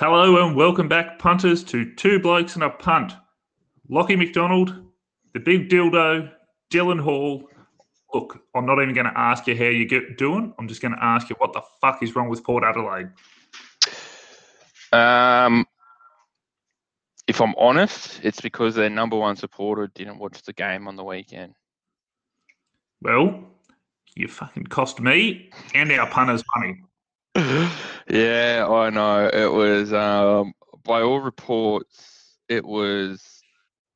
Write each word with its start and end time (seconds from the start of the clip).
Hello 0.00 0.42
and 0.42 0.56
welcome 0.56 0.88
back, 0.88 1.18
punters, 1.18 1.62
to 1.64 1.94
Two 1.94 2.18
Blokes 2.18 2.54
and 2.54 2.64
a 2.64 2.70
Punt. 2.70 3.12
Lockie 3.90 4.16
McDonald, 4.16 4.74
the 5.34 5.40
big 5.40 5.68
dildo, 5.68 6.32
Dylan 6.72 6.98
Hall. 6.98 7.46
Look, 8.14 8.42
I'm 8.54 8.64
not 8.64 8.80
even 8.80 8.94
going 8.94 9.04
to 9.04 9.12
ask 9.14 9.46
you 9.46 9.54
how 9.54 9.66
you 9.66 9.84
get 9.84 10.16
doing. 10.16 10.54
I'm 10.58 10.68
just 10.68 10.80
going 10.80 10.94
to 10.94 11.04
ask 11.04 11.28
you 11.28 11.36
what 11.36 11.52
the 11.52 11.60
fuck 11.82 12.02
is 12.02 12.16
wrong 12.16 12.30
with 12.30 12.42
Port 12.42 12.64
Adelaide. 12.64 13.10
Um, 14.90 15.66
if 17.26 17.42
I'm 17.42 17.54
honest, 17.58 18.20
it's 18.22 18.40
because 18.40 18.76
their 18.76 18.88
number 18.88 19.18
one 19.18 19.36
supporter 19.36 19.88
didn't 19.94 20.18
watch 20.18 20.40
the 20.40 20.54
game 20.54 20.88
on 20.88 20.96
the 20.96 21.04
weekend. 21.04 21.52
Well, 23.02 23.44
you 24.16 24.28
fucking 24.28 24.68
cost 24.68 24.98
me 24.98 25.50
and 25.74 25.92
our 25.92 26.08
punters 26.08 26.42
money. 26.56 27.68
yeah, 28.08 28.66
I 28.68 28.90
know. 28.90 29.28
It 29.32 29.52
was, 29.52 29.92
um, 29.92 30.52
by 30.84 31.02
all 31.02 31.20
reports, 31.20 32.36
it 32.48 32.64
was 32.64 33.42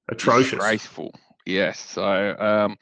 Atrocious. 0.08 0.50
disgraceful. 0.50 1.12
Yes. 1.46 1.78
So, 1.78 2.36
um, 2.38 2.76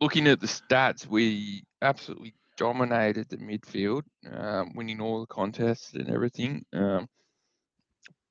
looking 0.00 0.26
at 0.26 0.40
the 0.40 0.46
stats, 0.46 1.06
we 1.06 1.64
absolutely 1.82 2.34
dominated 2.56 3.28
the 3.28 3.36
midfield, 3.36 4.02
um, 4.32 4.72
winning 4.74 5.00
all 5.00 5.20
the 5.20 5.26
contests 5.26 5.94
and 5.94 6.08
everything, 6.10 6.64
um, 6.72 7.08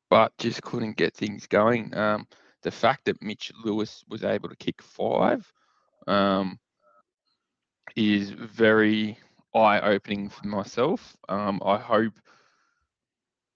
but 0.09 0.31
just 0.37 0.61
couldn't 0.61 0.97
get 0.97 1.15
things 1.15 1.47
going. 1.47 1.95
Um, 1.95 2.27
the 2.63 2.71
fact 2.71 3.05
that 3.05 3.21
Mitch 3.21 3.51
Lewis 3.63 4.03
was 4.09 4.23
able 4.23 4.49
to 4.49 4.55
kick 4.55 4.81
five 4.81 5.51
um, 6.07 6.59
is 7.95 8.29
very 8.31 9.17
eye 9.53 9.79
opening 9.81 10.29
for 10.29 10.47
myself. 10.47 11.15
Um, 11.29 11.61
I 11.65 11.77
hope 11.77 12.13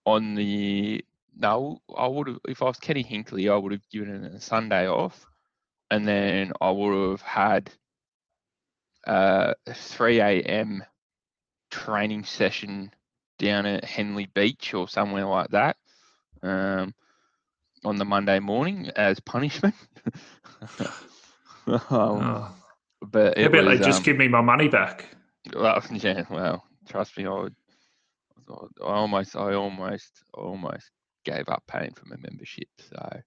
on 0.06 0.36
the 0.36 1.04
no, 1.38 1.82
I 1.96 2.08
would 2.08 2.28
have 2.28 2.40
if 2.48 2.62
I 2.62 2.66
was 2.66 2.80
Kenny 2.80 3.04
Hinkley, 3.04 3.52
I 3.52 3.58
would 3.58 3.72
have 3.72 3.90
given 3.90 4.26
it 4.26 4.34
a 4.34 4.42
Sunday 4.42 4.88
off, 4.88 5.26
and 5.90 6.08
then 6.08 6.52
I 6.60 6.72
would 6.72 7.12
have 7.12 7.22
had 7.22 7.72
uh, 9.08 9.54
a 9.66 9.74
3 9.74 10.20
a.m. 10.20 10.84
training 11.70 12.24
session 12.24 12.92
down 13.40 13.66
at 13.66 13.84
Henley 13.84 14.28
Beach 14.28 14.74
or 14.74 14.88
somewhere 14.88 15.26
like 15.26 15.50
that 15.50 15.78
um, 16.44 16.94
on 17.84 17.96
the 17.98 18.06
Monday 18.06 18.40
morning 18.40 18.90
as 18.96 19.20
punishment. 19.20 19.76
um, 21.68 21.82
Oh. 21.90 22.56
But 23.02 23.38
it 23.38 23.52
was, 23.52 23.80
they 23.80 23.86
just 23.86 24.00
um, 24.00 24.04
give 24.04 24.18
me 24.18 24.28
my 24.28 24.42
money 24.42 24.68
back? 24.68 25.08
Well, 25.56 25.84
yeah, 25.92 26.24
well, 26.30 26.64
trust 26.88 27.18
me, 27.18 27.26
I 27.26 27.34
would. 27.34 27.56
I 28.82 28.84
almost, 28.84 29.36
I 29.36 29.54
almost, 29.54 30.24
I 30.36 30.42
almost 30.42 30.92
gave 31.24 31.48
up 31.48 31.64
paying 31.68 31.94
for 31.94 32.06
my 32.06 32.16
membership. 32.18 32.68
So, 32.80 33.22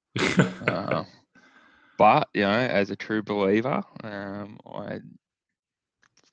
um, 0.66 1.06
but 1.98 2.28
you 2.34 2.42
know, 2.42 2.50
as 2.50 2.90
a 2.90 2.96
true 2.96 3.22
believer, 3.22 3.82
um, 4.02 4.58
I 4.66 5.00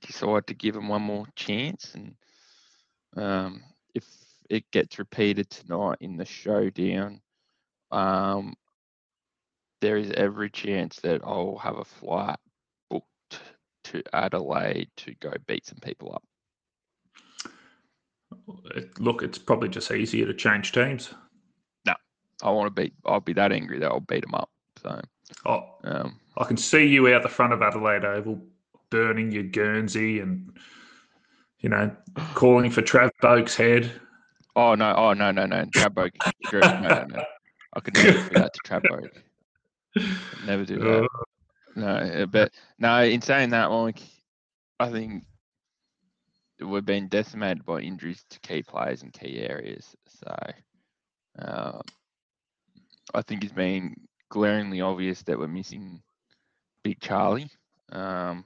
decided 0.05 0.47
to 0.47 0.53
give 0.53 0.75
him 0.75 0.87
one 0.87 1.03
more 1.03 1.25
chance, 1.35 1.95
and 1.95 2.15
um, 3.15 3.63
if 3.93 4.05
it 4.49 4.69
gets 4.71 4.99
repeated 4.99 5.49
tonight 5.49 5.97
in 6.01 6.17
the 6.17 6.25
showdown, 6.25 7.21
um, 7.91 8.53
there 9.81 9.97
is 9.97 10.11
every 10.11 10.49
chance 10.49 10.97
that 10.97 11.21
I'll 11.23 11.57
have 11.57 11.77
a 11.77 11.85
flight 11.85 12.39
to 13.85 14.03
Adelaide 14.13 14.89
to 14.97 15.13
go 15.15 15.31
beat 15.47 15.65
some 15.65 15.79
people 15.81 16.11
up. 16.13 16.23
Look, 18.99 19.23
it's 19.23 19.37
probably 19.37 19.69
just 19.69 19.91
easier 19.91 20.25
to 20.25 20.33
change 20.33 20.71
teams. 20.71 21.13
No, 21.85 21.93
I 22.43 22.49
want 22.51 22.73
to 22.73 22.81
beat. 22.81 22.93
I'll 23.05 23.19
be 23.19 23.33
that 23.33 23.51
angry 23.51 23.79
that 23.79 23.91
I'll 23.91 23.99
beat 23.99 24.21
them 24.21 24.35
up. 24.35 24.49
So, 24.81 25.01
Oh, 25.45 25.63
um, 25.83 26.19
I 26.37 26.45
can 26.45 26.57
see 26.57 26.85
you 26.87 27.13
out 27.13 27.23
the 27.23 27.29
front 27.29 27.53
of 27.53 27.61
Adelaide 27.61 28.03
Oval 28.05 28.41
burning 28.89 29.31
your 29.31 29.43
Guernsey 29.43 30.19
and, 30.19 30.51
you 31.59 31.69
know, 31.69 31.95
calling 32.33 32.69
for 32.71 32.81
Trav 32.81 33.09
Boak's 33.21 33.55
head. 33.55 33.91
oh 34.55 34.75
no, 34.75 34.93
oh 34.95 35.13
no, 35.13 35.31
no, 35.31 35.45
no, 35.45 35.65
Trabbo, 35.65 36.09
no, 36.53 36.59
no, 36.59 37.05
no. 37.05 37.23
I 37.73 37.79
could 37.79 37.95
never 37.95 38.11
do 38.11 38.29
that 38.35 38.53
to 38.53 38.59
Trabbo. 38.65 39.09
Never 40.45 40.65
do 40.65 40.79
that. 40.79 41.07
No, 41.75 41.87
uh, 41.87 42.25
but 42.31 42.53
no. 42.79 43.03
In 43.03 43.21
saying 43.21 43.51
that, 43.51 43.71
like, 43.71 43.99
I 44.79 44.89
think 44.89 45.23
we've 46.59 46.85
been 46.85 47.07
decimated 47.07 47.65
by 47.65 47.79
injuries 47.79 48.23
to 48.29 48.39
key 48.39 48.63
players 48.63 49.03
in 49.03 49.11
key 49.11 49.39
areas. 49.39 49.95
So, 50.07 50.35
um, 51.39 51.81
I 53.13 53.21
think 53.21 53.43
it's 53.43 53.53
been 53.53 53.95
glaringly 54.29 54.81
obvious 54.81 55.23
that 55.23 55.37
we're 55.37 55.47
missing 55.47 56.01
Big 56.83 56.99
Charlie. 56.99 57.49
Um, 57.91 58.45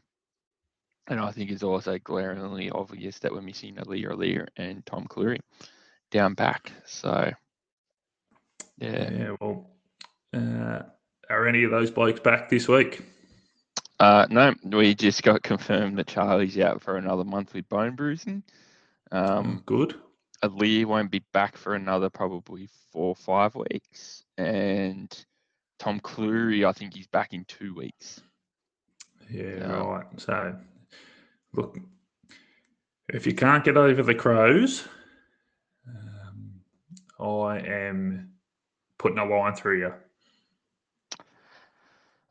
and 1.08 1.20
I 1.20 1.32
think 1.32 1.52
it's 1.52 1.64
also 1.64 2.00
glaringly 2.00 2.72
obvious 2.72 3.20
that 3.20 3.32
we're 3.32 3.42
missing 3.42 3.76
Aliir 3.76 4.12
Aliir 4.12 4.48
and 4.58 4.84
Tom 4.86 5.06
Clurey 5.08 5.40
down 6.10 6.34
back. 6.34 6.72
So, 6.86 7.32
yeah. 8.78 9.12
yeah, 9.12 9.36
well, 9.40 9.70
uh, 10.34 10.82
are 11.30 11.48
any 11.48 11.64
of 11.64 11.72
those 11.72 11.92
blokes 11.92 12.20
back 12.20 12.50
this 12.50 12.68
week? 12.68 13.04
Uh, 14.00 14.28
no, 14.30 14.54
we 14.64 14.94
just 14.94 15.24
got 15.24 15.42
confirmed 15.42 15.98
that 15.98 16.08
Charlie's 16.08 16.58
out 16.60 16.82
for 16.82 16.98
another 16.98 17.24
month 17.24 17.54
with 17.54 17.68
bone 17.70 17.96
bruising. 17.96 18.44
Um, 19.12 19.58
Oh, 19.60 19.64
good. 19.66 19.96
Aliir 20.44 20.86
won't 20.86 21.12
be 21.12 21.24
back 21.32 21.56
for 21.58 21.76
another 21.76 22.10
probably 22.10 22.68
four 22.92 23.10
or 23.10 23.16
five 23.16 23.56
weeks. 23.56 24.24
And 24.38 25.26
Tom 25.80 26.00
Clurey, 26.02 26.68
I 26.68 26.74
think 26.74 26.94
he's 26.94 27.08
back 27.08 27.34
in 27.34 27.46
two 27.46 27.74
weeks. 27.74 28.22
Yeah, 29.30 29.44
Yeah. 29.60 29.82
right. 29.82 30.06
So, 30.18 30.56
look, 31.54 31.78
if 33.10 33.26
you 33.26 33.34
can't 33.34 33.64
get 33.64 33.78
over 33.78 34.04
the 34.04 34.14
crows, 34.16 34.88
um, 35.88 36.60
I 37.20 37.60
am 37.60 38.34
putting 38.98 39.20
a 39.20 39.26
line 39.26 39.56
through 39.56 39.80
you. 39.80 39.94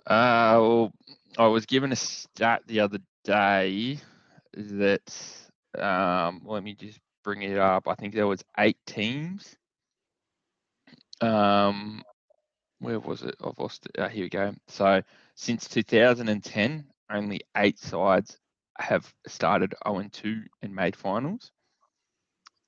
Uh, 0.06 0.60
well, 0.60 0.92
I 1.36 1.46
was 1.46 1.66
given 1.66 1.92
a 1.92 1.96
stat 1.96 2.62
the 2.66 2.80
other 2.80 2.98
day 3.24 3.98
that, 4.54 5.12
um, 5.78 6.42
let 6.44 6.62
me 6.62 6.74
just 6.74 7.00
bring 7.24 7.42
it 7.42 7.58
up. 7.58 7.88
I 7.88 7.94
think 7.94 8.14
there 8.14 8.26
was 8.26 8.44
eight 8.58 8.78
teams. 8.86 9.56
Um, 11.20 12.02
where 12.78 13.00
was 13.00 13.22
it? 13.22 13.34
I've 13.42 13.58
lost 13.58 13.86
it. 13.86 14.00
Uh, 14.00 14.08
here 14.08 14.24
we 14.24 14.28
go. 14.28 14.54
So 14.68 15.02
since 15.34 15.68
2010, 15.68 16.86
only 17.10 17.40
eight 17.56 17.78
sides 17.78 18.38
have 18.78 19.12
started 19.26 19.74
0 19.86 20.08
2 20.12 20.42
and 20.62 20.74
made 20.74 20.94
finals, 20.94 21.50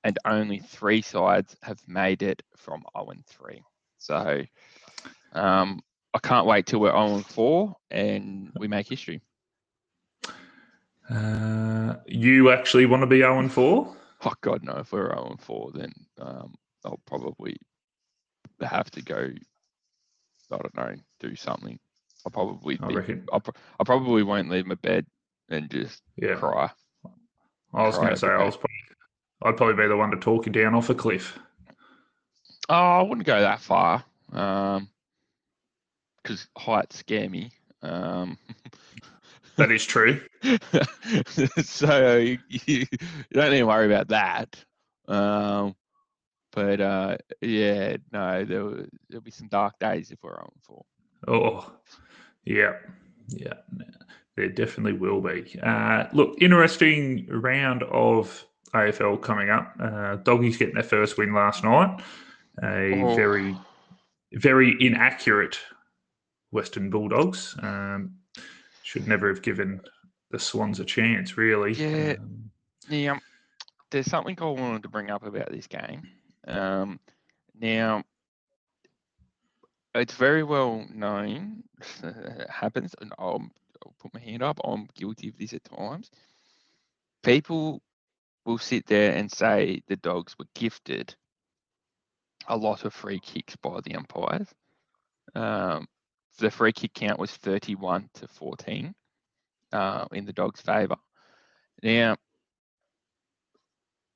and 0.03 0.17
only 0.25 0.59
three 0.59 1.01
sides 1.01 1.55
have 1.61 1.79
made 1.87 2.21
it 2.21 2.41
from 2.57 2.83
0 2.97 3.13
3. 3.27 3.63
So 3.97 4.43
um, 5.33 5.81
I 6.17 6.27
can't 6.27 6.47
wait 6.47 6.65
till 6.65 6.79
we're 6.79 6.91
0 6.91 7.21
4 7.21 7.75
and 7.91 8.51
we 8.57 8.67
make 8.67 8.89
history. 8.89 9.21
Uh, 11.07 11.93
you 12.07 12.49
actually 12.49 12.87
want 12.87 13.03
to 13.03 13.07
be 13.07 13.19
0 13.19 13.37
and 13.37 13.51
4? 13.51 13.95
Oh 14.25 14.33
God, 14.41 14.63
no! 14.63 14.77
If 14.77 14.91
we're 14.91 15.11
0 15.11 15.35
4, 15.39 15.71
then 15.75 15.93
um, 16.19 16.55
I'll 16.83 16.99
probably 17.05 17.55
have 18.61 18.89
to 18.91 19.03
go. 19.03 19.29
I 20.51 20.57
don't 20.57 20.75
know, 20.75 20.95
do 21.19 21.35
something. 21.35 21.77
I'll 22.25 22.31
probably 22.31 22.79
I 22.81 22.87
be. 22.87 23.19
I'll, 23.31 23.43
I 23.79 23.83
probably 23.83 24.23
won't 24.23 24.49
leave 24.49 24.65
my 24.65 24.75
bed 24.75 25.05
and 25.49 25.69
just 25.69 26.01
Yeah. 26.15 26.33
cry. 26.33 26.71
I 27.75 27.83
was 27.85 27.95
going 27.95 28.09
to 28.09 28.17
say, 28.17 28.27
I 28.27 28.43
was 28.43 28.57
probably, 28.57 28.95
I'd 29.43 29.57
probably 29.57 29.83
be 29.83 29.87
the 29.87 29.95
one 29.97 30.09
to 30.09 30.17
talk 30.17 30.47
you 30.47 30.51
down 30.51 30.73
off 30.73 30.89
a 30.89 30.95
cliff. 30.95 31.37
Oh, 32.69 32.73
I 32.73 33.01
wouldn't 33.03 33.27
go 33.27 33.39
that 33.39 33.59
far. 33.59 34.03
Um, 34.31 34.89
because 36.27 36.47
heights 36.57 36.97
scare 36.97 37.29
me. 37.29 37.51
Um, 37.81 38.37
That 39.55 39.71
is 39.71 39.83
true. 39.85 40.21
so 41.63 42.17
you, 42.17 42.37
you 42.47 42.85
don't 43.33 43.49
need 43.49 43.57
to 43.57 43.65
worry 43.65 43.91
about 43.91 44.09
that. 44.09 44.55
Um, 45.07 45.75
but 46.51 46.79
uh, 46.79 47.17
yeah, 47.41 47.97
no, 48.13 48.45
there 48.45 48.63
will, 48.63 48.85
there'll 49.09 49.23
be 49.23 49.31
some 49.31 49.47
dark 49.47 49.79
days 49.79 50.11
if 50.11 50.19
we're 50.21 50.39
on 50.39 50.51
four. 50.61 50.85
Oh, 51.27 51.73
yeah, 52.45 52.73
yeah, 53.29 53.53
there 54.35 54.49
definitely 54.49 54.93
will 54.93 55.21
be. 55.21 55.59
Uh, 55.63 56.03
look, 56.13 56.39
interesting 56.39 57.25
round 57.27 57.81
of 57.81 58.45
AFL 58.75 59.19
coming 59.23 59.49
up. 59.49 59.73
Uh, 59.81 60.17
Doggies 60.17 60.57
getting 60.57 60.75
their 60.75 60.83
first 60.83 61.17
win 61.17 61.33
last 61.33 61.63
night. 61.63 61.99
A 62.61 63.01
Oh. 63.01 63.15
very, 63.15 63.57
very 64.33 64.75
inaccurate 64.79 65.57
Western 66.51 66.89
Bulldogs. 66.89 67.55
Um, 67.61 68.15
should 68.83 69.07
never 69.07 69.27
have 69.27 69.41
given 69.41 69.81
the 70.31 70.39
Swans 70.39 70.79
a 70.79 70.85
chance, 70.85 71.37
really. 71.37 71.73
Yeah. 71.73 72.15
Um, 72.19 72.51
Yeah, 72.89 73.11
um, 73.13 73.21
there's 73.91 74.09
something 74.09 74.37
I 74.39 74.45
wanted 74.45 74.83
to 74.83 74.89
bring 74.89 75.09
up 75.09 75.25
about 75.25 75.51
this 75.51 75.67
game. 75.67 76.03
Um, 76.47 76.99
Now, 77.59 78.03
it's 79.95 80.13
very 80.13 80.43
well 80.43 80.85
known, 80.93 81.63
it 82.03 82.49
happens, 82.49 82.95
and 83.01 83.11
I'll, 83.17 83.41
I'll 83.83 83.95
put 83.99 84.13
my 84.13 84.19
hand 84.19 84.43
up, 84.43 84.59
I'm 84.63 84.87
guilty 84.95 85.29
of 85.29 85.37
this 85.37 85.53
at 85.53 85.63
times. 85.63 86.11
People 87.23 87.81
will 88.45 88.57
sit 88.57 88.85
there 88.85 89.13
and 89.13 89.31
say 89.31 89.81
the 89.87 89.97
dogs 89.97 90.35
were 90.39 90.45
gifted 90.53 91.15
a 92.47 92.55
lot 92.55 92.85
of 92.85 92.93
free 92.93 93.19
kicks 93.19 93.55
by 93.57 93.81
the 93.81 93.95
umpires. 93.95 94.47
Um, 95.35 95.87
the 96.37 96.51
free 96.51 96.71
kick 96.71 96.93
count 96.93 97.19
was 97.19 97.31
31 97.31 98.09
to 98.15 98.27
14 98.27 98.93
uh, 99.71 100.05
in 100.11 100.25
the 100.25 100.33
dogs' 100.33 100.61
favour. 100.61 100.97
Now, 101.83 102.17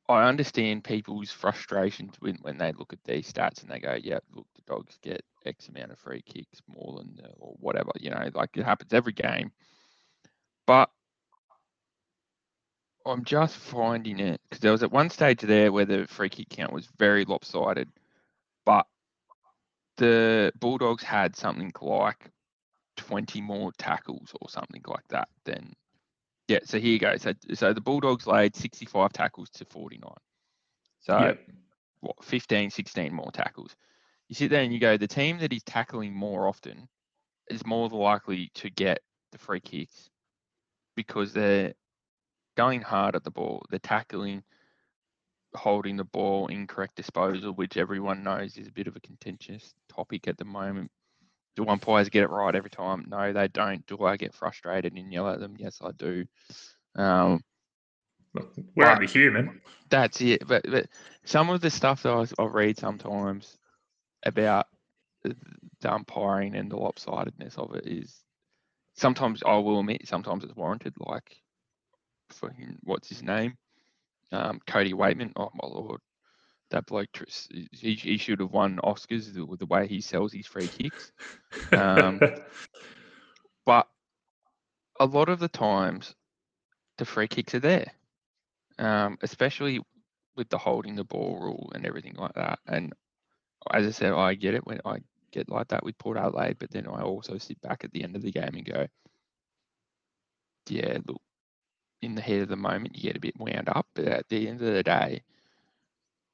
I 0.09 0.27
understand 0.27 0.83
people's 0.83 1.31
frustrations 1.31 2.15
when, 2.19 2.35
when 2.41 2.57
they 2.57 2.73
look 2.73 2.91
at 2.93 3.03
these 3.05 3.31
stats 3.31 3.61
and 3.61 3.71
they 3.71 3.79
go, 3.79 3.97
yeah, 4.01 4.19
look, 4.33 4.47
the 4.55 4.61
dogs 4.67 4.97
get 5.01 5.23
X 5.45 5.69
amount 5.69 5.91
of 5.91 5.99
free 5.99 6.21
kicks 6.21 6.61
more 6.67 6.97
than, 6.97 7.15
the, 7.15 7.29
or 7.39 7.55
whatever, 7.59 7.91
you 7.99 8.09
know, 8.09 8.29
like 8.33 8.57
it 8.57 8.65
happens 8.65 8.93
every 8.93 9.13
game. 9.13 9.51
But 10.67 10.89
I'm 13.05 13.23
just 13.23 13.55
finding 13.55 14.19
it 14.19 14.41
because 14.43 14.59
there 14.61 14.71
was 14.71 14.83
at 14.83 14.91
one 14.91 15.09
stage 15.09 15.41
there 15.41 15.71
where 15.71 15.85
the 15.85 16.05
free 16.07 16.29
kick 16.29 16.49
count 16.49 16.73
was 16.73 16.87
very 16.97 17.25
lopsided, 17.25 17.89
but 18.65 18.85
the 19.97 20.51
Bulldogs 20.59 21.03
had 21.03 21.35
something 21.35 21.71
like 21.81 22.31
20 22.97 23.41
more 23.41 23.71
tackles 23.77 24.33
or 24.41 24.49
something 24.49 24.81
like 24.87 25.07
that 25.09 25.29
than 25.45 25.73
yeah, 26.47 26.59
so 26.65 26.79
here 26.79 26.91
you 26.91 26.99
go. 26.99 27.15
So, 27.17 27.33
so 27.53 27.73
the 27.73 27.79
Bulldogs 27.81 28.27
laid 28.27 28.55
65 28.55 29.13
tackles 29.13 29.49
to 29.51 29.65
49. 29.65 30.11
So, 30.99 31.13
Yep. 31.17 31.37
what, 32.01 32.23
15, 32.23 32.69
16 32.69 33.13
more 33.13 33.31
tackles. 33.31 33.75
You 34.27 34.35
sit 34.35 34.49
there 34.49 34.63
and 34.63 34.73
you 34.73 34.79
go, 34.79 34.97
the 34.97 35.07
team 35.07 35.37
that 35.39 35.53
is 35.53 35.63
tackling 35.63 36.13
more 36.13 36.47
often 36.47 36.89
is 37.49 37.65
more 37.65 37.87
likely 37.89 38.51
to 38.55 38.69
get 38.69 38.99
the 39.31 39.37
free 39.37 39.61
kicks 39.61 40.09
because 40.95 41.31
they're 41.33 41.73
going 42.57 42.81
hard 42.81 43.15
at 43.15 43.23
the 43.23 43.31
ball. 43.31 43.63
They're 43.69 43.79
tackling, 43.79 44.43
holding 45.55 45.97
the 45.97 46.03
ball, 46.03 46.47
incorrect 46.47 46.95
disposal, 46.95 47.51
which 47.53 47.77
everyone 47.77 48.23
knows 48.23 48.57
is 48.57 48.67
a 48.67 48.71
bit 48.71 48.87
of 48.87 48.95
a 48.95 49.01
contentious 49.01 49.73
topic 49.89 50.27
at 50.27 50.37
the 50.37 50.45
moment. 50.45 50.91
Do 51.55 51.67
umpires 51.67 52.09
get 52.09 52.23
it 52.23 52.29
right 52.29 52.55
every 52.55 52.69
time? 52.69 53.05
No, 53.09 53.33
they 53.33 53.47
don't. 53.49 53.85
Do 53.85 54.03
I 54.05 54.15
get 54.17 54.33
frustrated 54.33 54.93
and 54.93 55.11
yell 55.11 55.29
at 55.29 55.39
them? 55.39 55.55
Yes, 55.57 55.79
I 55.81 55.91
do. 55.91 56.25
Um, 56.95 57.43
We're 58.75 58.89
only 58.89 59.07
human. 59.07 59.61
that's 59.89 60.21
it. 60.21 60.47
But 60.47 60.63
but 60.69 60.87
some 61.25 61.49
of 61.49 61.61
the 61.61 61.69
stuff 61.69 62.03
that 62.03 62.13
I, 62.13 62.41
I 62.41 62.45
read 62.45 62.77
sometimes 62.77 63.57
about 64.23 64.67
the 65.23 65.35
the 65.81 65.93
umpiring 65.93 66.55
and 66.55 66.71
the 66.71 66.77
lopsidedness 66.77 67.57
of 67.57 67.75
it 67.75 67.85
is 67.87 68.23
sometimes 68.95 69.43
I 69.45 69.57
will 69.57 69.79
admit 69.79 70.07
sometimes 70.07 70.43
it's 70.43 70.55
warranted. 70.55 70.93
Like 70.99 71.35
fucking 72.31 72.77
what's 72.83 73.09
his 73.09 73.23
name, 73.23 73.57
um, 74.31 74.59
Cody 74.67 74.93
Weightman. 74.93 75.33
Oh 75.35 75.51
my 75.53 75.67
lord, 75.67 76.01
that 76.71 76.85
bloke 76.85 77.09
he, 77.71 77.95
he 77.95 78.17
should 78.17 78.39
have 78.39 78.51
won 78.51 78.79
Oscars 78.83 79.35
with 79.47 79.59
the 79.59 79.65
way 79.65 79.87
he 79.87 80.01
sells 80.01 80.33
his 80.33 80.47
free 80.47 80.67
kicks. 80.67 81.11
Um, 81.71 82.19
but 83.65 83.87
a 84.99 85.05
lot 85.05 85.29
of 85.29 85.39
the 85.39 85.47
times 85.47 86.15
the 86.97 87.05
free 87.05 87.27
kicks 87.27 87.55
are 87.55 87.59
there, 87.59 87.91
um, 88.79 89.17
especially 89.21 89.81
with 90.35 90.49
the 90.49 90.57
holding 90.57 90.95
the 90.95 91.03
ball 91.03 91.39
rule 91.39 91.71
and 91.75 91.85
everything 91.85 92.15
like 92.15 92.33
that. 92.33 92.59
And 92.67 92.93
as 93.71 93.85
I 93.85 93.91
said, 93.91 94.13
I 94.13 94.33
get 94.35 94.53
it 94.53 94.65
when 94.65 94.79
I 94.85 94.99
get 95.31 95.49
like 95.49 95.69
that 95.69 95.83
with 95.83 95.97
Port 95.97 96.17
Adelaide, 96.17 96.57
but 96.59 96.71
then 96.71 96.87
I 96.87 97.01
also 97.01 97.37
sit 97.37 97.61
back 97.61 97.83
at 97.83 97.91
the 97.91 98.03
end 98.03 98.15
of 98.15 98.21
the 98.21 98.31
game 98.31 98.53
and 98.53 98.65
go, 98.65 98.87
yeah, 100.69 100.99
look, 101.07 101.21
in 102.01 102.15
the 102.15 102.21
heat 102.21 102.41
of 102.41 102.47
the 102.49 102.55
moment, 102.55 102.95
you 102.95 103.03
get 103.03 103.17
a 103.17 103.19
bit 103.21 103.39
wound 103.39 103.69
up, 103.69 103.87
but 103.93 104.05
at 104.05 104.29
the 104.29 104.47
end 104.47 104.61
of 104.61 104.73
the 104.73 104.83
day, 104.83 105.21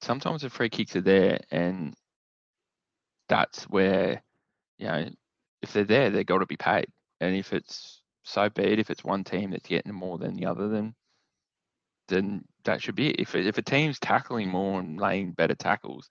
sometimes 0.02 0.42
the 0.42 0.50
free 0.50 0.70
kicks 0.70 0.96
are 0.96 1.02
there, 1.02 1.40
and 1.52 1.96
that's 3.28 3.64
where, 3.64 4.22
you 4.78 4.88
know, 4.88 5.10
if 5.62 5.74
they're 5.74 5.84
there, 5.84 6.10
they've 6.10 6.26
got 6.26 6.38
to 6.40 6.46
be 6.46 6.58
paid. 6.58 6.88
And 7.20 7.36
if 7.36 7.52
it's 7.52 8.02
so 8.24 8.50
be 8.50 8.64
it, 8.64 8.80
if 8.80 8.90
it's 8.90 9.04
one 9.04 9.24
team 9.24 9.52
that's 9.52 9.68
getting 9.68 9.94
more 9.94 10.18
than 10.18 10.36
the 10.36 10.46
other, 10.46 10.68
then 10.70 10.94
then 12.08 12.46
that 12.64 12.82
should 12.82 12.96
be 12.96 13.10
it. 13.10 13.20
If 13.20 13.36
if 13.36 13.58
a 13.58 13.62
team's 13.62 14.00
tackling 14.00 14.50
more 14.50 14.80
and 14.80 15.00
laying 15.00 15.32
better 15.32 15.56
tackles, 15.56 16.10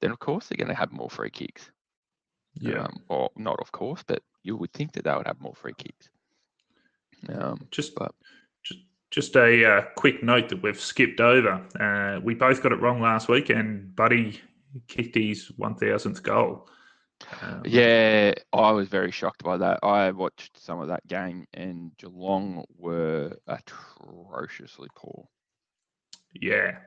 then 0.00 0.10
of 0.10 0.18
course 0.18 0.46
they're 0.46 0.56
going 0.56 0.68
to 0.68 0.74
have 0.74 0.92
more 0.92 1.10
free 1.10 1.30
kicks. 1.30 1.70
yeah. 2.54 2.84
Um, 2.84 3.02
or 3.08 3.30
not, 3.36 3.58
of 3.60 3.72
course, 3.72 4.02
but 4.06 4.22
you 4.42 4.56
would 4.56 4.72
think 4.72 4.92
that 4.92 5.04
they 5.04 5.14
would 5.14 5.26
have 5.26 5.40
more 5.40 5.54
free 5.54 5.74
kicks. 5.76 6.08
Um, 7.28 7.66
Just, 7.70 7.94
but- 7.94 8.14
just, 9.14 9.36
a 9.36 9.64
uh, 9.64 9.82
quick 9.96 10.22
note 10.22 10.48
that 10.48 10.62
we've 10.62 10.80
skipped 10.80 11.20
over. 11.20 11.64
Uh, 11.78 12.20
we 12.20 12.34
both 12.34 12.62
got 12.62 12.72
it 12.72 12.80
wrong 12.80 13.00
last 13.00 13.28
week, 13.28 13.48
and 13.48 13.94
Buddy 13.94 14.40
kicked 14.88 15.14
his 15.14 15.52
one 15.56 15.76
thousandth 15.76 16.22
goal. 16.22 16.68
Um, 17.40 17.62
Yeah, 17.64 18.34
I 18.52 18.72
was 18.72 18.88
very 18.88 19.12
shocked 19.12 19.44
by 19.44 19.56
that. 19.58 19.78
I 19.82 20.10
watched 20.10 20.60
some 20.60 20.80
of 20.80 20.88
that 20.88 21.06
game, 21.06 21.46
and 21.54 21.96
Geelong 21.96 22.64
were 22.76 23.36
atrociously 23.46 24.88
poor, 24.96 25.28
yeah, 26.32 26.78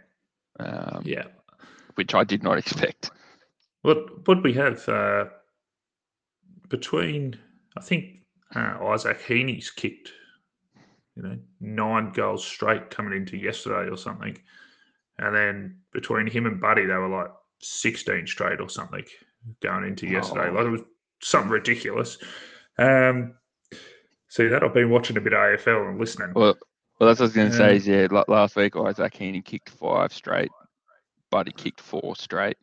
um, 0.60 1.02
yeah. 1.06 1.28
which 1.96 2.14
I 2.14 2.24
did 2.26 2.44
not 2.44 2.58
expect. 2.58 3.10
What 3.84 4.28
what 4.28 4.44
we 4.44 4.54
have 4.54 4.88
uh, 4.90 5.26
between? 6.68 7.40
I 7.78 7.82
think 7.82 8.24
uh, 8.56 8.78
Isaac 8.88 9.22
Heaney's 9.22 9.70
kicked, 9.70 10.12
you 11.18 11.24
know, 11.24 11.38
nine 11.60 12.12
goals 12.12 12.46
straight 12.46 12.92
coming 12.92 13.18
into 13.18 13.38
yesterday 13.38 13.90
or 13.90 13.98
something, 13.98 14.38
and 15.18 15.36
then 15.36 15.80
between 15.92 16.28
him 16.28 16.46
and 16.46 16.62
Buddy, 16.62 16.86
they 16.86 16.94
were 16.94 17.10
like 17.10 17.32
sixteen 17.60 18.28
straight 18.28 18.62
or 18.62 18.70
something 18.70 19.04
going 19.64 19.86
into 19.86 20.08
yesterday. 20.08 20.50
Oh. 20.50 20.54
Like 20.54 20.66
it 20.68 20.70
was 20.70 20.82
something 21.22 21.50
ridiculous. 21.50 22.20
Um, 22.78 23.34
see 24.30 24.48
that 24.48 24.64
I've 24.64 24.76
been 24.76 24.92
watching 24.92 25.18
a 25.18 25.22
bit 25.22 25.34
of 25.34 25.40
AFL 25.40 25.90
and 25.90 26.00
listening. 26.00 26.34
Well, 26.36 26.56
well, 27.00 27.08
that's 27.08 27.20
what 27.20 27.26
I 27.26 27.28
was 27.28 27.34
going 27.34 27.52
to 27.52 27.58
say. 27.58 27.76
Is 27.78 27.88
yeah, 27.88 28.08
la- 28.12 28.26
last 28.28 28.56
week 28.56 28.76
Isaac 28.76 29.14
Heaney 29.14 29.44
kicked 29.44 29.72
five 29.72 30.14
straight, 30.14 30.52
Buddy 31.32 31.52
kicked 31.52 31.82
four 31.82 32.16
straight. 32.16 32.58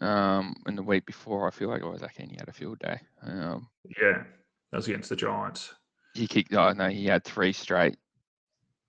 Um, 0.00 0.56
and 0.66 0.76
the 0.76 0.82
week 0.82 1.06
before, 1.06 1.46
I 1.46 1.52
feel 1.52 1.68
like 1.68 1.84
Isaac 1.84 2.16
Heaney 2.18 2.38
had 2.38 2.48
a 2.48 2.52
field 2.52 2.80
day. 2.80 2.98
Um, 3.22 3.68
Yeah, 4.00 4.24
that 4.70 4.76
was 4.76 4.88
against 4.88 5.08
the 5.08 5.16
Giants. 5.16 5.72
He 6.14 6.26
kicked. 6.26 6.54
Oh 6.54 6.72
no, 6.72 6.88
he 6.88 7.06
had 7.06 7.24
three 7.24 7.52
straight, 7.52 7.96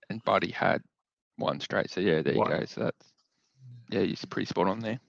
and 0.08 0.22
Buddy 0.24 0.50
had 0.50 0.82
one 1.36 1.60
straight. 1.60 1.90
So 1.90 2.00
yeah, 2.00 2.22
there 2.22 2.34
you 2.34 2.38
One. 2.40 2.50
go. 2.50 2.64
So 2.64 2.84
that's 2.84 3.12
yeah, 3.90 4.00
he's 4.00 4.24
pretty 4.24 4.46
spot 4.46 4.68
on 4.68 4.80
there. 4.80 5.00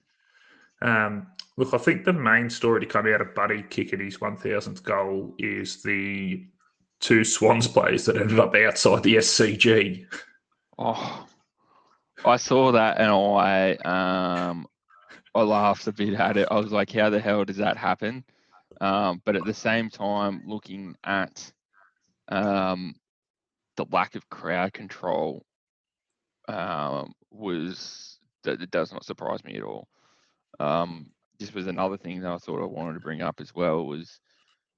Um, 0.80 1.28
look, 1.56 1.74
I 1.74 1.78
think 1.78 2.04
the 2.04 2.12
main 2.12 2.50
story 2.50 2.80
to 2.80 2.86
come 2.86 3.06
out 3.12 3.20
of 3.20 3.34
Buddy 3.34 3.62
kicking 3.62 4.00
his 4.00 4.18
1000th 4.18 4.82
goal 4.82 5.34
is 5.38 5.82
the 5.82 6.46
two 7.00 7.24
Swans 7.24 7.66
players 7.66 8.06
that 8.06 8.16
ended 8.16 8.38
up 8.38 8.54
outside 8.54 9.02
the 9.02 9.16
SCG. 9.16 10.06
Oh, 10.78 11.26
I 12.24 12.36
saw 12.36 12.72
that 12.72 12.98
and 12.98 13.10
I 13.10 13.72
um 14.48 14.66
I 15.34 15.42
laughed 15.42 15.86
a 15.86 15.92
bit 15.92 16.14
at 16.14 16.36
it. 16.36 16.48
I 16.50 16.58
was 16.58 16.72
like, 16.72 16.92
how 16.92 17.10
the 17.10 17.20
hell 17.20 17.44
does 17.44 17.58
that 17.58 17.76
happen? 17.76 18.24
Um, 18.80 19.20
but 19.24 19.36
at 19.36 19.44
the 19.44 19.54
same 19.54 19.90
time, 19.90 20.42
looking 20.46 20.96
at 21.04 21.52
um 22.28 22.94
the 23.76 23.86
lack 23.90 24.14
of 24.14 24.28
crowd 24.28 24.72
control 24.72 25.44
um 26.48 27.12
was 27.30 28.18
that 28.44 28.62
it 28.62 28.70
does 28.70 28.92
not 28.92 29.04
surprise 29.04 29.44
me 29.44 29.56
at 29.56 29.62
all. 29.62 29.88
Um, 30.60 31.10
this 31.38 31.52
was 31.52 31.66
another 31.66 31.96
thing 31.96 32.20
that 32.20 32.32
I 32.32 32.38
thought 32.38 32.62
I 32.62 32.66
wanted 32.66 32.94
to 32.94 33.00
bring 33.00 33.22
up 33.22 33.40
as 33.40 33.54
well 33.54 33.84
was 33.84 34.20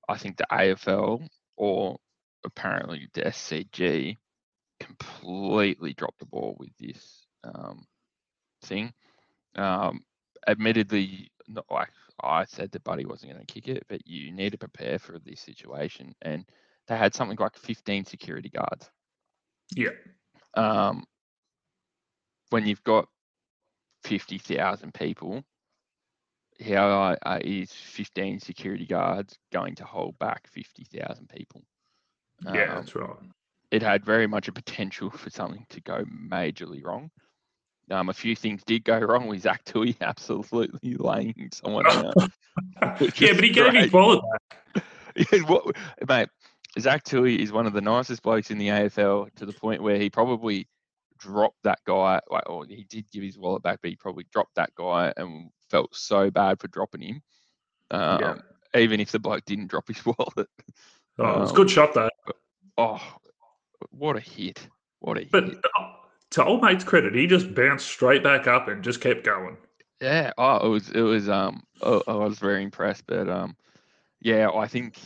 I 0.09 0.19
think 0.19 0.37
the 0.37 0.47
AFL 0.51 1.27
or 1.57 1.97
apparently 2.45 3.09
the 3.15 3.23
SCG 3.23 4.19
completely 4.79 5.93
dropped 5.95 6.19
the 6.19 6.27
ball 6.27 6.57
with 6.59 6.71
this 6.79 7.27
um, 7.45 7.87
thing. 8.63 8.93
Um, 9.55 10.01
admittedly, 10.47 11.31
not 11.49 11.67
like 11.71 11.91
I 12.23 12.45
said 12.45 12.73
that 12.73 12.85
Buddy 12.85 13.05
wasn't 13.05 13.33
going 13.33 13.45
to 13.45 13.53
kick 13.53 13.69
it, 13.69 13.85
but 13.89 14.07
you 14.07 14.33
need 14.33 14.53
to 14.53 14.59
prepare 14.59 14.99
for 14.99 15.19
this 15.19 15.41
situation. 15.41 16.15
And 16.23 16.45
they 16.89 16.97
had 16.97 17.15
something 17.15 17.37
like 17.39 17.57
15 17.57 18.05
security 18.05 18.49
guards. 18.49 18.91
Yeah. 19.75 19.91
Um, 20.55 21.05
when 22.51 22.67
you've 22.67 22.83
got 22.85 23.09
50,000 24.05 24.93
people, 24.93 25.45
how 26.65 27.17
uh, 27.25 27.39
is 27.43 27.73
15 27.73 28.41
security 28.41 28.87
guards 28.87 29.39
going 29.53 29.75
to 29.77 29.85
hold 29.85 30.19
back 30.19 30.49
50,000 30.49 31.29
people? 31.29 31.63
Yeah, 32.43 32.67
Um, 32.71 32.77
that's 32.77 32.95
right. 32.95 33.17
it 33.71 33.83
had 33.83 34.05
very 34.05 34.27
much 34.27 34.49
a 34.49 34.53
potential 34.53 35.11
for 35.11 35.31
something 35.31 35.65
to 35.71 35.81
go 35.81 36.05
majorly 36.05 36.85
wrong. 36.85 37.11
Um, 37.91 38.09
a 38.09 38.13
few 38.13 38.37
things 38.37 38.63
did 38.65 38.85
go 38.85 38.99
wrong 38.99 39.27
with 39.27 39.43
Zach 39.43 39.65
Tuohy 39.65 39.97
absolutely 40.01 40.97
laying 40.99 41.51
someone 41.53 41.87
out. 41.87 42.15
yeah, 43.19 43.33
but 43.33 43.45
he 43.45 43.51
gave 43.51 43.73
great. 43.73 43.85
his 43.85 43.93
wallet 43.93 44.23
back. 44.75 44.85
Yeah, 45.17 45.41
what, 45.41 45.77
mate, 46.09 46.29
Zach 46.79 47.05
Tuohy 47.05 47.39
is 47.39 47.53
one 47.53 47.67
of 47.67 47.73
the 47.73 47.81
nicest 47.81 48.23
blokes 48.23 48.51
in 48.51 48.59
the 48.59 48.69
AFL 48.69 49.35
to 49.37 49.47
the 49.47 49.53
point 49.53 49.83
where 49.83 49.97
he 49.99 50.09
probably 50.11 50.69
dropped 51.19 51.63
that 51.65 51.81
guy. 51.85 52.21
Like, 52.31 52.49
or 52.49 52.65
he 52.65 52.85
did 52.89 53.11
give 53.11 53.23
his 53.23 53.37
wallet 53.39 53.63
back, 53.63 53.81
but 53.83 53.91
he 53.91 53.97
probably 53.97 54.27
dropped 54.33 54.55
that 54.55 54.75
guy 54.75 55.13
and 55.17 55.51
felt 55.69 55.95
so 55.95 56.31
bad 56.31 56.61
for 56.61 56.69
dropping 56.69 57.03
him. 57.03 57.23
Um, 57.91 58.21
Yeah. 58.21 58.35
Even 58.77 59.01
if 59.01 59.11
the 59.11 59.19
bloke 59.19 59.45
didn't 59.47 59.67
drop 59.67 59.89
his 59.89 60.05
wallet. 60.07 60.49
Oh, 61.19 61.35
it 61.35 61.41
was 61.41 61.51
a 61.51 61.53
Um, 61.53 61.57
good 61.57 61.71
shot 61.71 61.93
though. 61.95 62.09
Oh, 62.79 63.03
what 63.91 64.17
a 64.17 64.21
hit! 64.21 64.69
What 65.01 65.19
a 65.19 65.25
But 65.27 65.45
hit! 65.45 65.59
uh, 65.79 65.87
to 66.31 66.45
old 66.45 66.63
mate's 66.63 66.85
credit, 66.85 67.15
he 67.17 67.27
just 67.27 67.53
bounced 67.55 67.87
straight 67.89 68.23
back 68.23 68.47
up 68.47 68.69
and 68.69 68.85
just 68.85 69.01
kept 69.01 69.25
going. 69.25 69.57
Yeah. 70.01 70.33
Oh, 70.39 70.65
it 70.67 70.69
was. 70.69 70.89
It 70.91 71.01
was. 71.01 71.29
Um. 71.29 71.65
Oh, 71.83 72.03
I 72.07 72.15
was 72.15 72.39
very 72.39 72.63
impressed. 72.63 73.05
But 73.09 73.29
um, 73.29 73.57
yeah, 74.21 74.49
I 74.55 74.67
think. 74.69 74.99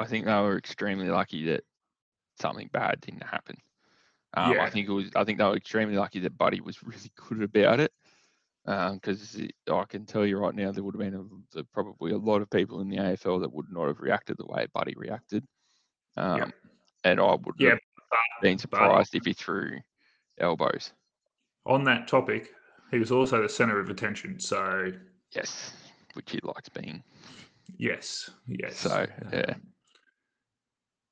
I 0.00 0.06
think 0.06 0.26
they 0.26 0.32
were 0.32 0.56
extremely 0.56 1.08
lucky 1.08 1.46
that 1.46 1.64
something 2.40 2.70
bad 2.72 3.00
didn't 3.00 3.24
happen. 3.24 3.56
Um, 4.34 4.52
Yeah. 4.52 4.62
I 4.62 4.70
think 4.70 4.88
it 4.88 4.92
was. 4.92 5.10
I 5.16 5.24
think 5.24 5.38
they 5.38 5.44
were 5.44 5.56
extremely 5.56 5.96
lucky 5.96 6.20
that 6.20 6.38
Buddy 6.38 6.60
was 6.60 6.82
really 6.84 7.12
good 7.16 7.42
about 7.42 7.80
it. 7.80 7.92
Because 8.64 9.40
I 9.70 9.84
can 9.84 10.04
tell 10.04 10.26
you 10.26 10.36
right 10.38 10.54
now, 10.54 10.70
there 10.72 10.84
would 10.84 10.94
have 10.94 11.10
been 11.10 11.42
a, 11.56 11.64
probably 11.72 12.12
a 12.12 12.18
lot 12.18 12.42
of 12.42 12.50
people 12.50 12.80
in 12.80 12.90
the 12.90 12.98
AFL 12.98 13.40
that 13.40 13.52
would 13.52 13.72
not 13.72 13.86
have 13.86 14.00
reacted 14.00 14.36
the 14.36 14.46
way 14.46 14.66
Buddy 14.74 14.94
reacted. 14.96 15.42
Um, 16.16 16.52
And 17.04 17.18
I 17.18 17.34
would 17.34 17.54
have 17.60 17.78
been 18.42 18.58
surprised 18.58 19.14
if 19.14 19.24
he 19.24 19.32
threw 19.32 19.78
elbows. 20.38 20.92
On 21.64 21.82
that 21.84 22.08
topic, 22.08 22.50
he 22.90 22.98
was 22.98 23.10
also 23.10 23.40
the 23.40 23.48
center 23.48 23.80
of 23.80 23.88
attention. 23.88 24.38
So 24.38 24.92
Yes, 25.34 25.72
which 26.12 26.30
he 26.30 26.40
likes 26.42 26.68
being. 26.68 27.02
yes, 27.78 28.28
yes. 28.46 28.76
So, 28.78 29.06
yeah. 29.32 29.54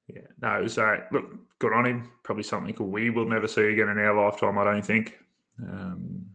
Yeah. 0.09 0.21
No, 0.41 0.59
it 0.59 0.63
was 0.63 0.79
uh, 0.79 0.99
look 1.11 1.25
good 1.59 1.73
on 1.73 1.85
him. 1.87 2.11
Probably 2.23 2.45
something 2.45 2.75
we 2.91 3.11
will 3.11 3.29
never 3.29 3.49
see 3.49 3.63
again 3.73 3.89
in 3.89 3.99
our 3.99 4.15
lifetime. 4.25 4.57
I 4.59 4.65
don't 4.65 4.85
think. 4.85 5.19
Um, 5.61 6.27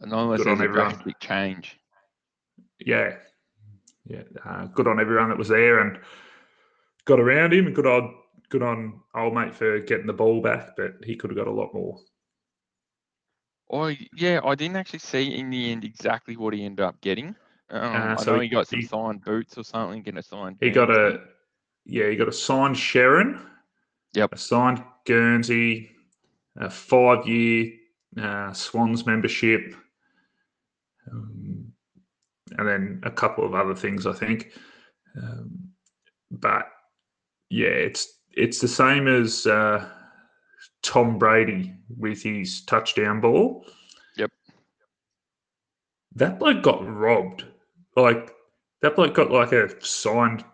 And 0.00 0.12
unless 0.12 0.38
Good 0.38 0.48
on 0.48 0.58
there's 0.58 0.68
a 0.68 0.70
everyone. 0.70 0.90
drastic 0.90 1.20
change. 1.20 1.78
yeah, 2.80 3.16
yeah. 4.06 4.22
Uh, 4.44 4.66
good 4.66 4.86
on 4.86 5.00
everyone 5.00 5.28
that 5.28 5.38
was 5.38 5.48
there 5.48 5.80
and 5.80 5.98
got 7.04 7.20
around 7.20 7.52
him. 7.52 7.72
Good 7.74 7.86
on, 7.86 8.14
good 8.48 8.62
on 8.62 9.00
old 9.14 9.34
mate 9.34 9.54
for 9.54 9.80
getting 9.80 10.06
the 10.06 10.12
ball 10.12 10.40
back, 10.40 10.70
but 10.76 10.94
he 11.04 11.14
could 11.16 11.30
have 11.30 11.36
got 11.36 11.46
a 11.46 11.50
lot 11.52 11.74
more. 11.74 11.98
I 13.72 13.98
yeah, 14.14 14.40
I 14.44 14.54
didn't 14.54 14.76
actually 14.76 14.98
see 15.00 15.34
in 15.38 15.50
the 15.50 15.72
end 15.72 15.84
exactly 15.84 16.36
what 16.36 16.54
he 16.54 16.64
ended 16.64 16.84
up 16.84 17.00
getting. 17.00 17.34
Um, 17.70 17.80
Uh, 17.80 18.14
I 18.18 18.22
so 18.22 18.32
know 18.34 18.40
he- 18.40 18.46
he 18.48 18.54
got 18.54 18.68
some 18.68 18.80
he- 18.80 18.86
signed 18.86 19.24
boots 19.24 19.56
or 19.58 19.64
something, 19.64 20.02
getting 20.02 20.18
a 20.18 20.22
signed. 20.22 20.58
He 20.60 20.70
got 20.70 20.90
a 20.90 21.22
yeah, 21.86 22.08
he 22.08 22.16
got 22.16 22.28
a 22.28 22.32
signed 22.32 22.76
Sharon. 22.76 23.40
Yep. 24.14 24.32
A 24.32 24.38
signed 24.38 24.82
Guernsey, 25.06 25.90
a 26.56 26.70
five 26.70 27.26
year 27.26 27.72
uh, 28.20 28.52
Swans 28.52 29.06
membership, 29.06 29.74
um, 31.10 31.72
and 32.58 32.68
then 32.68 33.00
a 33.02 33.10
couple 33.10 33.44
of 33.44 33.54
other 33.54 33.74
things, 33.74 34.06
I 34.06 34.12
think. 34.12 34.52
Um, 35.20 35.50
but 36.30 36.66
yeah, 37.50 37.68
it's 37.68 38.20
it's 38.32 38.60
the 38.60 38.68
same 38.68 39.08
as 39.08 39.46
uh, 39.46 39.88
Tom 40.82 41.18
Brady 41.18 41.74
with 41.98 42.22
his 42.22 42.64
touchdown 42.64 43.20
ball. 43.20 43.66
Yep. 44.16 44.30
That 46.16 46.38
bloke 46.38 46.62
got 46.62 46.86
robbed. 46.86 47.44
Like 47.96 48.32
that 48.82 48.96
bloke 48.96 49.14
got 49.14 49.30
like 49.30 49.52
a 49.52 49.68
signed 49.84 50.44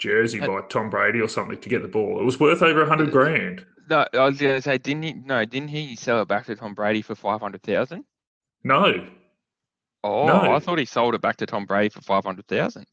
jersey 0.00 0.40
by 0.40 0.60
Tom 0.68 0.90
Brady 0.90 1.20
or 1.20 1.28
something 1.28 1.58
to 1.60 1.68
get 1.68 1.82
the 1.82 1.88
ball. 1.88 2.18
It 2.20 2.24
was 2.24 2.40
worth 2.40 2.62
over 2.62 2.82
a 2.82 2.88
hundred 2.88 3.08
Uh, 3.08 3.12
grand. 3.12 3.64
No, 3.88 4.06
I 4.12 4.24
was 4.26 4.38
gonna 4.40 4.60
say, 4.62 4.78
didn't 4.78 5.02
he? 5.04 5.12
No, 5.12 5.44
didn't 5.44 5.68
he 5.68 5.94
sell 5.96 6.22
it 6.22 6.28
back 6.28 6.46
to 6.46 6.56
Tom 6.56 6.74
Brady 6.74 7.02
for 7.02 7.14
five 7.14 7.40
hundred 7.40 7.62
thousand? 7.62 8.04
No, 8.64 9.06
Oh, 10.02 10.26
No. 10.26 10.54
I 10.54 10.58
thought 10.58 10.78
he 10.78 10.84
sold 10.86 11.14
it 11.14 11.20
back 11.20 11.36
to 11.38 11.46
Tom 11.46 11.66
Brady 11.66 11.90
for 11.90 12.00
five 12.00 12.24
hundred 12.24 12.46
thousand. 12.48 12.86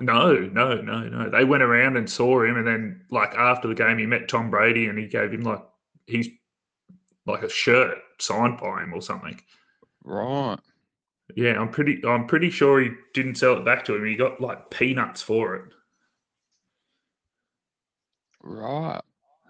no, 0.00 0.34
no, 0.36 0.80
no, 0.80 1.00
no. 1.08 1.30
They 1.30 1.44
went 1.44 1.62
around 1.62 1.96
and 1.96 2.08
saw 2.08 2.42
him, 2.44 2.56
and 2.56 2.66
then 2.66 3.04
like 3.10 3.34
after 3.34 3.68
the 3.68 3.74
game, 3.74 3.98
he 3.98 4.06
met 4.06 4.28
Tom 4.28 4.50
Brady, 4.50 4.86
and 4.86 4.98
he 4.98 5.06
gave 5.06 5.32
him 5.32 5.42
like 5.42 5.62
he's 6.06 6.28
like 7.26 7.42
a 7.42 7.48
shirt 7.48 7.98
signed 8.18 8.58
by 8.58 8.82
him 8.82 8.92
or 8.94 9.00
something. 9.02 9.40
Right. 10.04 10.58
Yeah, 11.36 11.58
I'm 11.60 11.68
pretty. 11.70 12.02
I'm 12.06 12.26
pretty 12.26 12.50
sure 12.50 12.80
he 12.80 12.90
didn't 13.14 13.36
sell 13.36 13.56
it 13.56 13.64
back 13.64 13.84
to 13.86 13.94
him. 13.94 14.04
He 14.04 14.16
got 14.16 14.40
like 14.40 14.70
peanuts 14.70 15.22
for 15.22 15.54
it. 15.56 15.72
Right. 18.42 19.00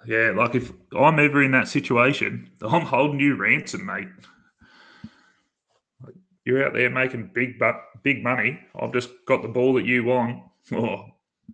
Yeah, 0.06 0.32
like 0.36 0.54
if 0.54 0.72
I'm 0.96 1.18
ever 1.18 1.42
in 1.42 1.52
that 1.52 1.68
situation, 1.68 2.50
I'm 2.62 2.82
holding 2.82 3.20
you 3.20 3.36
ransom, 3.36 3.86
mate. 3.86 4.08
You're 6.44 6.66
out 6.66 6.72
there 6.72 6.90
making 6.90 7.30
big 7.32 7.58
but 7.58 7.76
big 8.02 8.22
money. 8.22 8.58
I've 8.74 8.92
just 8.92 9.10
got 9.26 9.42
the 9.42 9.48
ball 9.48 9.74
that 9.74 9.86
you 9.86 10.04
want. 10.04 10.42
Oh, 10.72 11.06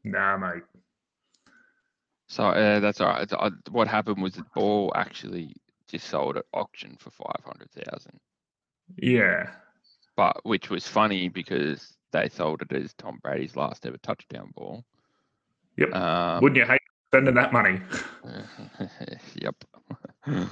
nah, 0.05 0.37
mate. 0.37 0.65
So 2.27 2.45
uh, 2.45 2.79
that's 2.79 3.01
all 3.01 3.09
right. 3.09 3.33
I, 3.33 3.51
what 3.71 3.89
happened 3.89 4.23
was 4.23 4.35
the 4.35 4.45
ball 4.55 4.93
actually 4.95 5.57
just 5.89 6.09
sold 6.09 6.37
at 6.37 6.45
auction 6.53 6.95
for 7.01 7.11
five 7.11 7.43
hundred 7.43 7.71
thousand. 7.71 8.21
Yeah, 8.99 9.49
but 10.15 10.45
which 10.45 10.69
was 10.69 10.87
funny 10.87 11.29
because 11.29 11.97
they 12.13 12.29
sold 12.29 12.61
it 12.61 12.73
as 12.73 12.93
Tom 12.95 13.19
Brady's 13.23 13.57
last 13.57 13.87
ever 13.87 13.97
touchdown 13.99 14.53
ball. 14.55 14.85
Yep. 15.79 15.95
Um, 15.95 16.43
wouldn't 16.43 16.59
you 16.59 16.67
hate 16.67 16.78
spending 17.09 17.35
that 17.35 17.53
money? 17.53 17.81
yep. 19.35 19.55
uh, 20.27 20.47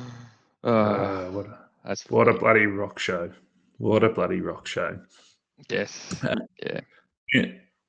Uh, 0.65 1.31
what 1.31 1.47
a, 1.47 1.59
that's 1.85 2.11
what 2.11 2.29
a 2.29 2.33
bloody 2.35 2.67
rock 2.67 2.99
show! 2.99 3.31
What 3.79 4.03
a 4.03 4.09
bloody 4.09 4.41
rock 4.41 4.67
show! 4.67 4.99
yes. 5.69 6.23
Yeah. 6.63 6.81
Yeah. 7.35 7.47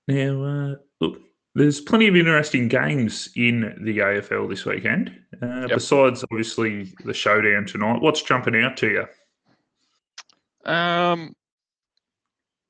Now, 0.08 0.44
uh, 0.44 0.76
look, 1.02 1.22
there's 1.56 1.82
plenty 1.82 2.08
of 2.08 2.16
interesting 2.16 2.68
games 2.68 3.30
in 3.36 3.78
the 3.84 3.98
AFL 4.00 4.50
this 4.50 4.66
weekend. 4.66 5.12
Uh, 5.42 5.68
Yep. 5.68 5.70
Besides, 5.76 6.24
obviously, 6.32 6.94
the 7.06 7.14
showdown 7.14 7.66
tonight. 7.66 8.02
What's 8.02 8.22
jumping 8.22 8.56
out 8.62 8.78
to 8.78 8.88
you? 8.90 10.72
Um, 10.72 11.36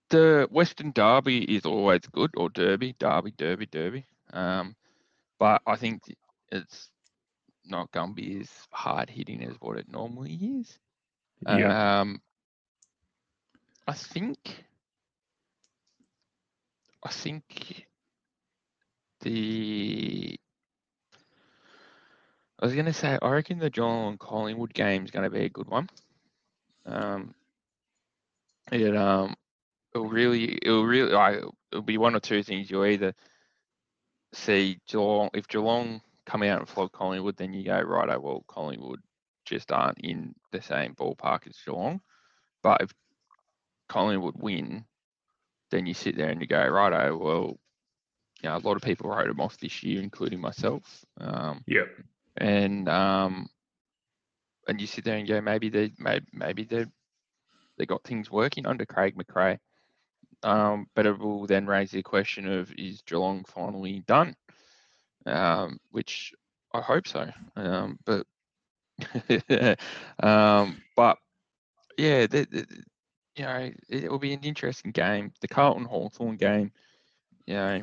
the 0.09 0.47
Western 0.51 0.91
Derby 0.91 1.43
is 1.55 1.65
always 1.65 2.01
good, 2.11 2.31
or 2.37 2.49
Derby, 2.49 2.95
Derby, 2.99 3.33
Derby, 3.37 3.65
Derby. 3.65 4.05
Um, 4.31 4.75
but 5.39 5.61
I 5.65 5.75
think 5.75 6.01
it's 6.51 6.89
not 7.65 7.91
going 7.91 8.09
to 8.09 8.15
be 8.15 8.39
as 8.41 8.49
hard 8.71 9.09
hitting 9.09 9.43
as 9.43 9.55
what 9.59 9.77
it 9.77 9.91
normally 9.91 10.33
is. 10.33 10.79
Yeah. 11.47 11.99
Um, 11.99 12.21
I 13.87 13.93
think. 13.93 14.65
I 17.03 17.09
think 17.09 17.85
the. 19.21 20.39
I 22.59 22.65
was 22.65 22.73
going 22.73 22.85
to 22.87 22.93
say, 22.93 23.19
I 23.21 23.29
reckon 23.29 23.59
the 23.59 23.69
John 23.69 24.09
and 24.09 24.19
Collingwood 24.19 24.73
game 24.73 25.05
is 25.05 25.11
going 25.11 25.23
to 25.23 25.29
be 25.29 25.45
a 25.45 25.49
good 25.49 25.67
one. 25.67 25.89
Um, 26.87 27.35
it 28.71 28.95
um, 28.95 29.35
it'll 29.93 30.07
really, 30.07 30.57
it'll 30.61 30.85
really, 30.85 31.11
like, 31.11 31.43
it'll 31.71 31.83
be 31.83 31.99
one 31.99 32.15
or 32.15 32.19
two 32.19 32.41
things. 32.41 32.71
You'll 32.71 32.87
either 32.87 33.13
see 34.37 34.79
Geelong, 34.87 35.29
if 35.33 35.47
Geelong 35.47 36.01
come 36.25 36.43
out 36.43 36.59
and 36.59 36.69
flog 36.69 36.91
Collingwood, 36.91 37.37
then 37.37 37.53
you 37.53 37.63
go 37.63 37.79
right. 37.79 38.09
Oh 38.09 38.19
well, 38.19 38.43
Collingwood 38.47 39.01
just 39.45 39.71
aren't 39.71 39.99
in 39.99 40.35
the 40.51 40.61
same 40.61 40.93
ballpark 40.95 41.47
as 41.47 41.57
Geelong. 41.65 42.01
But 42.63 42.81
if 42.81 42.93
Collingwood 43.87 44.35
win, 44.37 44.85
then 45.71 45.85
you 45.85 45.93
sit 45.93 46.17
there 46.17 46.29
and 46.29 46.41
you 46.41 46.47
go, 46.47 46.65
right, 46.67 47.09
oh, 47.09 47.17
well, 47.17 47.59
you 48.41 48.49
know, 48.49 48.57
a 48.57 48.59
lot 48.59 48.75
of 48.75 48.81
people 48.81 49.09
wrote 49.09 49.27
them 49.27 49.39
off 49.39 49.57
this 49.57 49.83
year, 49.83 50.01
including 50.01 50.39
myself. 50.39 51.05
Um, 51.19 51.63
Yep. 51.67 51.87
and 52.37 52.87
um, 52.89 53.49
and 54.67 54.79
you 54.79 54.87
sit 54.87 55.05
there 55.05 55.17
and 55.17 55.27
go, 55.27 55.41
maybe 55.41 55.69
they, 55.69 55.91
maybe, 55.97 56.25
maybe 56.33 56.63
they, 56.63 56.85
they 57.77 57.85
got 57.85 58.03
things 58.03 58.29
working 58.29 58.67
under 58.67 58.85
Craig 58.85 59.15
McRae. 59.15 59.59
Um, 60.43 60.87
but 60.95 61.05
it 61.05 61.17
will 61.17 61.47
then 61.47 61.65
raise 61.65 61.91
the 61.91 62.03
question 62.03 62.47
of 62.47 62.71
is 62.77 63.01
Geelong 63.01 63.43
finally 63.47 64.03
done? 64.07 64.35
Um, 65.25 65.79
which 65.91 66.33
I 66.73 66.81
hope 66.81 67.07
so. 67.07 67.29
Um, 67.55 67.99
but 68.05 68.25
um, 70.19 70.81
but 70.95 71.17
yeah, 71.97 72.27
the, 72.27 72.47
the, 72.49 72.65
you 73.35 73.43
know, 73.43 73.71
it 73.89 74.11
will 74.11 74.19
be 74.19 74.33
an 74.33 74.43
interesting 74.43 74.91
game. 74.91 75.31
The 75.41 75.47
Carlton 75.47 75.85
Hawthorn 75.85 76.37
game, 76.37 76.71
you 77.45 77.55
know, 77.55 77.81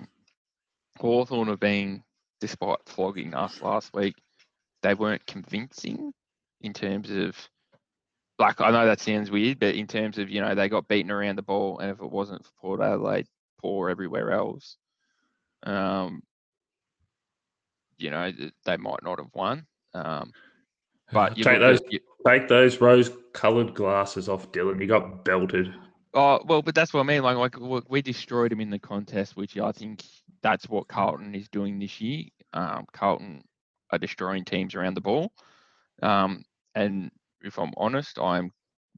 Hawthorn 0.98 1.48
have 1.48 1.60
been, 1.60 2.02
despite 2.40 2.78
flogging 2.86 3.34
us 3.34 3.60
last 3.62 3.92
week, 3.94 4.14
they 4.82 4.94
weren't 4.94 5.26
convincing 5.26 6.12
in 6.60 6.72
terms 6.72 7.10
of 7.10 7.36
like 8.38 8.60
I 8.60 8.70
know 8.70 8.86
that 8.86 9.00
sounds 9.00 9.30
weird, 9.30 9.58
but 9.58 9.74
in 9.74 9.86
terms 9.86 10.18
of 10.18 10.28
you 10.30 10.40
know 10.40 10.54
they 10.54 10.68
got 10.68 10.88
beaten 10.88 11.10
around 11.10 11.36
the 11.36 11.42
ball, 11.42 11.78
and 11.78 11.90
if 11.90 12.00
it 12.00 12.10
wasn't 12.10 12.44
for 12.44 12.52
Port 12.60 12.80
Adelaide, 12.80 13.26
poor 13.60 13.88
everywhere 13.88 14.32
else, 14.32 14.76
um, 15.62 16.22
you 17.96 18.10
know 18.10 18.32
they 18.64 18.76
might 18.76 19.02
not 19.02 19.18
have 19.18 19.30
won. 19.34 19.66
Um, 19.94 20.32
but 21.12 21.36
take 21.36 21.60
those 21.60 21.80
at, 21.80 21.92
you, 21.92 22.00
take 22.26 22.48
those 22.48 22.80
rose-coloured 22.80 23.74
glasses 23.74 24.28
off, 24.28 24.50
Dylan. 24.50 24.80
You 24.80 24.86
got 24.86 25.24
belted. 25.24 25.72
Oh 26.12 26.40
well, 26.44 26.62
but 26.62 26.74
that's 26.74 26.92
what 26.92 27.00
I 27.00 27.04
mean. 27.04 27.22
Like, 27.22 27.56
like 27.58 27.88
we 27.88 28.02
destroyed 28.02 28.52
him 28.52 28.60
in 28.60 28.70
the 28.70 28.78
contest, 28.78 29.36
which 29.36 29.56
I 29.58 29.72
think 29.72 30.02
that's 30.42 30.68
what 30.68 30.88
Carlton 30.88 31.34
is 31.34 31.48
doing 31.48 31.78
this 31.78 32.00
year. 32.00 32.24
Um, 32.52 32.86
Carlton 32.92 33.42
are 33.90 33.98
destroying 33.98 34.44
teams 34.44 34.74
around 34.74 34.94
the 34.94 35.00
ball, 35.00 35.32
um, 36.02 36.44
and 36.74 37.10
if 37.44 37.58
I'm 37.58 37.72
honest, 37.76 38.18
I'm 38.18 38.50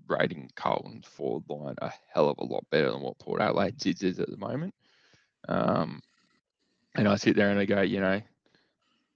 rating 0.08 0.50
Carlton's 0.54 1.06
forward 1.06 1.44
line 1.48 1.74
a 1.82 1.90
hell 2.12 2.28
of 2.28 2.38
a 2.38 2.44
lot 2.44 2.64
better 2.70 2.90
than 2.90 3.00
what 3.00 3.18
Port 3.18 3.40
Adelaide 3.40 3.84
is 3.84 4.20
at 4.20 4.30
the 4.30 4.36
moment. 4.36 4.74
Um, 5.48 6.00
and 6.94 7.08
I 7.08 7.16
sit 7.16 7.36
there 7.36 7.50
and 7.50 7.58
I 7.58 7.64
go, 7.64 7.82
you 7.82 8.00
know, 8.00 8.20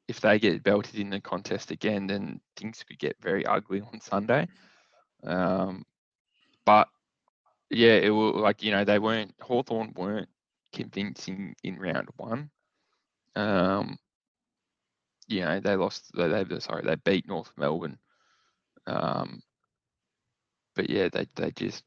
if 0.08 0.20
they 0.20 0.38
get 0.38 0.62
belted 0.64 0.99
in 0.99 1.10
the 1.10 1.20
contest 1.20 1.70
again, 1.70 2.06
then 2.06 2.40
things 2.56 2.84
could 2.87 2.99
get 2.99 3.16
very 3.20 3.46
ugly 3.46 3.80
on 3.80 4.00
Sunday. 4.00 4.49
Um, 5.22 5.84
but 6.64 6.88
yeah, 7.70 7.94
it 7.94 8.10
will 8.10 8.32
like 8.32 8.62
you 8.62 8.72
know 8.72 8.84
they 8.84 8.99
weren't 8.99 9.34
Hawthorn 9.40 9.92
weren't 9.96 10.28
convincing 10.72 11.54
in 11.62 11.78
round 11.78 12.08
one. 12.16 12.50
Um, 13.37 13.99
you 15.28 15.40
know 15.42 15.60
they 15.60 15.76
lost. 15.76 16.10
They, 16.14 16.28
they 16.42 16.60
sorry 16.60 16.82
they 16.84 16.96
beat 16.96 17.28
North 17.28 17.52
Melbourne. 17.56 17.99
Um, 18.90 19.42
but 20.75 20.90
yeah, 20.90 21.09
they 21.12 21.26
they 21.37 21.50
just 21.52 21.85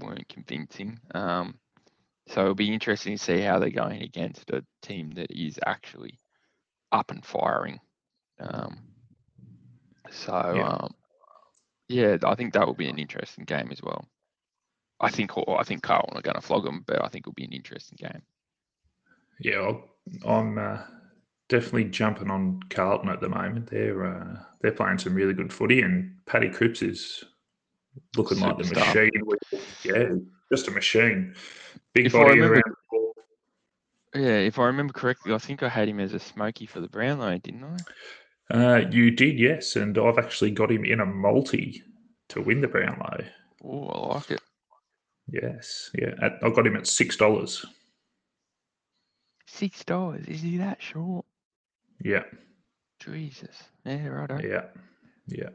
weren't 0.00 0.28
convincing. 0.28 0.98
Um, 1.14 1.58
so 2.28 2.42
it'll 2.42 2.54
be 2.54 2.72
interesting 2.72 3.16
to 3.16 3.22
see 3.22 3.40
how 3.40 3.58
they're 3.58 3.70
going 3.70 4.02
against 4.02 4.50
a 4.50 4.64
team 4.82 5.12
that 5.16 5.30
is 5.30 5.58
actually 5.64 6.18
up 6.90 7.10
and 7.10 7.24
firing. 7.24 7.80
Um, 8.40 8.78
so 10.10 10.52
yeah. 10.54 10.68
Um, 10.68 10.94
yeah, 11.88 12.16
I 12.24 12.34
think 12.34 12.54
that 12.54 12.66
will 12.66 12.74
be 12.74 12.88
an 12.88 12.98
interesting 12.98 13.44
game 13.44 13.68
as 13.70 13.82
well. 13.82 14.06
I 14.98 15.10
think 15.10 15.32
I 15.36 15.64
think 15.64 15.82
Carlton 15.82 16.16
are 16.16 16.22
going 16.22 16.36
to 16.36 16.40
flog 16.40 16.64
them, 16.64 16.84
but 16.86 17.04
I 17.04 17.08
think 17.08 17.24
it'll 17.24 17.34
be 17.34 17.44
an 17.44 17.52
interesting 17.52 17.98
game. 18.00 18.22
Yeah, 19.40 19.72
I'm 20.24 20.56
uh, 20.56 20.78
definitely 21.52 21.84
jumping 21.84 22.30
on 22.30 22.60
Carlton 22.70 23.10
at 23.10 23.20
the 23.20 23.28
moment. 23.28 23.70
They're 23.70 24.06
uh, 24.06 24.40
they're 24.62 24.72
playing 24.72 24.98
some 24.98 25.14
really 25.14 25.34
good 25.34 25.52
footy, 25.52 25.82
and 25.82 26.16
Paddy 26.26 26.48
Cripps 26.48 26.82
is 26.82 27.22
looking 28.16 28.40
like 28.40 28.56
the 28.56 28.74
machine. 28.74 29.10
Yeah, 29.84 30.14
just 30.50 30.66
a 30.66 30.70
machine. 30.70 31.34
Big 31.92 32.06
if 32.06 32.12
body 32.12 32.40
remember, 32.40 32.54
around 32.54 32.62
the 32.66 32.74
ball. 32.90 33.14
Yeah, 34.14 34.38
if 34.38 34.58
I 34.58 34.64
remember 34.64 34.94
correctly, 34.94 35.34
I 35.34 35.38
think 35.38 35.62
I 35.62 35.68
had 35.68 35.88
him 35.88 36.00
as 36.00 36.14
a 36.14 36.18
smoky 36.18 36.64
for 36.64 36.80
the 36.80 36.88
Brownlow, 36.88 37.38
didn't 37.38 37.64
I? 37.64 38.54
Uh, 38.54 38.88
you 38.90 39.10
did, 39.10 39.38
yes, 39.38 39.76
and 39.76 39.96
I've 39.98 40.18
actually 40.18 40.50
got 40.50 40.72
him 40.72 40.84
in 40.84 41.00
a 41.00 41.06
multi 41.06 41.82
to 42.30 42.40
win 42.40 42.62
the 42.62 42.68
Brownlow. 42.68 43.24
Oh, 43.62 43.88
I 43.88 44.14
like 44.14 44.30
it. 44.30 44.40
Yes, 45.28 45.90
yeah. 45.98 46.14
At, 46.22 46.38
I 46.42 46.48
got 46.48 46.66
him 46.66 46.76
at 46.76 46.86
six 46.86 47.16
dollars. 47.16 47.64
Six 49.46 49.84
dollars? 49.84 50.24
Is 50.28 50.40
he 50.40 50.56
that 50.56 50.80
short? 50.80 51.26
Yeah. 52.04 52.24
Jesus. 53.00 53.62
Yeah, 53.84 54.06
right. 54.06 54.44
Yeah, 54.44 54.64
yeah. 55.26 55.50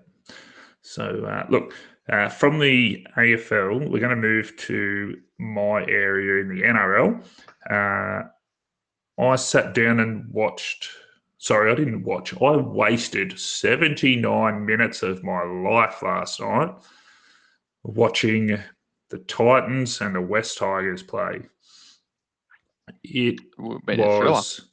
So 0.82 1.26
uh, 1.26 1.46
look, 1.50 1.74
uh, 2.10 2.30
from 2.30 2.60
the 2.60 3.06
AFL, 3.18 3.90
we're 3.90 4.00
going 4.00 4.10
to 4.10 4.16
move 4.16 4.56
to 4.58 5.18
my 5.40 5.84
area 5.86 6.42
in 6.42 6.50
the 6.50 6.64
NRL. 6.64 7.24
Uh, 7.70 8.28
I 9.22 9.36
sat 9.36 9.74
down 9.74 10.00
and 10.00 10.30
watched. 10.32 10.90
Sorry, 11.40 11.72
I 11.72 11.76
didn't 11.76 12.04
watch. 12.04 12.34
I 12.42 12.56
wasted 12.58 13.40
79 13.40 14.66
minutes 14.66 15.04
of 15.04 15.24
my 15.24 15.44
life 15.44 16.02
last 16.02 16.40
night 16.40 16.74
watching 17.84 18.58
the 19.10 19.18
Titans 19.20 20.02
and 20.02 20.16
the 20.16 20.22
West 20.22 20.58
Tigers 20.58 21.04
play. 21.04 21.42
It 23.04 23.40
was 23.60 24.67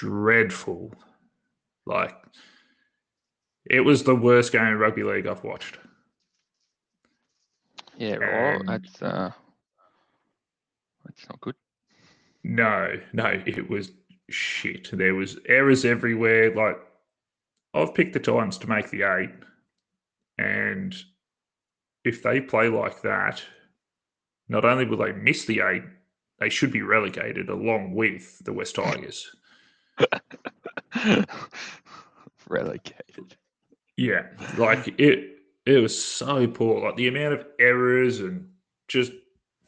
dreadful. 0.00 0.92
Like, 1.86 2.14
it 3.66 3.80
was 3.80 4.02
the 4.02 4.14
worst 4.14 4.52
game 4.52 4.74
of 4.74 4.78
rugby 4.78 5.02
league 5.02 5.26
I've 5.26 5.44
watched. 5.44 5.78
Yeah, 7.96 8.18
well, 8.18 8.62
that's 8.64 9.02
uh, 9.02 9.32
that's 11.04 11.28
not 11.28 11.40
good. 11.40 11.56
No, 12.44 12.92
no, 13.12 13.42
it 13.44 13.68
was 13.68 13.90
shit. 14.30 14.90
There 14.92 15.14
was 15.14 15.38
errors 15.46 15.84
everywhere. 15.84 16.54
Like, 16.54 16.78
I've 17.74 17.94
picked 17.94 18.12
the 18.12 18.20
Titans 18.20 18.58
to 18.58 18.68
make 18.68 18.90
the 18.90 19.02
eight, 19.02 19.34
and 20.38 20.94
if 22.04 22.22
they 22.22 22.40
play 22.40 22.68
like 22.68 23.02
that, 23.02 23.42
not 24.48 24.64
only 24.64 24.84
will 24.84 24.98
they 24.98 25.12
miss 25.12 25.44
the 25.44 25.60
eight, 25.60 25.82
they 26.38 26.48
should 26.48 26.70
be 26.70 26.82
relegated 26.82 27.48
along 27.48 27.94
with 27.94 28.38
the 28.44 28.52
West 28.52 28.76
Tigers. 28.76 29.28
relegated. 32.48 33.36
Yeah, 33.96 34.26
like 34.56 34.94
it. 34.98 35.36
It 35.66 35.82
was 35.82 36.02
so 36.02 36.46
poor. 36.46 36.80
Like 36.82 36.96
the 36.96 37.08
amount 37.08 37.34
of 37.34 37.46
errors 37.60 38.20
and 38.20 38.48
just 38.88 39.12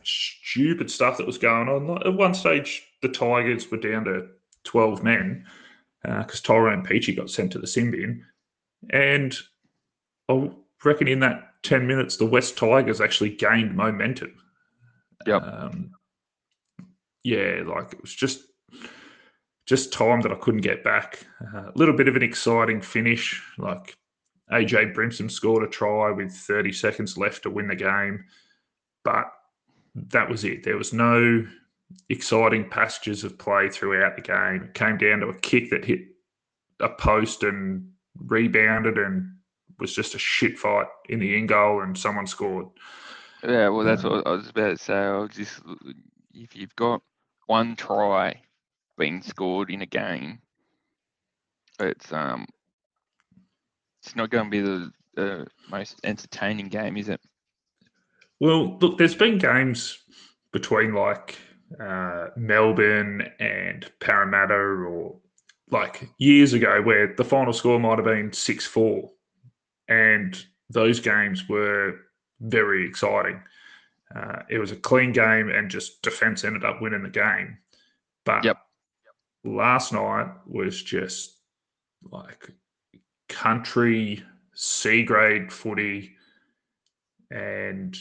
stupid 0.03 0.91
stuff 0.91 1.19
that 1.19 1.27
was 1.27 1.37
going 1.37 1.69
on. 1.69 1.87
Like 1.87 2.07
at 2.07 2.15
one 2.15 2.35
stage, 2.35 2.87
the 3.03 3.09
Tigers 3.09 3.71
were 3.71 3.77
down 3.77 4.05
to 4.05 4.29
twelve 4.65 5.03
men 5.03 5.45
because 6.03 6.41
uh, 6.41 6.45
Tyrone 6.45 6.85
Peachey 6.85 7.15
got 7.15 7.29
sent 7.29 7.53
to 7.53 7.59
the 7.59 7.67
sin 7.67 7.91
bin, 7.91 8.25
and 8.91 9.37
I 10.29 10.51
reckon 10.85 11.09
in 11.09 11.21
that 11.21 11.51
10 11.63 11.87
minutes, 11.87 12.17
the 12.17 12.27
West 12.27 12.57
Tigers 12.57 13.01
actually 13.01 13.31
gained 13.31 13.77
momentum. 13.77 14.35
Yep. 15.27 15.43
Um, 15.43 15.91
yeah, 17.23 17.63
like 17.67 17.93
it 17.93 18.01
was 18.01 18.15
just 18.15 18.41
just 19.71 19.93
time 19.93 20.21
that 20.21 20.33
I 20.33 20.35
couldn't 20.35 20.63
get 20.63 20.83
back. 20.83 21.25
Uh, 21.55 21.69
a 21.69 21.73
little 21.77 21.97
bit 21.97 22.09
of 22.09 22.17
an 22.17 22.25
exciting 22.25 22.81
finish. 22.81 23.41
Like 23.57 23.97
AJ 24.51 24.93
Brimson 24.95 25.31
scored 25.31 25.63
a 25.63 25.69
try 25.69 26.11
with 26.11 26.33
30 26.33 26.73
seconds 26.73 27.17
left 27.17 27.45
to 27.45 27.51
win 27.51 27.69
the 27.69 27.77
game, 27.77 28.25
but 29.05 29.27
that 29.95 30.29
was 30.29 30.43
it. 30.43 30.65
There 30.65 30.77
was 30.77 30.93
no 30.93 31.47
exciting 32.09 32.69
passages 32.69 33.23
of 33.23 33.39
play 33.39 33.69
throughout 33.69 34.17
the 34.17 34.23
game. 34.23 34.65
It 34.65 34.75
came 34.75 34.99
down 34.99 35.21
to 35.21 35.29
a 35.29 35.35
kick 35.35 35.71
that 35.71 35.85
hit 35.85 36.01
a 36.81 36.89
post 36.89 37.45
and 37.45 37.93
rebounded 38.17 38.99
and 38.99 39.37
was 39.79 39.95
just 39.95 40.17
a 40.17 40.19
shit 40.19 40.59
fight 40.59 40.89
in 41.09 41.21
the 41.21 41.37
end 41.37 41.49
goal 41.49 41.83
and 41.83 41.97
someone 41.97 42.27
scored. 42.27 42.67
Yeah, 43.45 43.69
well, 43.69 43.85
that's 43.85 44.03
what 44.03 44.27
I 44.27 44.31
was 44.33 44.49
about 44.49 44.71
to 44.71 44.79
say. 44.79 44.95
I 44.95 45.19
was 45.19 45.31
just 45.31 45.61
if 46.35 46.57
you've 46.57 46.75
got 46.75 47.03
one 47.47 47.77
try 47.77 48.41
being 49.01 49.23
scored 49.23 49.71
in 49.71 49.81
a 49.81 49.87
game, 49.87 50.39
it's 51.81 52.13
um, 52.13 52.47
it's 54.03 54.15
not 54.15 54.31
going 54.31 54.45
to 54.45 54.51
be 54.51 54.61
the, 54.61 54.93
the 55.15 55.47
most 55.71 55.99
entertaining 56.05 56.69
game, 56.69 56.97
is 56.97 57.09
it? 57.09 57.21
Well, 58.39 58.79
look, 58.79 58.99
there's 58.99 59.15
been 59.15 59.39
games 59.39 59.99
between 60.53 60.95
like 60.95 61.39
uh, 61.83 62.29
Melbourne 62.37 63.29
and 63.41 63.91
Parramatta, 64.01 64.55
or 64.55 65.17
like 65.71 66.09
years 66.19 66.53
ago, 66.53 66.83
where 66.83 67.15
the 67.17 67.25
final 67.25 67.55
score 67.55 67.81
might 67.81 67.99
have 67.99 68.05
been 68.05 68.33
six 68.33 68.67
four, 68.67 69.11
and 69.89 70.45
those 70.69 71.01
games 71.01 71.49
were 71.49 71.97
very 72.41 72.87
exciting. 72.87 73.43
Uh, 74.15 74.43
it 74.51 74.59
was 74.59 74.73
a 74.73 74.77
clean 74.77 75.13
game, 75.13 75.49
and 75.49 75.71
just 75.71 76.03
defense 76.03 76.45
ended 76.45 76.65
up 76.65 76.83
winning 76.83 77.03
the 77.03 77.09
game. 77.09 77.57
But 78.25 78.45
yep. 78.45 78.59
Last 79.45 79.93
night 79.93 80.29
was 80.47 80.83
just 80.83 81.39
like 82.11 82.51
country 83.29 84.23
C 84.55 85.03
grade 85.03 85.53
footy, 85.53 86.17
and 87.31 87.97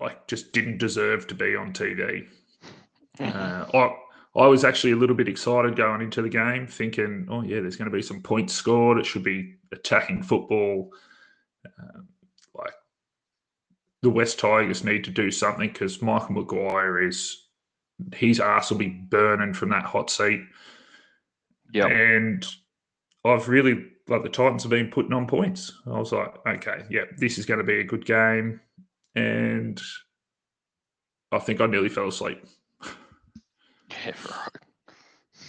like 0.00 0.26
just 0.26 0.52
didn't 0.52 0.78
deserve 0.78 1.26
to 1.28 1.34
be 1.34 1.54
on 1.56 1.72
TV. 1.72 2.26
Uh, 3.20 3.66
I 3.74 3.94
I 4.34 4.46
was 4.46 4.64
actually 4.64 4.92
a 4.92 4.96
little 4.96 5.16
bit 5.16 5.28
excited 5.28 5.76
going 5.76 6.00
into 6.00 6.22
the 6.22 6.28
game, 6.28 6.66
thinking, 6.66 7.26
oh, 7.30 7.42
yeah, 7.42 7.60
there's 7.60 7.76
going 7.76 7.90
to 7.90 7.96
be 7.96 8.02
some 8.02 8.22
points 8.22 8.54
scored. 8.54 8.98
It 8.98 9.04
should 9.04 9.22
be 9.22 9.56
attacking 9.72 10.22
football. 10.22 10.90
Um, 11.78 12.08
like 12.54 12.72
the 14.00 14.08
West 14.08 14.38
Tigers 14.38 14.84
need 14.84 15.04
to 15.04 15.10
do 15.10 15.30
something 15.30 15.68
because 15.68 16.00
Michael 16.00 16.34
Maguire 16.36 17.02
is, 17.02 17.41
his 18.14 18.40
ass 18.40 18.70
will 18.70 18.78
be 18.78 18.88
burning 18.88 19.54
from 19.54 19.70
that 19.70 19.84
hot 19.84 20.10
seat. 20.10 20.40
Yeah. 21.72 21.86
And 21.86 22.46
I've 23.24 23.48
really, 23.48 23.86
like 24.08 24.22
the 24.22 24.28
Titans 24.28 24.62
have 24.64 24.70
been 24.70 24.90
putting 24.90 25.12
on 25.12 25.26
points. 25.26 25.72
I 25.86 25.98
was 25.98 26.12
like, 26.12 26.34
okay, 26.46 26.84
yeah, 26.90 27.04
this 27.18 27.38
is 27.38 27.46
going 27.46 27.58
to 27.58 27.64
be 27.64 27.80
a 27.80 27.84
good 27.84 28.04
game, 28.04 28.60
and 29.14 29.80
I 31.30 31.38
think 31.38 31.60
I 31.60 31.66
nearly 31.66 31.88
fell 31.88 32.08
asleep. 32.08 32.44
Yeah, 34.06 34.12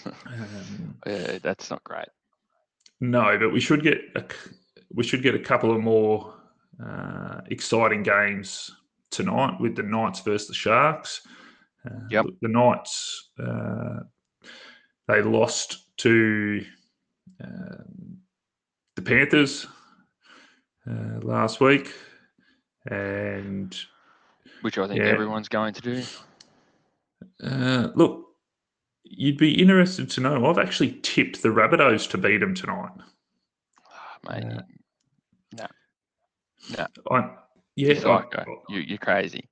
right. 0.06 0.14
Um, 0.28 0.98
yeah, 1.08 1.38
that's 1.42 1.70
not 1.70 1.82
great. 1.86 2.10
no, 3.00 3.38
but 3.40 3.54
we 3.54 3.62
should 3.62 3.82
get 3.82 4.00
a, 4.18 4.24
we 4.94 5.02
should 5.04 5.24
get 5.24 5.34
a 5.34 5.40
couple 5.40 5.72
of 5.74 5.80
more 5.82 6.34
uh, 6.86 7.40
exciting 7.48 8.04
games 8.04 8.70
tonight 9.12 9.60
with 9.62 9.78
the 9.78 9.84
Knights 9.84 10.20
versus 10.20 10.50
the 10.50 10.54
Sharks. 10.54 11.22
Uh, 11.90 12.00
Yep. 12.10 12.26
The 12.42 12.48
Knights 12.48 13.30
uh, 13.40 14.00
they 15.08 15.22
lost 15.22 15.96
to 15.98 16.66
um, 17.44 18.18
the 18.96 19.02
Panthers 19.02 19.68
uh, 20.90 21.20
last 21.22 21.60
week, 21.60 21.92
and 22.90 23.76
Which 24.62 24.78
I 24.78 24.88
think 24.88 25.00
Yeah. 25.02 25.08
everyone's 25.10 25.50
going 25.50 25.74
to 25.74 25.82
do. 25.82 26.04
uh, 27.44 27.90
look, 27.96 28.28
you'd 29.04 29.38
be 29.38 29.60
interested 29.62 30.10
to 30.12 30.22
know. 30.22 30.46
I've 30.46 30.58
actually 30.58 31.00
tipped 31.02 31.42
the 31.42 31.50
Rabbitohs 31.50 32.10
to 32.12 32.18
beat 32.18 32.38
them 32.40 32.54
tonight. 32.56 32.92
Ah, 33.92 34.18
mate, 34.30 34.44
Yeah. 35.58 35.68
you- 36.70 36.78
I, 37.12 37.30
yeah, 37.76 37.94
I- 38.08 38.46
You, 38.70 38.80
you're 38.80 38.98
crazy. 38.98 39.50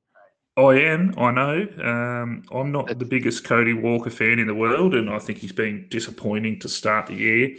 I 0.58 0.74
am. 0.80 1.14
I 1.18 1.32
know. 1.32 1.68
Um, 1.82 2.44
I'm 2.52 2.72
not 2.72 2.88
the 3.00 3.06
biggest 3.06 3.46
Cody 3.46 3.74
Walker 3.74 4.10
fan 4.10 4.38
in 4.38 4.48
the 4.48 4.54
world, 4.54 4.96
and 4.96 5.10
I 5.10 5.18
think 5.18 5.40
he's 5.40 5.54
been 5.54 5.88
disappointing 5.90 6.60
to 6.60 6.70
start 6.70 7.08
the 7.08 7.16
year. 7.16 7.56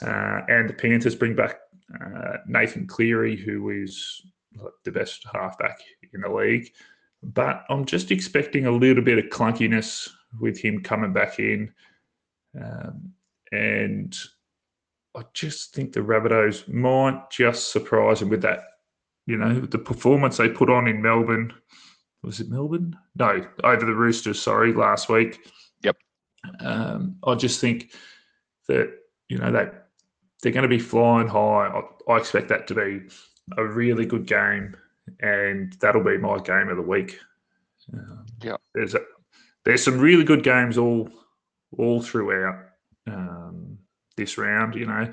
Uh, 0.00 0.42
and 0.48 0.68
the 0.68 0.74
Panthers 0.74 1.16
bring 1.16 1.34
back 1.34 1.56
uh, 2.00 2.38
Nathan 2.46 2.86
Cleary, 2.86 3.36
who 3.36 3.70
is 3.70 4.22
the 4.84 4.92
best 4.92 5.26
halfback 5.32 5.80
in 6.12 6.20
the 6.20 6.28
league. 6.28 6.70
But 7.24 7.64
I'm 7.68 7.84
just 7.84 8.10
expecting 8.10 8.66
a 8.66 8.70
little 8.70 9.02
bit 9.02 9.18
of 9.18 9.26
clunkiness 9.26 10.08
with 10.40 10.58
him 10.58 10.82
coming 10.82 11.12
back 11.12 11.40
in. 11.40 11.72
Um, 12.60 13.12
and 13.50 14.16
I 15.16 15.22
just 15.34 15.74
think 15.74 15.92
the 15.92 16.00
Rabbitohs 16.00 16.68
might 16.68 17.30
just 17.30 17.72
surprise 17.72 18.22
him 18.22 18.28
with 18.28 18.42
that. 18.42 18.60
You 19.26 19.36
know, 19.36 19.60
the 19.60 19.78
performance 19.78 20.36
they 20.36 20.48
put 20.48 20.70
on 20.70 20.88
in 20.88 21.02
Melbourne 21.02 21.52
was 22.22 22.40
it 22.40 22.48
Melbourne? 22.48 22.96
No, 23.16 23.44
over 23.64 23.84
the 23.84 23.94
Roosters. 23.94 24.40
Sorry, 24.40 24.72
last 24.72 25.08
week. 25.08 25.38
Yep. 25.82 25.96
Um, 26.60 27.16
I 27.24 27.34
just 27.34 27.60
think 27.60 27.92
that 28.68 28.92
you 29.28 29.38
know 29.38 29.50
that 29.52 29.88
they're 30.42 30.52
going 30.52 30.62
to 30.62 30.68
be 30.68 30.78
flying 30.78 31.28
high. 31.28 31.68
I, 32.08 32.12
I 32.12 32.18
expect 32.18 32.48
that 32.48 32.66
to 32.68 32.74
be 32.74 33.00
a 33.56 33.64
really 33.64 34.06
good 34.06 34.26
game, 34.26 34.76
and 35.20 35.72
that'll 35.80 36.04
be 36.04 36.18
my 36.18 36.38
game 36.38 36.68
of 36.68 36.76
the 36.76 36.82
week. 36.82 37.18
Um, 37.92 38.26
Yep. 38.42 38.60
There's 38.74 38.94
a, 38.94 39.00
there's 39.64 39.84
some 39.84 40.00
really 40.00 40.24
good 40.24 40.42
games 40.42 40.78
all 40.78 41.08
all 41.78 42.02
throughout 42.02 42.56
um, 43.06 43.78
this 44.16 44.36
round. 44.38 44.74
You 44.74 44.86
know, 44.86 45.12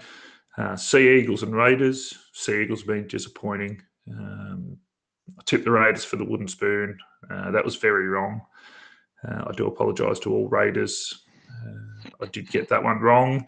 uh, 0.58 0.76
Sea 0.76 1.20
Eagles 1.20 1.44
and 1.44 1.56
Raiders. 1.56 2.14
Sea 2.34 2.64
Eagles 2.64 2.82
have 2.82 2.88
been 2.88 3.08
disappointing. 3.08 3.82
Um, 4.12 4.78
I 5.38 5.42
tipped 5.46 5.66
the 5.66 5.72
Raiders 5.72 6.06
for 6.06 6.16
the 6.16 6.26
wooden 6.26 6.48
spoon. 6.48 6.98
Uh, 7.30 7.52
that 7.52 7.64
was 7.66 7.76
very 7.76 8.08
wrong. 8.08 8.42
Uh, 9.28 9.44
I 9.48 9.52
do 9.54 9.68
apologise 9.68 10.20
to 10.22 10.34
all 10.34 10.48
Raiders. 10.48 11.24
Uh, 11.66 12.10
I 12.22 12.26
did 12.28 12.50
get 12.50 12.70
that 12.70 12.84
one 12.84 13.00
wrong. 13.00 13.46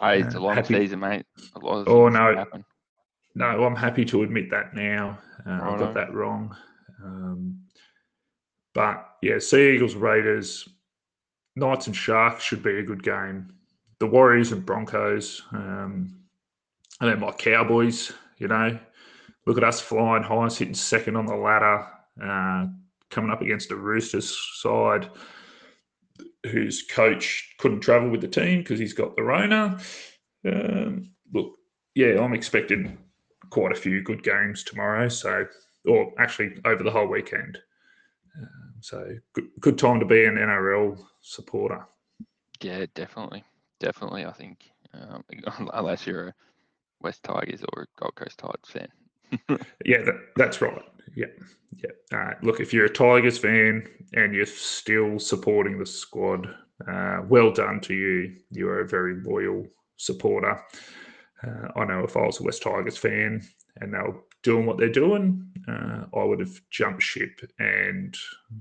Hey, 0.00 0.20
it's 0.20 0.34
a 0.34 0.38
Uh, 0.38 0.42
long 0.42 0.54
happy- 0.54 0.74
season, 0.74 1.00
mate. 1.00 1.26
A 1.54 1.58
lot 1.58 1.80
of 1.80 1.88
Oh, 1.88 2.08
no. 2.08 2.36
happen. 2.36 2.64
No, 3.34 3.64
I'm 3.64 3.76
happy 3.76 4.04
to 4.06 4.22
admit 4.22 4.50
that 4.50 4.74
now. 4.74 5.18
Uh, 5.46 5.50
I 5.50 5.58
Righto. 5.58 5.78
got 5.78 5.94
that 5.94 6.12
wrong. 6.14 6.56
Um, 7.02 7.60
but 8.74 9.16
yeah, 9.22 9.38
Sea 9.38 9.74
Eagles, 9.74 9.94
Raiders, 9.94 10.68
Knights 11.56 11.86
and 11.86 11.96
Sharks 11.96 12.42
should 12.44 12.62
be 12.62 12.78
a 12.78 12.82
good 12.82 13.02
game. 13.02 13.48
The 13.98 14.06
Warriors 14.06 14.52
and 14.52 14.64
Broncos, 14.64 15.42
um, 15.52 16.20
and 17.00 17.10
then 17.10 17.18
my 17.20 17.32
Cowboys. 17.32 18.12
You 18.38 18.46
know, 18.48 18.78
look 19.48 19.56
at 19.56 19.64
us 19.64 19.80
flying 19.80 20.22
high, 20.22 20.46
sitting 20.48 20.74
second 20.74 21.16
on 21.16 21.24
the 21.24 21.34
ladder, 21.34 21.86
uh, 22.22 22.66
coming 23.08 23.30
up 23.30 23.40
against 23.40 23.70
a 23.70 23.76
Roosters 23.76 24.38
side 24.56 25.08
whose 26.44 26.82
coach 26.82 27.54
couldn't 27.58 27.80
travel 27.80 28.10
with 28.10 28.20
the 28.20 28.28
team 28.28 28.58
because 28.58 28.78
he's 28.78 28.92
got 28.92 29.16
the 29.16 29.22
Rona. 29.22 29.80
Um, 30.46 31.12
look, 31.32 31.54
yeah, 31.94 32.22
I'm 32.22 32.34
expecting 32.34 32.98
quite 33.48 33.72
a 33.72 33.80
few 33.80 34.02
good 34.02 34.22
games 34.22 34.62
tomorrow. 34.62 35.08
So, 35.08 35.46
or 35.86 36.12
actually 36.18 36.52
over 36.66 36.82
the 36.82 36.90
whole 36.90 37.08
weekend. 37.08 37.58
Um, 38.38 38.74
so, 38.80 39.16
good, 39.32 39.48
good 39.60 39.78
time 39.78 39.98
to 39.98 40.06
be 40.06 40.26
an 40.26 40.34
NRL 40.34 41.02
supporter. 41.22 41.86
Yeah, 42.60 42.84
definitely, 42.94 43.44
definitely. 43.80 44.26
I 44.26 44.32
think 44.32 44.70
um, 44.92 45.24
unless 45.72 46.06
you're 46.06 46.28
a 46.28 46.34
West 47.00 47.22
Tigers 47.22 47.62
or 47.72 47.84
a 47.84 47.86
Gold 47.98 48.14
Coast 48.14 48.38
Titans 48.38 48.68
fan. 48.70 48.88
Yeah, 49.84 50.02
that, 50.02 50.14
that's 50.36 50.60
right. 50.60 50.82
Yeah, 51.14 51.26
yeah. 51.76 52.16
Uh, 52.18 52.34
look, 52.42 52.60
if 52.60 52.72
you're 52.72 52.86
a 52.86 52.90
Tigers 52.92 53.38
fan 53.38 53.86
and 54.14 54.34
you're 54.34 54.46
still 54.46 55.18
supporting 55.18 55.78
the 55.78 55.86
squad, 55.86 56.46
uh, 56.86 57.22
well 57.28 57.50
done 57.52 57.80
to 57.82 57.94
you. 57.94 58.36
You 58.50 58.68
are 58.68 58.80
a 58.80 58.88
very 58.88 59.20
loyal 59.22 59.66
supporter. 59.96 60.60
Uh, 61.42 61.68
I 61.76 61.84
know 61.84 62.04
if 62.04 62.16
I 62.16 62.22
was 62.26 62.40
a 62.40 62.44
West 62.44 62.62
Tigers 62.62 62.96
fan 62.98 63.42
and 63.80 63.94
they 63.94 63.98
were 63.98 64.20
doing 64.42 64.66
what 64.66 64.78
they're 64.78 64.88
doing, 64.90 65.46
uh, 65.68 66.04
I 66.16 66.24
would 66.24 66.40
have 66.40 66.60
jumped 66.70 67.02
ship 67.02 67.40
and 67.58 68.16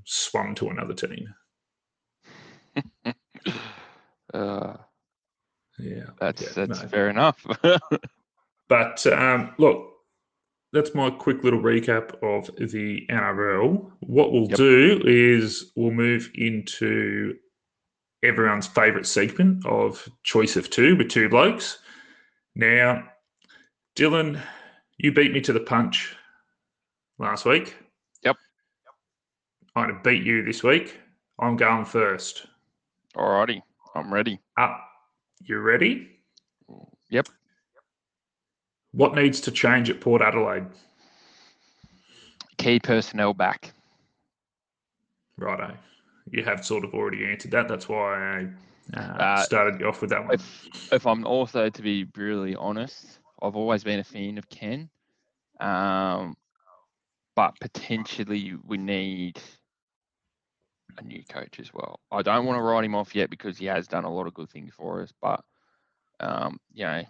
swum 0.06 0.56
to 0.56 0.69
another 0.69 0.93
team. 0.93 1.27
Uh, 4.34 4.77
Yeah, 5.80 6.10
that's 6.19 6.41
yeah, 6.41 6.53
that's 6.56 6.82
no. 6.84 6.89
fair 6.89 7.10
enough. 7.10 7.45
But 8.69 9.06
um, 9.08 9.53
look, 9.58 9.93
that's 10.73 10.93
my 10.93 11.10
quick 11.10 11.43
little 11.43 11.62
recap 11.62 12.15
of 12.23 12.49
the 12.71 13.06
NRL. 13.10 13.91
What 14.01 14.32
we'll 14.32 14.47
Yep. 14.49 14.58
do 14.58 15.01
is 15.06 15.71
we'll 15.75 15.91
move 15.91 16.30
into 16.36 17.36
everyone's 18.23 18.67
favourite 18.67 19.06
segment 19.06 19.65
of 19.65 20.08
choice 20.23 20.56
of 20.56 20.69
two 20.69 20.95
with 20.95 21.10
two 21.10 21.30
blokes. 21.30 21.80
Now, 22.56 23.08
Dylan, 23.95 24.41
you 24.97 25.12
beat 25.12 25.32
me 25.32 25.41
to 25.41 25.53
the 25.53 25.60
punch 25.60 26.15
last 27.19 27.45
week. 27.45 27.75
Yep. 28.23 28.36
I'm 29.75 29.86
going 29.89 29.95
to 29.95 30.01
beat 30.10 30.23
you 30.23 30.43
this 30.43 30.63
week. 30.63 30.99
I'm 31.39 31.56
going 31.56 31.86
first. 31.86 32.47
Alrighty, 33.15 33.62
I'm 33.95 34.12
ready. 34.13 34.39
Up. 34.58 34.84
You 35.41 35.60
ready? 35.60 36.19
Yep. 37.10 37.27
What 38.91 39.15
needs 39.15 39.41
to 39.41 39.52
change 39.52 39.89
at 39.89 40.02
Port 40.02 40.21
Adelaide? 40.21 40.65
Key 42.58 42.80
personnel 42.80 43.34
back. 43.34 43.73
Righto. 45.38 45.76
You 46.32 46.43
have 46.43 46.65
sort 46.65 46.84
of 46.84 46.93
already 46.93 47.26
answered 47.26 47.52
that. 47.52 47.67
That's 47.67 47.88
why 47.88 48.47
I 48.93 48.97
uh, 48.97 49.00
Uh, 49.00 49.43
started 49.43 49.80
you 49.80 49.88
off 49.88 50.02
with 50.02 50.10
that 50.10 50.23
one. 50.26 50.34
If 50.34 50.67
if 50.91 51.06
I'm 51.06 51.26
also 51.26 51.69
to 51.69 51.82
be 51.82 52.04
brutally 52.04 52.56
honest, 52.56 53.19
I've 53.41 53.56
always 53.56 53.84
been 53.84 54.00
a 54.00 54.04
fan 54.04 54.38
of 54.38 54.50
Ken. 54.50 54.89
Um, 55.60 56.36
but 57.36 57.54
potentially 57.60 58.56
we 58.65 58.78
need 58.78 59.39
a 60.97 61.04
new 61.04 61.23
coach 61.23 61.60
as 61.60 61.71
well. 61.73 62.00
I 62.12 62.21
don't 62.23 62.45
want 62.45 62.58
to 62.58 62.63
write 62.63 62.84
him 62.84 62.95
off 62.95 63.15
yet 63.15 63.30
because 63.30 63.58
he 63.58 63.65
has 63.65 63.88
done 63.88 64.04
a 64.06 64.13
lot 64.13 64.28
of 64.28 64.34
good 64.34 64.50
things 64.50 64.73
for 64.76 65.04
us, 65.04 65.13
but 65.21 65.43
um, 66.19 66.60
you 66.73 66.84
know, 66.86 67.04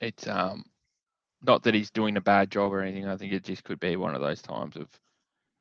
it's 0.00 0.26
um 0.26 0.64
not 1.42 1.62
that 1.64 1.74
he's 1.74 1.90
doing 1.90 2.16
a 2.16 2.20
bad 2.20 2.50
job 2.50 2.72
or 2.72 2.82
anything. 2.82 3.06
I 3.06 3.16
think 3.16 3.32
it 3.32 3.44
just 3.44 3.64
could 3.64 3.80
be 3.80 3.96
one 3.96 4.14
of 4.14 4.20
those 4.20 4.42
times 4.42 4.76
of 4.76 4.88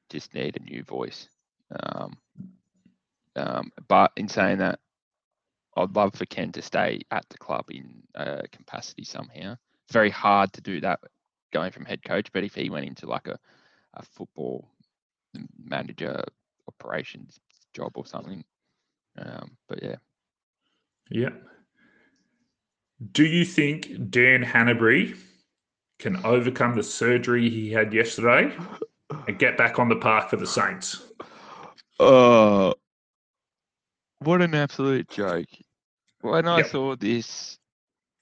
just 0.09 0.33
need 0.33 0.57
a 0.57 0.63
new 0.63 0.83
voice. 0.83 1.29
Um, 1.71 2.17
um, 3.35 3.71
but 3.87 4.11
in 4.15 4.27
saying 4.27 4.59
that, 4.59 4.79
I'd 5.77 5.95
love 5.95 6.15
for 6.15 6.25
Ken 6.25 6.51
to 6.53 6.61
stay 6.61 7.01
at 7.11 7.27
the 7.29 7.37
club 7.37 7.65
in 7.69 8.03
uh, 8.15 8.43
capacity 8.51 9.03
somehow. 9.03 9.55
It's 9.85 9.93
very 9.93 10.09
hard 10.09 10.53
to 10.53 10.61
do 10.61 10.81
that 10.81 10.99
going 11.53 11.71
from 11.71 11.85
head 11.85 12.03
coach, 12.03 12.31
but 12.31 12.43
if 12.43 12.55
he 12.55 12.69
went 12.69 12.85
into 12.85 13.07
like 13.07 13.27
a, 13.27 13.37
a 13.95 14.03
football 14.03 14.69
manager 15.63 16.23
operations 16.67 17.39
job 17.73 17.91
or 17.95 18.05
something, 18.05 18.43
um, 19.17 19.57
but 19.67 19.83
yeah, 19.83 19.95
Yeah. 21.09 21.29
Do 23.11 23.25
you 23.25 23.45
think 23.45 24.09
Dan 24.09 24.43
Hannebery 24.43 25.17
can 25.99 26.25
overcome 26.25 26.75
the 26.75 26.83
surgery 26.83 27.49
he 27.49 27.71
had 27.71 27.93
yesterday 27.93 28.55
and 29.27 29.39
get 29.39 29.57
back 29.57 29.79
on 29.79 29.89
the 29.89 29.95
park 29.95 30.29
for 30.29 30.37
the 30.37 30.47
Saints? 30.47 31.03
Oh, 31.99 32.73
what 34.19 34.41
an 34.41 34.55
absolute 34.55 35.07
joke. 35.09 35.47
When 36.21 36.47
I 36.47 36.57
Yep. 36.57 36.67
saw 36.67 36.95
this, 36.95 37.57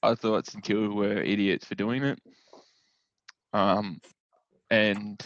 I 0.01 0.15
thought 0.15 0.47
St 0.47 0.63
Kilda 0.63 0.89
were 0.93 1.21
idiots 1.21 1.65
for 1.65 1.75
doing 1.75 2.03
it. 2.03 2.19
Um, 3.53 4.01
and 4.69 5.21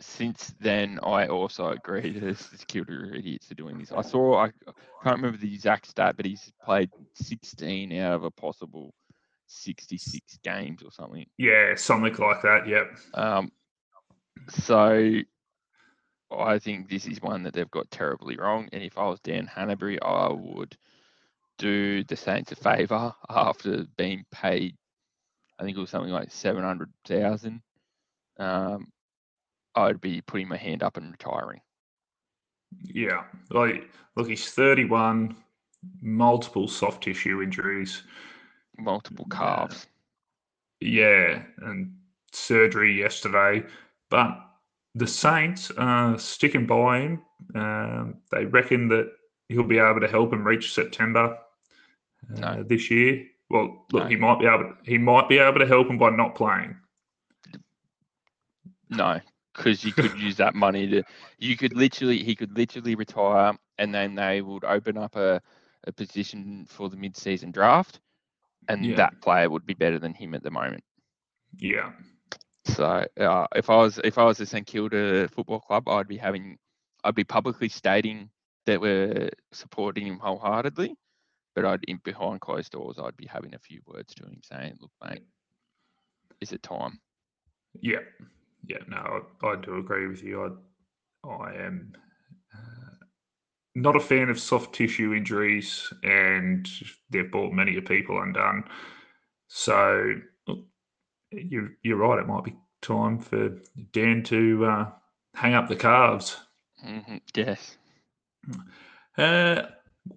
since 0.00 0.54
then, 0.60 0.98
I 1.02 1.26
also 1.26 1.68
agree 1.68 2.12
that 2.18 2.38
St 2.38 2.66
Kilda 2.66 2.92
are 2.92 3.14
idiots 3.14 3.46
for 3.46 3.54
doing 3.54 3.78
this. 3.78 3.92
I 3.92 4.02
saw, 4.02 4.44
I 4.44 4.50
can't 5.04 5.16
remember 5.16 5.38
the 5.38 5.52
exact 5.52 5.86
stat, 5.86 6.16
but 6.16 6.26
he's 6.26 6.52
played 6.64 6.90
16 7.14 7.92
out 7.98 8.14
of 8.14 8.24
a 8.24 8.30
possible 8.30 8.94
66 9.46 10.38
games 10.42 10.82
or 10.82 10.90
something. 10.90 11.26
Yeah, 11.36 11.74
something 11.76 12.14
like 12.14 12.42
that. 12.42 12.66
Yep. 12.66 12.96
Um, 13.14 13.52
so 14.48 15.20
I 16.30 16.58
think 16.58 16.88
this 16.88 17.06
is 17.06 17.20
one 17.20 17.42
that 17.42 17.54
they've 17.54 17.70
got 17.70 17.90
terribly 17.90 18.36
wrong. 18.36 18.68
And 18.72 18.82
if 18.82 18.96
I 18.96 19.08
was 19.08 19.20
Dan 19.20 19.50
Hannebery, 19.52 19.98
I 20.00 20.32
would 20.32 20.76
do 21.58 22.04
the 22.04 22.16
Saints 22.16 22.52
a 22.52 22.56
favour 22.56 23.14
after 23.28 23.84
being 23.96 24.24
paid. 24.30 24.76
I 25.58 25.64
think 25.64 25.76
it 25.76 25.80
was 25.80 25.90
something 25.90 26.12
like 26.12 26.30
seven 26.30 26.62
hundred 26.62 26.90
thousand. 27.04 27.60
Um, 28.38 28.86
I'd 29.74 30.00
be 30.00 30.20
putting 30.20 30.48
my 30.48 30.56
hand 30.56 30.82
up 30.82 30.96
and 30.96 31.10
retiring. 31.10 31.60
Yeah, 32.82 33.24
like 33.50 33.88
look, 34.16 34.28
he's 34.28 34.50
thirty-one, 34.50 35.36
multiple 36.00 36.68
soft 36.68 37.02
tissue 37.04 37.42
injuries, 37.42 38.02
multiple 38.78 39.26
calves. 39.30 39.86
Yeah, 40.80 41.42
and 41.58 41.94
surgery 42.32 42.98
yesterday, 42.98 43.66
but 44.08 44.40
the 44.94 45.06
Saints 45.06 45.70
are 45.72 46.18
sticking 46.18 46.66
by 46.66 47.00
him. 47.00 47.22
Um, 47.54 48.14
they 48.30 48.44
reckon 48.44 48.88
that 48.88 49.12
he'll 49.48 49.62
be 49.62 49.78
able 49.78 50.00
to 50.00 50.08
help 50.08 50.32
him 50.32 50.46
reach 50.46 50.72
September 50.72 51.38
uh, 52.36 52.40
no. 52.40 52.62
this 52.62 52.90
year. 52.90 53.26
Well, 53.50 53.84
look, 53.92 54.04
no. 54.04 54.08
he 54.08 54.16
might 54.16 54.38
be 54.38 54.46
able. 54.46 54.74
He 54.84 54.98
might 54.98 55.28
be 55.28 55.38
able 55.38 55.58
to 55.58 55.66
help 55.66 55.88
him 55.88 55.98
by 55.98 56.10
not 56.10 56.34
playing. 56.34 56.76
No, 58.88 59.20
because 59.54 59.84
you 59.84 59.92
could 59.92 60.18
use 60.18 60.36
that 60.36 60.54
money 60.54 60.86
to. 60.88 61.02
You 61.38 61.56
could 61.56 61.76
literally. 61.76 62.22
He 62.22 62.34
could 62.34 62.56
literally 62.56 62.94
retire, 62.94 63.54
and 63.78 63.94
then 63.94 64.14
they 64.14 64.40
would 64.42 64.64
open 64.64 64.96
up 64.96 65.16
a, 65.16 65.40
a 65.86 65.92
position 65.92 66.66
for 66.68 66.88
the 66.88 66.96
mid-season 66.96 67.50
draft, 67.50 68.00
and 68.68 68.84
yeah. 68.84 68.96
that 68.96 69.20
player 69.20 69.50
would 69.50 69.66
be 69.66 69.74
better 69.74 69.98
than 69.98 70.14
him 70.14 70.34
at 70.34 70.42
the 70.42 70.50
moment. 70.50 70.84
Yeah. 71.56 71.92
So 72.66 73.06
uh, 73.18 73.46
if 73.54 73.70
I 73.70 73.76
was 73.76 73.98
if 74.04 74.18
I 74.18 74.24
was 74.24 74.40
a 74.40 74.46
St 74.46 74.66
Kilda 74.66 75.28
football 75.28 75.60
club, 75.60 75.88
I'd 75.88 76.08
be 76.08 76.16
having 76.16 76.58
I'd 77.04 77.14
be 77.14 77.24
publicly 77.24 77.68
stating 77.68 78.30
that 78.66 78.80
we're 78.80 79.30
supporting 79.52 80.06
him 80.06 80.18
wholeheartedly, 80.18 80.94
but 81.54 81.64
I'd 81.64 81.84
in 81.88 82.00
behind 82.04 82.40
closed 82.40 82.72
doors 82.72 82.98
I'd 82.98 83.16
be 83.16 83.26
having 83.26 83.54
a 83.54 83.58
few 83.58 83.80
words 83.86 84.14
to 84.14 84.24
him 84.24 84.40
saying, 84.42 84.76
"Look, 84.80 84.92
mate, 85.02 85.24
is 86.40 86.52
it 86.52 86.62
time?" 86.62 87.00
Yeah, 87.80 88.00
yeah, 88.66 88.78
no, 88.88 89.22
I, 89.42 89.46
I 89.46 89.56
do 89.56 89.78
agree 89.78 90.06
with 90.06 90.22
you. 90.22 90.44
I 90.44 91.28
I 91.28 91.54
am 91.54 91.92
uh, 92.54 93.04
not 93.74 93.96
a 93.96 94.00
fan 94.00 94.30
of 94.30 94.40
soft 94.40 94.74
tissue 94.74 95.14
injuries, 95.14 95.92
and 96.02 96.68
they've 97.10 97.30
brought 97.30 97.52
many 97.52 97.80
people 97.80 98.20
undone. 98.20 98.64
So 99.48 100.14
you're 101.32 101.70
you're 101.82 101.96
right. 101.96 102.18
It 102.18 102.26
might 102.26 102.44
be 102.44 102.56
time 102.82 103.18
for 103.18 103.50
Dan 103.92 104.22
to 104.24 104.64
uh, 104.64 104.90
hang 105.34 105.54
up 105.54 105.68
the 105.68 105.76
calves. 105.76 106.36
Mm-hmm. 106.84 107.16
Yes. 107.34 107.76
Uh, 109.18 109.62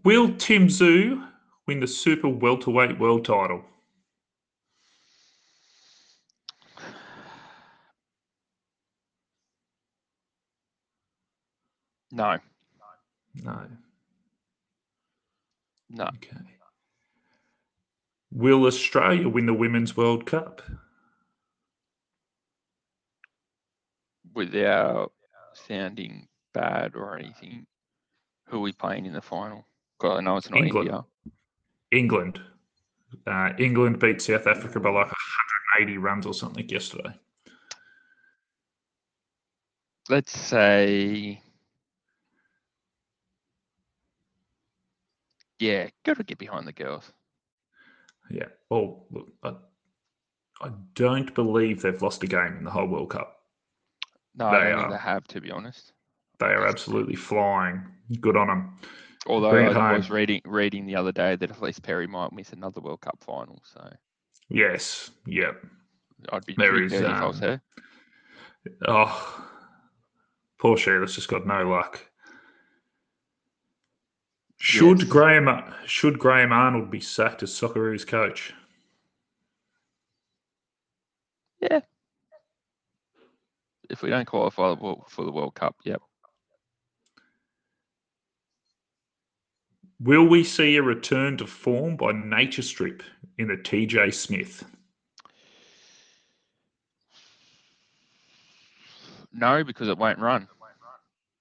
will 0.03 0.35
Tim 0.37 0.67
Tszyu 0.67 1.27
win 1.67 1.79
the 1.79 1.87
super 1.87 2.29
welterweight 2.29 2.99
world 2.99 3.25
title? 3.25 3.63
No. 12.13 12.37
No. 13.33 13.59
No. 15.89 16.03
Okay. 16.05 16.37
Will 18.31 18.65
Australia 18.65 19.27
win 19.27 19.45
the 19.45 19.53
Women's 19.53 19.97
World 19.97 20.25
Cup? 20.25 20.61
without 24.35 25.11
sounding 25.53 26.27
bad 26.53 26.95
or 26.95 27.17
anything, 27.17 27.65
who 28.47 28.57
are 28.57 28.61
we 28.61 28.71
playing 28.71 29.05
in 29.05 29.13
the 29.13 29.21
final? 29.21 29.65
God, 29.99 30.17
I 30.17 30.21
know 30.21 30.37
it's 30.37 30.49
not 30.49 30.59
England. 30.59 30.89
India. 30.89 31.05
England. 31.91 32.41
Uh, 33.27 33.51
England 33.59 33.99
beat 33.99 34.21
South 34.21 34.47
Africa 34.47 34.79
by 34.79 34.89
like 34.89 35.11
180 35.77 35.97
runs 35.99 36.25
or 36.25 36.33
something 36.33 36.67
yesterday. 36.67 37.13
Let's 40.09 40.37
say, 40.37 41.41
yeah, 45.63 45.87
got 46.03 46.17
to 46.17 46.23
get 46.23 46.37
behind 46.37 46.67
the 46.67 46.73
girls. 46.73 47.11
Yeah. 48.29 48.47
Well, 48.69 49.05
look, 49.11 49.27
I, 49.43 49.53
I 50.61 50.71
don't 50.93 51.33
believe 51.33 51.81
they've 51.81 52.01
lost 52.01 52.23
a 52.23 52.27
game 52.27 52.57
in 52.57 52.63
the 52.63 52.71
whole 52.71 52.87
World 52.87 53.11
Cup. 53.11 53.37
No, 54.35 54.51
they 54.51 54.57
I 54.57 54.69
don't 54.69 54.71
are, 54.71 54.79
think 54.79 54.91
they 54.91 54.97
have, 54.97 55.27
to 55.29 55.41
be 55.41 55.51
honest. 55.51 55.93
They 56.39 56.47
are 56.47 56.67
absolutely 56.67 57.15
flying. 57.15 57.83
Good 58.19 58.35
on 58.35 58.47
them. 58.47 58.77
Although 59.25 59.51
I 59.51 59.93
was 59.93 60.09
reading 60.09 60.41
reading 60.43 60.85
the 60.85 60.97
other 60.97 61.13
day 61.13 61.37
that 61.37 61.49
Ellyse 61.49 61.81
Perry 61.81 62.07
might 62.07 62.33
miss 62.33 62.51
another 62.51 62.81
World 62.81 62.99
Cup 62.99 63.19
final. 63.21 63.61
So 63.63 63.89
yes, 64.49 65.11
yep. 65.25 65.63
I'd 66.29 66.45
be 66.45 66.55
there 66.57 66.83
is, 66.83 66.93
um, 66.93 67.05
if 67.05 67.05
I 67.05 67.25
was 67.25 67.37
um, 67.37 67.41
her. 67.41 67.61
Oh, 68.85 69.49
poor 70.59 70.75
Sheila's 70.75 71.15
just 71.15 71.29
got 71.29 71.47
no 71.47 71.69
luck. 71.69 72.01
Should 74.65 75.01
yes. 75.01 75.09
Graham 75.09 75.61
should 75.85 76.17
Graham 76.17 76.53
Arnold 76.53 76.89
be 76.89 77.01
sacked 77.01 77.43
as 77.43 77.51
Socceroos 77.51 78.07
coach? 78.07 78.53
Yeah, 81.59 81.81
if 83.89 84.01
we 84.01 84.09
don't 84.09 84.25
qualify 84.25 84.73
for 85.09 85.25
the 85.25 85.31
World 85.33 85.55
Cup, 85.55 85.75
yep. 85.83 86.01
Will 89.99 90.25
we 90.25 90.45
see 90.45 90.77
a 90.77 90.81
return 90.81 91.35
to 91.37 91.45
form 91.45 91.97
by 91.97 92.13
Nature 92.13 92.61
Strip 92.61 93.03
in 93.37 93.49
the 93.49 93.57
TJ 93.57 94.13
Smith? 94.13 94.63
No, 99.33 99.65
because 99.65 99.89
it 99.89 99.97
won't 99.97 100.19
run. 100.19 100.47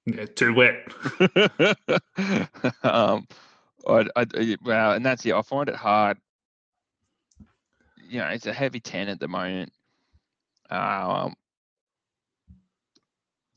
Yeah, 0.07 0.27
too 0.27 0.55
wet. 0.55 0.89
um, 2.83 3.27
I, 3.87 4.07
I, 4.17 4.57
well, 4.65 4.93
and 4.93 5.07
that's 5.07 5.25
it. 5.27 5.35
I 5.35 5.43
find 5.43 5.69
it 5.69 5.77
hard. 5.77 6.19
You 8.09 8.19
know, 8.19 8.27
it's 8.27 8.47
a 8.47 8.53
heavy 8.53 8.81
ten 8.81 9.09
at 9.09 9.21
the 9.21 9.29
moment. 9.29 9.73
Um, 10.71 11.35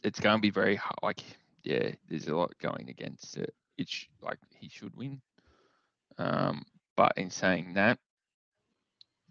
it's 0.04 0.20
going 0.20 0.38
to 0.38 0.42
be 0.42 0.52
very 0.52 0.76
hard. 0.76 1.00
Like, 1.02 1.24
yeah, 1.64 1.92
there's 2.08 2.28
a 2.28 2.36
lot 2.36 2.54
going 2.62 2.90
against 2.90 3.38
it. 3.38 3.54
It's 3.78 4.06
like 4.22 4.38
he 4.54 4.70
should 4.70 4.96
win. 4.96 5.22
Um, 6.18 6.64
but 6.96 7.14
in 7.18 7.30
saying 7.30 7.74
that, 7.74 7.98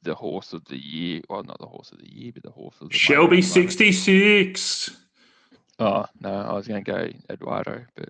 the 0.03 0.15
horse 0.15 0.53
of 0.53 0.65
the 0.67 0.77
year, 0.77 1.23
well, 1.31 1.43
not 1.43 1.59
the 1.59 1.67
horse 1.67 1.93
of 1.93 1.99
the 1.99 2.13
year, 2.13 2.33
but 2.33 2.43
the 2.43 2.51
horse 2.51 2.77
of 2.81 2.91
the 2.91 2.97
Shelby 2.97 3.41
sixty 3.41 3.91
six. 3.93 4.91
Oh 5.79 6.07
no, 6.21 6.31
I 6.33 6.53
was 6.53 6.69
going 6.69 6.85
to 6.85 6.91
go 6.91 7.09
Eduardo, 7.31 7.85
but 7.97 8.09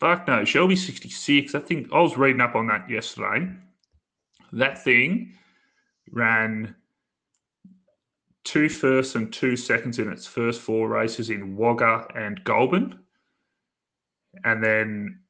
fuck 0.00 0.28
no, 0.28 0.44
Shelby 0.44 0.76
sixty 0.76 1.10
six. 1.10 1.54
I 1.54 1.60
think 1.60 1.88
I 1.92 2.00
was 2.00 2.16
reading 2.16 2.40
up 2.40 2.54
on 2.54 2.66
that 2.68 2.88
yesterday. 2.88 3.48
That 4.52 4.82
thing 4.82 5.34
ran 6.10 6.76
two 8.44 8.68
firsts 8.68 9.14
and 9.14 9.32
two 9.32 9.56
seconds 9.56 9.98
in 9.98 10.12
its 10.12 10.26
first 10.26 10.60
four 10.60 10.88
races 10.88 11.30
in 11.30 11.56
Wagga 11.56 12.06
and 12.14 12.44
Goulburn, 12.44 13.00
and 14.44 14.62
then 14.62 15.20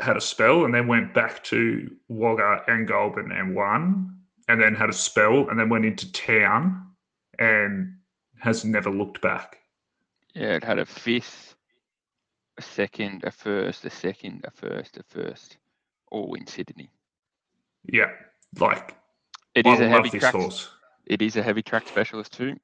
had 0.00 0.16
a 0.16 0.20
spell, 0.20 0.64
and 0.64 0.74
then 0.74 0.86
went 0.86 1.14
back 1.14 1.42
to 1.44 1.90
Wagga 2.08 2.62
and 2.66 2.86
Goulburn 2.86 3.32
and 3.32 3.54
won, 3.54 4.18
and 4.48 4.60
then 4.60 4.74
had 4.74 4.90
a 4.90 4.94
spell, 4.94 5.48
and 5.48 5.58
then 5.58 5.68
went 5.68 5.86
into 5.86 6.10
town 6.12 6.86
and 7.38 7.94
has 8.38 8.64
never 8.64 8.90
looked 8.90 9.22
back. 9.22 9.58
Yeah, 10.34 10.54
it 10.54 10.64
had 10.64 10.78
a 10.78 10.86
fifth, 10.86 11.56
a 12.58 12.62
second, 12.62 13.24
a 13.24 13.30
first, 13.30 13.84
a 13.84 13.90
second, 13.90 14.44
a 14.44 14.50
first, 14.50 14.96
a 14.96 15.02
first, 15.02 15.56
all 16.10 16.34
in 16.34 16.46
Sydney. 16.46 16.90
Yeah, 17.84 18.10
like 18.58 18.96
it 19.54 19.66
is 19.66 19.80
I 19.80 19.84
a 19.84 19.88
heavy 19.88 20.10
track. 20.10 20.34
Horse. 20.34 20.70
It 21.06 21.22
is 21.22 21.36
a 21.36 21.42
heavy 21.42 21.62
track 21.62 21.88
specialist 21.88 22.32
too. 22.32 22.56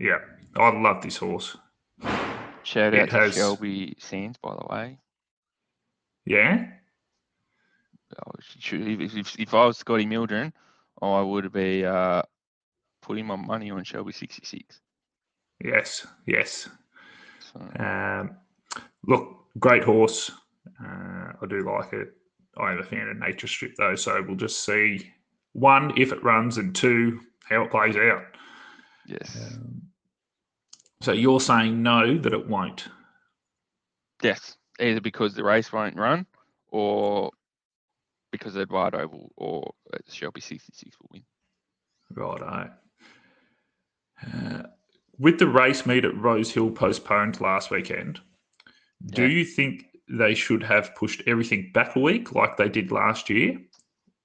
Yeah, 0.00 0.18
I 0.56 0.70
love 0.70 1.02
this 1.02 1.18
horse. 1.18 1.56
Shout 2.62 2.94
out 2.94 3.00
it 3.00 3.10
to 3.10 3.16
has... 3.16 3.34
Shelby 3.34 3.94
Sands, 3.98 4.38
by 4.38 4.54
the 4.54 4.66
way. 4.74 4.98
Yeah. 6.24 6.64
oh, 8.26 8.32
if, 8.38 9.16
if, 9.16 9.38
if 9.38 9.54
I 9.54 9.66
was 9.66 9.76
Scotty 9.76 10.06
Mildren, 10.06 10.54
I 11.02 11.20
would 11.20 11.52
be 11.52 11.84
uh, 11.84 12.22
putting 13.02 13.26
my 13.26 13.36
money 13.36 13.70
on 13.70 13.84
Shelby 13.84 14.12
66. 14.12 14.80
Yes, 15.62 16.06
yes. 16.26 16.68
Um, 17.78 18.36
look, 19.06 19.36
great 19.58 19.84
horse. 19.84 20.30
Uh, 20.82 21.32
I 21.40 21.46
do 21.48 21.60
like 21.60 21.92
it. 21.92 22.08
I 22.56 22.72
am 22.72 22.78
a 22.78 22.84
fan 22.84 23.08
of 23.08 23.18
Nature 23.18 23.46
Strip 23.46 23.74
though, 23.76 23.96
so 23.96 24.22
we'll 24.26 24.36
just 24.36 24.64
see 24.64 25.12
one 25.52 25.92
if 25.96 26.12
it 26.12 26.22
runs, 26.22 26.58
and 26.58 26.74
two 26.74 27.20
how 27.48 27.62
it 27.62 27.70
plays 27.70 27.96
out. 27.96 28.24
yes. 29.06 29.36
Um, 29.52 29.82
so 31.00 31.12
you're 31.12 31.40
saying 31.40 31.82
no 31.82 32.16
that 32.18 32.32
it 32.32 32.48
won't. 32.48 32.88
Yes. 34.22 34.56
Either 34.80 35.00
because 35.00 35.34
the 35.34 35.44
race 35.44 35.70
won't 35.72 35.96
run 35.96 36.26
or 36.70 37.30
because 38.32 38.56
Eduardo 38.56 39.06
will 39.06 39.30
or 39.36 39.74
Shelby 40.08 40.40
66 40.40 40.96
will 41.00 41.10
win. 41.12 41.22
Righto. 42.10 42.70
Uh, 44.26 44.62
with 45.18 45.38
the 45.38 45.46
race 45.46 45.86
meet 45.86 46.04
at 46.04 46.16
Rose 46.16 46.50
Hill 46.50 46.70
postponed 46.70 47.40
last 47.40 47.70
weekend, 47.70 48.20
do 49.06 49.26
you 49.26 49.44
think 49.44 49.86
they 50.08 50.34
should 50.34 50.62
have 50.62 50.94
pushed 50.94 51.22
everything 51.26 51.70
back 51.72 51.96
a 51.96 52.00
week 52.00 52.34
like 52.34 52.56
they 52.56 52.68
did 52.68 52.90
last 52.90 53.30
year? 53.30 53.58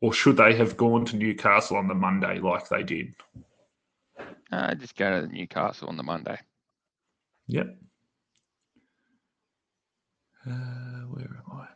Or 0.02 0.14
should 0.14 0.38
they 0.38 0.56
have 0.56 0.78
gone 0.78 1.04
to 1.06 1.18
Newcastle 1.18 1.78
on 1.78 1.88
the 1.88 1.96
Monday 1.96 2.40
like 2.40 2.70
they 2.70 2.84
did? 2.84 3.14
Uh, 4.52 4.74
just 4.76 4.96
go 4.96 5.22
to 5.22 5.28
Newcastle 5.28 5.90
on 5.90 5.98
the 5.98 6.04
Monday. 6.04 6.40
Yep. 7.48 7.78
Uh, 10.48 10.52
where 11.10 11.26
am 11.26 11.44
I? 11.52 11.68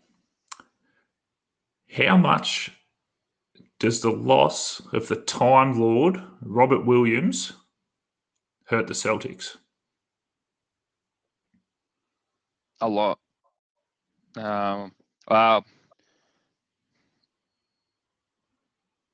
How 1.93 2.17
much 2.17 2.71
does 3.79 3.99
the 3.99 4.11
loss 4.11 4.81
of 4.93 5.07
the 5.09 5.17
Time 5.17 5.79
Lord, 5.79 6.21
Robert 6.41 6.85
Williams, 6.85 7.53
hurt 8.65 8.87
the 8.87 8.93
Celtics? 8.93 9.57
A 12.81 12.87
lot. 12.87 13.19
Um, 14.35 14.91
well, 15.29 15.65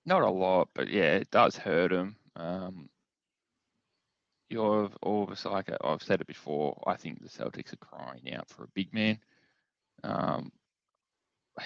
not 0.05 0.21
a 0.23 0.29
lot, 0.29 0.69
but 0.73 0.89
yeah, 0.89 1.15
it 1.15 1.29
does 1.31 1.55
hurt 1.55 1.91
them. 1.91 2.15
Um, 2.35 2.89
you're 4.49 4.89
all 5.03 5.23
of 5.23 5.29
us 5.29 5.45
like 5.45 5.69
I've 5.81 6.01
said 6.01 6.21
it 6.21 6.27
before. 6.27 6.81
I 6.87 6.95
think 6.95 7.21
the 7.21 7.29
Celtics 7.29 7.73
are 7.73 7.77
crying 7.77 8.33
out 8.33 8.49
for 8.49 8.63
a 8.63 8.69
big 8.73 8.93
man. 8.93 9.19
Um, 10.03 10.51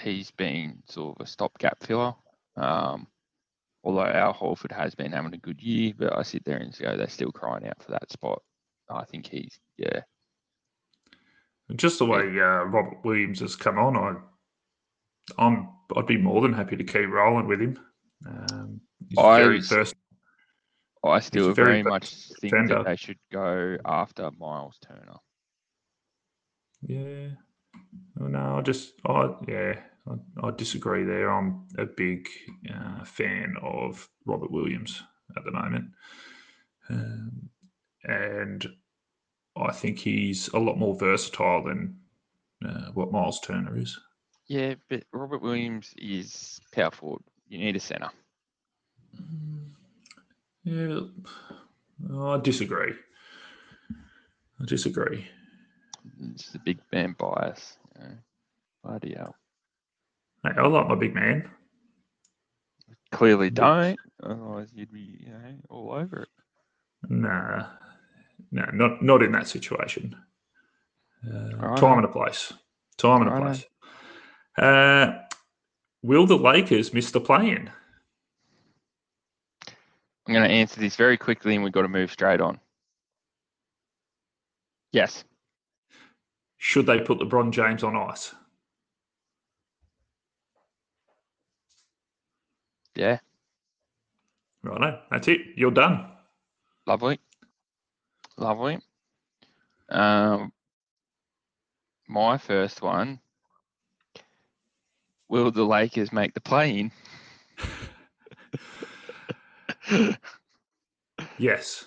he's 0.02 0.30
been 0.30 0.82
sort 0.88 1.18
of 1.18 1.24
a 1.24 1.28
stopgap 1.28 1.82
filler. 1.82 2.14
Um, 2.56 3.06
although 3.84 4.06
Al 4.06 4.34
Horford 4.34 4.72
has 4.72 4.94
been 4.94 5.12
having 5.12 5.34
a 5.34 5.38
good 5.38 5.60
year, 5.62 5.92
but 5.96 6.16
I 6.16 6.22
sit 6.22 6.44
there 6.44 6.56
and 6.56 6.76
go, 6.76 6.96
they're 6.96 7.08
still 7.08 7.30
crying 7.30 7.66
out 7.66 7.82
for 7.82 7.92
that 7.92 8.10
spot. 8.10 8.42
I 8.90 9.04
think 9.04 9.26
he's 9.26 9.58
yeah, 9.78 10.00
Just 11.76 11.98
the 11.98 12.06
way 12.06 12.20
uh, 12.20 12.64
Robert 12.64 13.04
Williams 13.04 13.40
has 13.40 13.56
come 13.56 13.78
on, 13.78 13.96
I, 13.96 15.42
I'm 15.42 15.68
I'd 15.96 16.06
be 16.06 16.16
more 16.16 16.42
than 16.42 16.52
happy 16.52 16.76
to 16.76 16.84
keep 16.84 17.08
rolling 17.08 17.46
with 17.46 17.60
him. 17.60 17.78
Um, 18.26 18.80
he's 19.08 19.18
I 19.18 19.38
very. 19.38 19.62
I 21.06 21.20
still 21.20 21.52
very 21.52 21.66
very 21.66 21.82
much 21.82 22.14
think 22.40 22.52
defender. 22.52 22.76
that 22.76 22.86
they 22.86 22.96
should 22.96 23.18
go 23.30 23.76
after 23.84 24.30
Miles 24.38 24.78
Turner. 24.86 25.16
Yeah. 26.82 27.28
Oh, 28.20 28.26
No, 28.26 28.58
I 28.58 28.62
just, 28.62 28.92
I 29.06 29.34
yeah, 29.46 29.80
I, 30.08 30.46
I 30.46 30.50
disagree 30.50 31.04
there. 31.04 31.30
I'm 31.30 31.66
a 31.78 31.86
big 31.86 32.28
uh, 32.72 33.04
fan 33.04 33.54
of 33.62 34.08
Robert 34.26 34.50
Williams 34.50 35.02
at 35.36 35.44
the 35.44 35.50
moment, 35.50 35.86
um, 36.90 37.48
and 38.04 38.66
I 39.56 39.72
think 39.72 39.98
he's 39.98 40.48
a 40.48 40.58
lot 40.58 40.78
more 40.78 40.96
versatile 40.96 41.64
than 41.64 41.98
uh, 42.66 42.90
what 42.92 43.12
Miles 43.12 43.40
Turner 43.40 43.78
is. 43.78 43.98
Yeah, 44.46 44.74
but 44.90 45.04
Robert 45.12 45.40
Williams 45.40 45.94
is 45.96 46.60
power 46.72 46.90
forward. 46.90 47.22
You 47.48 47.58
need 47.58 47.76
a 47.76 47.80
centre. 47.80 48.10
Yeah, 50.64 51.00
I 52.14 52.38
disagree. 52.38 52.92
I 54.60 54.64
disagree. 54.66 55.26
It's 56.32 56.50
the 56.50 56.58
big 56.58 56.78
man 56.92 57.14
bias. 57.18 57.78
You 57.96 58.02
know. 58.02 58.14
Bloody 58.82 59.14
hell. 59.14 59.34
Hey, 60.44 60.50
I 60.56 60.66
like 60.66 60.88
my 60.88 60.94
big 60.94 61.14
man. 61.14 61.50
Clearly 63.12 63.50
don't. 63.50 63.96
Otherwise, 64.22 64.68
you'd 64.74 64.92
be 64.92 65.18
you 65.20 65.30
know 65.30 65.54
all 65.70 65.92
over 65.92 66.22
it. 66.22 66.28
Nah, 67.08 67.66
no, 68.50 68.64
not 68.72 69.02
not 69.02 69.22
in 69.22 69.32
that 69.32 69.48
situation. 69.48 70.16
Uh, 71.26 71.56
Righto. 71.56 71.76
time 71.80 71.98
and 71.98 72.04
a 72.04 72.08
place. 72.08 72.52
Time 72.98 73.22
and 73.22 73.30
a 73.30 73.32
Righto. 73.32 73.44
place. 73.44 73.64
Uh, 74.58 75.18
will 76.02 76.26
the 76.26 76.36
Lakers 76.36 76.92
miss 76.92 77.10
the 77.10 77.20
play-in? 77.20 77.70
I'm 80.26 80.32
going 80.34 80.48
to 80.48 80.54
answer 80.54 80.80
this 80.80 80.96
very 80.96 81.16
quickly, 81.16 81.54
and 81.54 81.64
we've 81.64 81.72
got 81.72 81.82
to 81.82 81.88
move 81.88 82.10
straight 82.10 82.40
on. 82.40 82.58
Yes. 84.92 85.24
Should 86.56 86.86
they 86.86 87.00
put 87.00 87.18
LeBron 87.18 87.50
James 87.52 87.82
on 87.82 87.96
ice? 87.96 88.34
Yeah. 92.94 93.18
Righto, 94.62 95.00
that's 95.10 95.28
it. 95.28 95.40
You're 95.56 95.70
done. 95.70 96.10
Lovely. 96.86 97.18
Lovely. 98.36 98.78
Um, 99.88 100.52
my 102.08 102.38
first 102.38 102.82
one. 102.82 103.20
Will 105.28 105.50
the 105.50 105.64
Lakers 105.64 106.12
make 106.12 106.34
the 106.34 106.40
play 106.40 106.78
in? 106.78 106.92
Yes. 111.38 111.84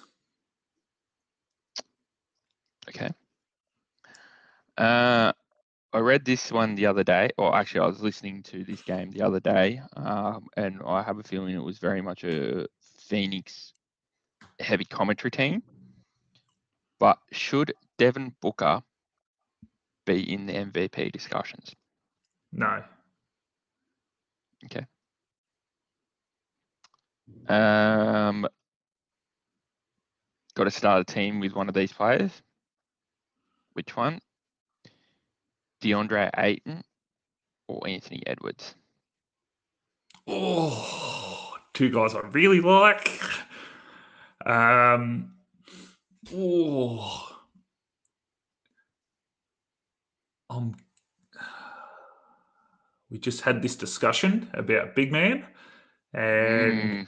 Okay. 2.90 3.10
Uh, 4.78 5.34
I 5.94 6.00
read 6.00 6.26
this 6.26 6.52
one 6.52 6.76
the 6.76 6.86
other 6.86 7.04
day, 7.04 7.30
or 7.38 7.56
actually, 7.56 7.82
I 7.82 7.88
was 7.88 8.02
listening 8.02 8.44
to 8.44 8.64
this 8.64 8.82
game 8.82 9.12
the 9.12 9.22
other 9.22 9.40
day, 9.40 9.82
um, 9.96 10.48
and 10.58 10.82
I 10.86 11.02
have 11.02 11.18
a 11.18 11.24
feeling 11.24 11.56
it 11.56 11.64
was 11.64 11.78
very 11.80 12.02
much 12.02 12.24
a 12.24 12.68
Phoenix 13.08 13.74
heavy 14.60 14.86
commentary 14.86 15.32
team. 15.32 15.64
But 17.00 17.20
should 17.32 17.74
Devin 17.98 18.36
Booker 18.42 18.82
be 20.06 20.34
in 20.34 20.46
the 20.46 20.54
MVP 20.54 21.12
discussions? 21.12 21.74
No. 22.52 22.84
Okay. 24.66 24.86
Um, 27.48 28.48
got 30.56 30.64
to 30.66 30.72
start 30.72 31.02
a 31.02 31.14
team 31.14 31.40
with 31.40 31.54
one 31.54 31.70
of 31.70 31.76
these 31.76 31.94
players. 31.94 32.32
Which 33.74 33.96
one? 33.96 34.20
DeAndre 35.82 36.30
Ayton 36.38 36.84
or 37.68 37.88
Anthony 37.88 38.24
Edwards? 38.26 38.76
Oh, 40.28 41.56
two 41.74 41.90
guys 41.90 42.14
I 42.16 42.20
really 42.20 42.60
like. 42.62 43.22
Um, 44.46 45.34
oh, 46.34 47.30
um, 50.50 50.76
we 53.10 53.18
just 53.20 53.42
had 53.42 53.62
this 53.62 53.76
discussion 53.76 54.50
about 54.54 54.96
big 54.96 55.12
man, 55.12 55.46
and 56.14 57.08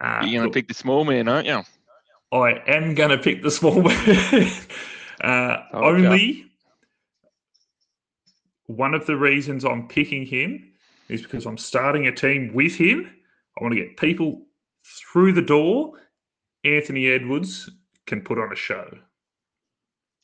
uh, 0.00 0.24
You're 0.26 0.42
to 0.42 0.46
look, 0.46 0.54
pick 0.54 0.68
the 0.68 0.74
small 0.74 1.04
man, 1.04 1.28
aren't 1.28 1.46
you? 1.46 1.62
I 2.32 2.52
am 2.66 2.94
going 2.94 3.10
to 3.10 3.18
pick 3.18 3.42
the 3.42 3.50
small 3.50 3.82
man. 3.82 4.50
uh, 5.20 5.56
only 5.72 6.51
one 8.76 8.94
of 8.94 9.06
the 9.06 9.16
reasons 9.16 9.64
I'm 9.64 9.88
picking 9.88 10.26
him 10.26 10.72
is 11.08 11.22
because 11.22 11.46
I'm 11.46 11.58
starting 11.58 12.06
a 12.06 12.12
team 12.12 12.52
with 12.54 12.74
him. 12.74 13.10
I 13.58 13.62
want 13.62 13.74
to 13.74 13.80
get 13.80 13.96
people 13.96 14.46
through 14.84 15.32
the 15.32 15.42
door. 15.42 15.92
Anthony 16.64 17.08
Edwards 17.08 17.70
can 18.06 18.22
put 18.22 18.38
on 18.38 18.52
a 18.52 18.56
show. 18.56 18.86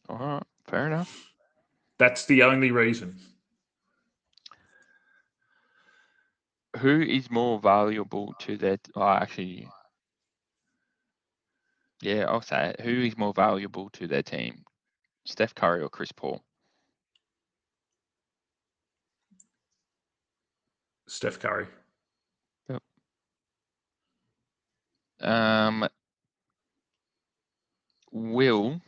All 0.08 0.18
right, 0.18 0.42
fair 0.66 0.86
enough. 0.86 1.30
That's 1.98 2.26
the 2.26 2.44
only 2.44 2.70
reason. 2.70 3.18
Who 6.78 7.00
is 7.00 7.30
more 7.30 7.58
valuable 7.58 8.34
to 8.40 8.56
their? 8.56 8.78
Oh, 8.94 9.02
actually, 9.02 9.68
yeah, 12.00 12.24
I'll 12.28 12.40
say 12.40 12.68
it. 12.68 12.80
Who 12.80 13.02
is 13.02 13.18
more 13.18 13.32
valuable 13.34 13.90
to 13.90 14.06
their 14.06 14.22
team, 14.22 14.62
Steph 15.24 15.54
Curry 15.54 15.82
or 15.82 15.88
Chris 15.88 16.12
Paul? 16.12 16.40
Steph 21.08 21.40
Curry. 21.40 21.66
Um, 25.20 25.88
will 28.12 28.80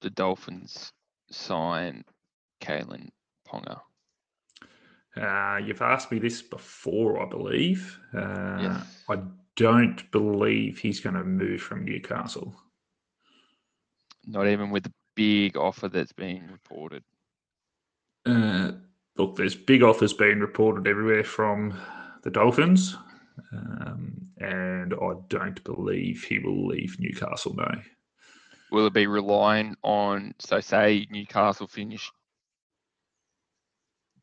the 0.00 0.10
Dolphins 0.10 0.92
sign 1.30 2.04
Kalyn 2.60 3.10
Ponga? 3.48 3.80
Uh, 5.16 5.58
you've 5.64 5.80
asked 5.80 6.10
me 6.10 6.18
this 6.18 6.42
before, 6.42 7.22
I 7.24 7.28
believe. 7.28 7.98
Uh, 8.12 8.58
Yes. 8.60 9.04
I 9.08 9.22
don't 9.54 10.10
believe 10.10 10.78
he's 10.78 10.98
going 10.98 11.14
to 11.14 11.22
move 11.22 11.62
from 11.62 11.84
Newcastle. 11.84 12.52
Not 14.26 14.48
even 14.48 14.70
with 14.70 14.82
the 14.82 14.92
big 15.14 15.56
offer 15.56 15.88
that's 15.88 16.12
being 16.12 16.48
reported. 16.50 17.04
Uh, 18.26 18.72
look, 19.16 19.36
there's 19.36 19.54
big 19.54 19.82
offers 19.82 20.12
being 20.12 20.40
reported 20.40 20.86
everywhere 20.86 21.24
from 21.24 21.78
the 22.22 22.30
Dolphins, 22.30 22.96
um, 23.52 24.28
and 24.38 24.94
I 24.94 25.12
don't 25.28 25.62
believe 25.64 26.24
he 26.24 26.38
will 26.38 26.66
leave 26.66 26.98
Newcastle. 26.98 27.54
No. 27.54 27.70
Will 28.70 28.86
it 28.86 28.92
be 28.92 29.06
relying 29.06 29.76
on, 29.82 30.34
so 30.38 30.60
say 30.60 31.06
Newcastle 31.10 31.66
finish 31.66 32.10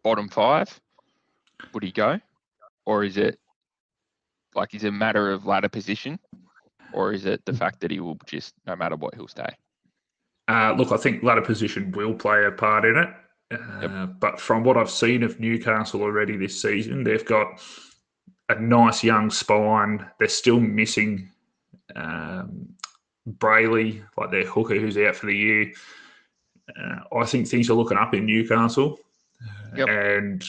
bottom 0.03 0.27
five? 0.27 0.79
Would 1.73 1.83
he 1.83 1.91
go? 1.91 2.19
Or 2.85 3.03
is 3.03 3.17
it 3.17 3.39
like, 4.55 4.73
is 4.73 4.83
it 4.83 4.89
a 4.89 4.91
matter 4.91 5.31
of 5.31 5.45
ladder 5.45 5.69
position? 5.69 6.19
Or 6.93 7.13
is 7.13 7.25
it 7.25 7.45
the 7.45 7.53
fact 7.53 7.79
that 7.81 7.91
he 7.91 8.01
will 8.01 8.17
just, 8.25 8.53
no 8.65 8.75
matter 8.75 8.97
what, 8.97 9.15
he'll 9.15 9.27
stay? 9.27 9.55
Uh, 10.49 10.73
look, 10.77 10.91
I 10.91 10.97
think 10.97 11.23
ladder 11.23 11.41
position 11.41 11.91
will 11.91 12.13
play 12.13 12.43
a 12.45 12.51
part 12.51 12.83
in 12.83 12.97
it. 12.97 13.07
Uh, 13.51 14.05
But 14.05 14.39
from 14.39 14.63
what 14.63 14.77
I've 14.77 14.89
seen 14.89 15.23
of 15.23 15.39
Newcastle 15.39 16.01
already 16.01 16.37
this 16.37 16.61
season, 16.61 17.03
they've 17.03 17.25
got 17.25 17.61
a 18.49 18.55
nice 18.59 19.03
young 19.03 19.29
spine. 19.29 20.05
They're 20.19 20.27
still 20.27 20.59
missing 20.59 21.29
um, 21.95 22.69
Brailey, 23.27 24.03
like 24.17 24.31
their 24.31 24.45
hooker 24.45 24.75
who's 24.75 24.97
out 24.97 25.15
for 25.15 25.27
the 25.27 25.35
year. 25.35 25.71
Uh, 26.77 27.17
I 27.17 27.25
think 27.25 27.47
things 27.47 27.69
are 27.69 27.73
looking 27.73 27.97
up 27.97 28.13
in 28.13 28.25
Newcastle. 28.25 28.99
Yep. 29.75 29.87
And 29.89 30.45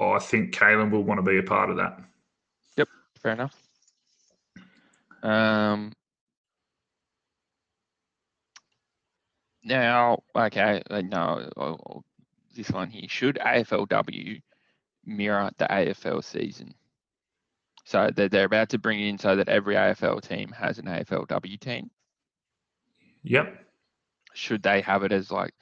I 0.00 0.18
think 0.18 0.54
Kalyn 0.54 0.90
will 0.90 1.04
want 1.04 1.18
to 1.18 1.30
be 1.30 1.38
a 1.38 1.42
part 1.42 1.70
of 1.70 1.76
that. 1.76 2.00
Yep, 2.76 2.88
fair 3.22 3.32
enough. 3.32 3.56
Um, 5.22 5.92
now, 9.66 10.22
okay, 10.34 10.82
no, 10.90 11.50
oh, 11.56 12.04
this 12.54 12.70
one 12.70 12.88
here. 12.88 13.08
Should 13.08 13.38
AFLW 13.44 14.40
mirror 15.04 15.50
the 15.58 15.66
AFL 15.66 16.24
season? 16.24 16.74
So 17.84 18.10
they're, 18.14 18.28
they're 18.28 18.46
about 18.46 18.70
to 18.70 18.78
bring 18.78 19.00
it 19.00 19.08
in 19.08 19.18
so 19.18 19.36
that 19.36 19.48
every 19.48 19.74
AFL 19.74 20.26
team 20.26 20.50
has 20.56 20.78
an 20.78 20.86
AFLW 20.86 21.60
team. 21.60 21.90
Yep. 23.24 23.64
Should 24.34 24.62
they 24.62 24.80
have 24.80 25.02
it 25.02 25.12
as 25.12 25.30
like, 25.30 25.52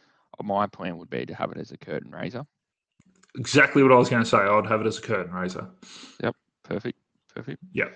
my 0.43 0.67
plan 0.67 0.99
would 0.99 1.11
be 1.11 1.25
to 1.27 1.35
have 1.35 1.53
it 1.53 1.59
as 1.59 1.71
a 1.73 1.77
curtain 1.77 2.11
raiser. 2.11 2.45
Exactly 3.37 3.83
what 3.83 3.93
I 3.93 3.97
was 3.97 4.09
going 4.09 4.23
to 4.23 4.29
say. 4.29 4.39
I'd 4.39 4.67
have 4.67 4.81
it 4.81 4.87
as 4.87 4.99
a 4.99 5.03
curtain 5.03 5.33
raiser. 5.33 5.69
Yep. 6.23 6.37
Perfect, 6.63 6.99
perfect. 7.35 7.63
Yep. 7.73 7.93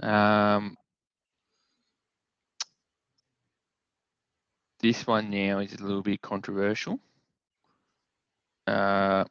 Um, 0.00 0.76
this 4.86 5.04
one 5.04 5.30
now 5.30 5.58
is 5.58 5.74
a 5.74 5.82
little 5.82 6.00
bit 6.02 6.22
controversial. 6.22 7.00
Uh, 8.68 9.24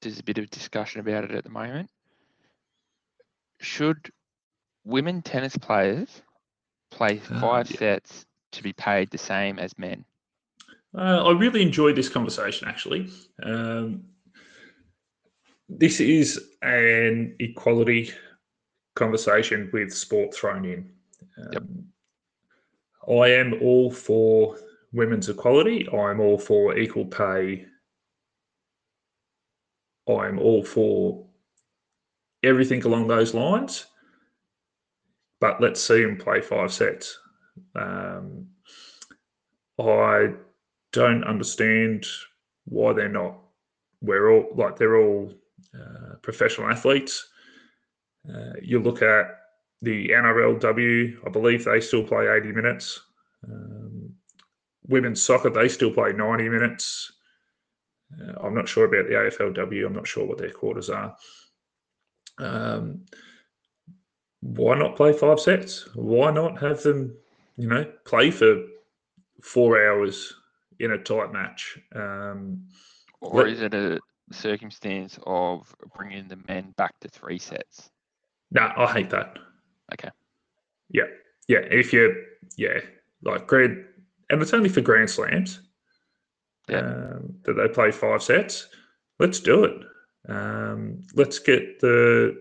there's 0.00 0.18
a 0.18 0.24
bit 0.24 0.38
of 0.38 0.50
discussion 0.50 1.00
about 1.00 1.22
it 1.22 1.30
at 1.30 1.44
the 1.44 1.50
moment. 1.50 1.88
Should 3.60 4.10
women 4.84 5.22
tennis 5.22 5.56
players 5.56 6.22
play 6.90 7.20
Ah, 7.30 7.40
five 7.40 7.70
yeah. 7.70 7.78
sets 7.78 8.26
to 8.50 8.62
be 8.64 8.72
paid 8.72 9.08
the 9.10 9.18
same 9.18 9.60
as 9.60 9.78
men? 9.78 10.04
Uh, 10.98 11.24
I 11.24 11.30
really 11.38 11.62
enjoyed 11.62 11.94
this 11.94 12.08
conversation, 12.08 12.66
actually. 12.66 13.08
Um, 13.44 14.02
this 15.68 16.00
is 16.00 16.40
an 16.62 17.36
equality 17.38 18.10
conversation 18.96 19.70
with 19.72 19.94
sport 19.94 20.34
thrown 20.34 20.64
in. 20.64 20.90
Yep. 21.52 21.62
I 23.08 23.28
am 23.28 23.54
all 23.60 23.90
for 23.90 24.56
women's 24.92 25.28
equality. 25.28 25.88
I'm 25.88 26.20
all 26.20 26.38
for 26.38 26.78
equal 26.78 27.06
pay. 27.06 27.66
I'm 30.08 30.38
all 30.38 30.64
for 30.64 31.26
everything 32.42 32.82
along 32.84 33.08
those 33.08 33.34
lines. 33.34 33.86
But 35.40 35.60
let's 35.60 35.82
see 35.82 36.02
them 36.02 36.16
play 36.16 36.40
five 36.40 36.72
sets. 36.72 37.18
Um, 37.74 38.46
I 39.80 40.34
don't 40.92 41.24
understand 41.24 42.06
why 42.64 42.92
they're 42.92 43.08
not. 43.08 43.38
We're 44.00 44.30
all 44.30 44.48
like 44.54 44.76
they're 44.76 44.96
all 44.96 45.32
uh, 45.74 46.16
professional 46.22 46.70
athletes. 46.70 47.28
Uh, 48.28 48.52
you 48.62 48.78
look 48.78 49.02
at 49.02 49.41
the 49.82 50.08
NRLW, 50.10 51.26
I 51.26 51.30
believe 51.30 51.64
they 51.64 51.80
still 51.80 52.04
play 52.04 52.28
80 52.28 52.52
minutes. 52.52 53.00
Um, 53.44 54.14
women's 54.86 55.22
soccer, 55.22 55.50
they 55.50 55.68
still 55.68 55.92
play 55.92 56.12
90 56.12 56.48
minutes. 56.48 57.12
Uh, 58.20 58.32
I'm 58.40 58.54
not 58.54 58.68
sure 58.68 58.84
about 58.84 59.08
the 59.08 59.14
AFLW. 59.14 59.84
I'm 59.84 59.92
not 59.94 60.06
sure 60.06 60.24
what 60.24 60.38
their 60.38 60.52
quarters 60.52 60.88
are. 60.88 61.16
Um, 62.38 63.04
why 64.40 64.78
not 64.78 64.96
play 64.96 65.12
five 65.12 65.40
sets? 65.40 65.88
Why 65.94 66.30
not 66.30 66.60
have 66.60 66.82
them, 66.82 67.16
you 67.56 67.68
know, 67.68 67.84
play 68.04 68.30
for 68.30 68.62
four 69.42 69.84
hours 69.84 70.32
in 70.78 70.92
a 70.92 70.98
tight 70.98 71.32
match? 71.32 71.78
Um, 71.94 72.66
Or 73.20 73.46
is 73.46 73.62
it 73.62 73.74
a 73.74 74.00
circumstance 74.30 75.18
of 75.26 75.74
bringing 75.96 76.28
the 76.28 76.38
men 76.46 76.72
back 76.76 76.94
to 77.00 77.08
three 77.08 77.38
sets? 77.38 77.90
no, 78.52 78.70
I 78.76 78.92
hate 78.92 79.10
that. 79.10 79.38
Okay. 79.92 80.10
Yeah, 80.90 81.04
yeah. 81.48 81.60
If 81.70 81.92
you, 81.92 82.24
yeah, 82.56 82.80
like 83.22 83.46
grand, 83.46 83.84
and 84.30 84.42
it's 84.42 84.54
only 84.54 84.68
for 84.68 84.80
grand 84.80 85.10
slams. 85.10 85.60
Yeah. 86.68 86.78
Um, 86.78 87.34
that 87.44 87.54
they 87.54 87.68
play 87.68 87.90
five 87.90 88.22
sets. 88.22 88.68
Let's 89.18 89.40
do 89.40 89.64
it. 89.64 89.82
Um, 90.28 91.00
let's 91.14 91.38
get 91.38 91.80
the 91.80 92.36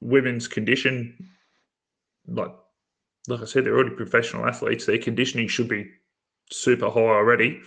women's 0.00 0.46
condition. 0.46 1.16
Like, 2.28 2.54
like 3.28 3.40
I 3.40 3.44
said, 3.44 3.64
they're 3.64 3.74
already 3.74 3.96
professional 3.96 4.46
athletes. 4.46 4.86
Their 4.86 4.98
conditioning 4.98 5.48
should 5.48 5.68
be 5.68 5.90
super 6.50 6.90
high 6.90 7.00
already. 7.00 7.60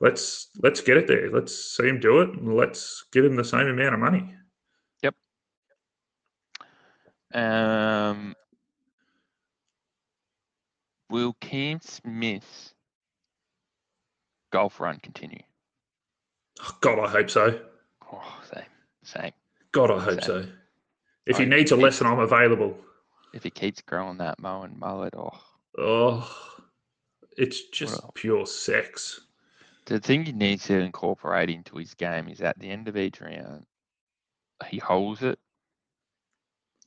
Let's 0.00 0.48
let's 0.62 0.80
get 0.80 0.96
it 0.96 1.06
there. 1.06 1.30
Let's 1.30 1.76
see 1.76 1.86
them 1.86 2.00
do 2.00 2.20
it. 2.20 2.30
And 2.30 2.56
let's 2.56 3.04
give 3.12 3.24
them 3.24 3.36
the 3.36 3.44
same 3.44 3.66
amount 3.66 3.94
of 3.94 4.00
money. 4.00 4.34
Um, 7.34 8.34
will 11.10 11.34
Cam 11.40 11.80
Smith's 11.82 12.74
golf 14.50 14.80
run 14.80 14.98
continue? 15.00 15.42
Oh, 16.62 16.76
God, 16.80 16.98
I 16.98 17.08
hope 17.08 17.30
so. 17.30 17.60
Oh, 18.12 18.40
same, 18.52 18.64
same. 19.02 19.32
God, 19.72 19.90
I 19.90 19.98
hope 20.00 20.22
Same. 20.22 20.44
so. 20.44 20.46
If 21.26 21.36
he 21.36 21.44
I- 21.44 21.48
needs 21.48 21.70
a 21.72 21.76
lesson, 21.76 22.06
I'm 22.06 22.20
available. 22.20 22.76
If 23.34 23.44
he 23.44 23.50
keeps 23.50 23.82
growing 23.82 24.16
that 24.18 24.38
Moen 24.38 24.78
mullet, 24.78 25.14
oh, 25.16 25.38
Oh, 25.76 26.56
it's 27.36 27.68
just 27.68 28.02
Well. 28.02 28.10
pure 28.14 28.46
sex. 28.46 29.20
the 29.84 30.00
thing 30.00 30.24
he 30.24 30.32
needs 30.32 30.64
to 30.64 30.78
incorporate 30.78 31.48
into 31.50 31.76
his 31.76 31.94
game 31.94 32.28
is 32.28 32.40
at 32.42 32.58
the 32.58 32.68
end 32.70 32.88
of 32.88 32.96
each 32.96 33.20
round, 33.20 33.64
he 34.66 34.78
holds 34.78 35.22
it 35.22 35.38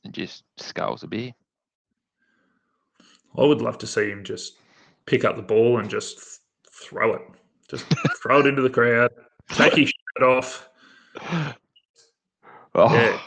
and 0.04 0.12
just 0.12 0.44
sculls 0.56 1.02
a 1.02 1.06
beer. 1.06 1.32
I 3.36 3.44
would 3.44 3.62
love 3.62 3.78
to 3.78 3.86
see 3.86 4.10
him 4.10 4.24
just 4.24 4.54
pick 5.06 5.24
up 5.24 5.36
the 5.36 5.42
ball 5.42 5.78
and 5.78 5.88
just 5.88 6.40
throw 6.70 7.14
it. 7.14 7.22
Just 7.68 7.86
throw 8.22 8.40
it 8.40 8.46
into 8.46 8.62
the 8.62 8.70
crowd. 8.70 9.10
Take 9.50 9.74
his 9.74 9.88
shirt 10.18 10.28
off. 10.28 10.68
Oh, 12.74 12.90
Yeah. 12.94 13.18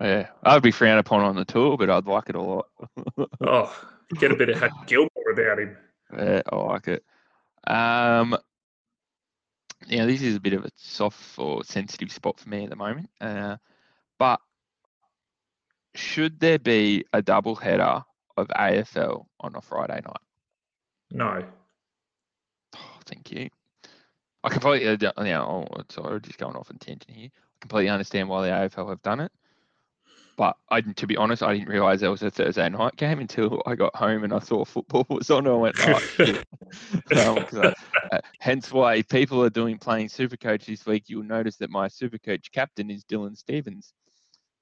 yeah. 0.00 0.26
I'd 0.42 0.62
be 0.62 0.70
frowned 0.70 1.00
upon 1.00 1.20
on 1.20 1.36
the 1.36 1.44
tour, 1.44 1.76
but 1.76 1.90
I'd 1.90 2.06
like 2.06 2.30
it 2.30 2.34
a 2.34 2.40
lot. 2.40 2.66
Oh, 3.42 3.86
get 4.18 4.32
a 4.32 4.36
bit 4.36 4.48
of 4.48 4.58
Hack 4.58 4.70
Gilmore 4.86 5.10
about 5.32 5.58
him. 5.58 5.76
Yeah, 6.16 6.40
I 6.50 6.56
like 6.56 6.88
it. 6.88 7.04
Um, 7.66 8.30
now 9.90 10.06
this 10.06 10.22
is 10.22 10.36
a 10.36 10.40
bit 10.40 10.54
of 10.54 10.64
a 10.64 10.70
soft 10.76 11.38
or 11.38 11.62
sensitive 11.64 12.10
spot 12.10 12.40
for 12.40 12.48
me 12.48 12.64
at 12.64 12.70
the 12.70 12.76
moment. 12.76 13.10
Uh, 13.20 13.56
but 14.18 14.40
should 15.96 16.40
there 16.40 16.58
be 16.58 17.04
a 17.12 17.22
double 17.22 17.54
header 17.54 18.02
of 18.36 18.48
AFL 18.48 19.26
on 19.40 19.56
a 19.56 19.60
Friday 19.60 20.00
night? 20.04 20.16
No. 21.10 21.44
Oh, 22.76 22.98
thank 23.06 23.30
you. 23.30 23.48
I 24.44 24.48
completely, 24.50 24.88
uh, 24.88 25.12
you 25.18 25.30
know, 25.32 25.66
oh, 25.70 25.82
sorry, 25.88 26.20
just 26.20 26.38
going 26.38 26.56
off 26.56 26.70
on 26.70 26.78
tangent 26.78 27.10
here. 27.10 27.30
I 27.32 27.56
completely 27.60 27.88
understand 27.88 28.28
why 28.28 28.46
the 28.46 28.52
AFL 28.52 28.88
have 28.90 29.02
done 29.02 29.20
it. 29.20 29.32
But 30.36 30.56
I, 30.68 30.82
to 30.82 31.06
be 31.06 31.16
honest, 31.16 31.42
I 31.42 31.54
didn't 31.54 31.68
realise 31.70 32.00
that 32.02 32.10
was 32.10 32.22
a 32.22 32.30
Thursday 32.30 32.68
night 32.68 32.94
game 32.96 33.20
until 33.20 33.62
I 33.64 33.74
got 33.74 33.96
home 33.96 34.22
and 34.22 34.34
I 34.34 34.38
saw 34.38 34.66
football 34.66 35.06
was 35.08 35.30
on. 35.30 35.46
And 35.46 35.54
I 35.54 35.58
went, 35.58 35.76
oh, 35.80 35.98
shit. 35.98 36.36
um, 37.16 37.46
I- 37.54 37.74
uh, 38.12 38.20
hence 38.38 38.70
why 38.70 39.02
people 39.02 39.42
are 39.42 39.50
doing 39.50 39.78
playing 39.78 40.08
Supercoach 40.08 40.66
this 40.66 40.86
week. 40.86 41.04
You'll 41.08 41.24
notice 41.24 41.56
that 41.56 41.70
my 41.70 41.88
Supercoach 41.88 42.52
captain 42.52 42.90
is 42.90 43.02
Dylan 43.04 43.36
Stephens. 43.36 43.94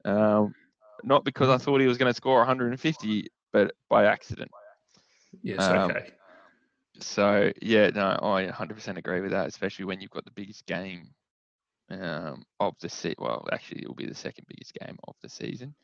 Um, 0.05 0.55
not 1.03 1.24
because 1.24 1.49
I 1.49 1.59
thought 1.59 1.80
he 1.80 1.86
was 1.86 1.99
going 1.99 2.11
to 2.11 2.16
score 2.16 2.38
150, 2.38 3.28
but 3.53 3.72
by 3.88 4.07
accident. 4.07 4.51
yes, 5.42 5.61
Um, 5.61 5.90
okay. 5.90 6.11
So 7.01 7.53
yeah, 7.61 7.90
no, 7.90 8.18
I 8.22 8.47
100% 8.47 8.97
agree 8.99 9.20
with 9.20 9.32
that, 9.32 9.49
especially 9.49 9.86
when 9.86 10.01
you've 10.01 10.11
got 10.11 10.24
the 10.24 10.30
biggest 10.30 10.64
game 10.66 11.09
um, 11.90 12.45
of 12.61 12.74
the 12.80 12.88
se- 12.88 13.16
Well, 13.18 13.47
actually, 13.53 13.82
it 13.82 13.88
will 13.88 13.95
be 13.95 14.07
the 14.07 14.14
second 14.14 14.47
biggest 14.49 14.74
game 14.74 14.97
of 15.09 15.16
the 15.22 15.28
season 15.28 15.74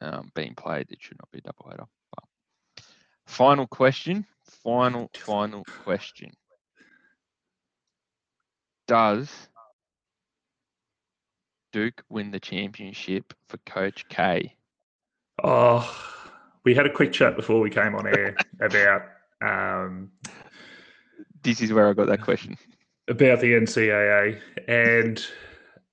um, 0.00 0.30
being 0.34 0.54
played. 0.54 0.90
It 0.90 0.98
should 1.00 1.18
not 1.18 1.30
be 1.30 1.38
a 1.38 1.42
double 1.42 1.70
header. 1.70 1.84
But 2.16 2.84
final 3.26 3.66
question. 3.66 4.26
Final, 4.62 5.10
final 5.14 5.64
question. 5.84 6.32
Does 8.86 9.30
Duke 11.74 12.04
win 12.08 12.30
the 12.30 12.38
championship 12.38 13.34
for 13.48 13.56
Coach 13.66 14.08
K? 14.08 14.54
Oh, 15.42 15.84
we 16.64 16.72
had 16.72 16.86
a 16.86 16.92
quick 16.92 17.12
chat 17.12 17.34
before 17.34 17.58
we 17.58 17.68
came 17.68 17.96
on 17.96 18.06
air 18.06 18.36
about 18.60 19.02
um, 19.42 20.12
This 21.42 21.60
is 21.60 21.72
where 21.72 21.88
I 21.88 21.92
got 21.92 22.06
that 22.06 22.20
question. 22.20 22.56
about 23.08 23.40
the 23.40 23.54
NCAA, 23.54 24.40
and 24.68 25.26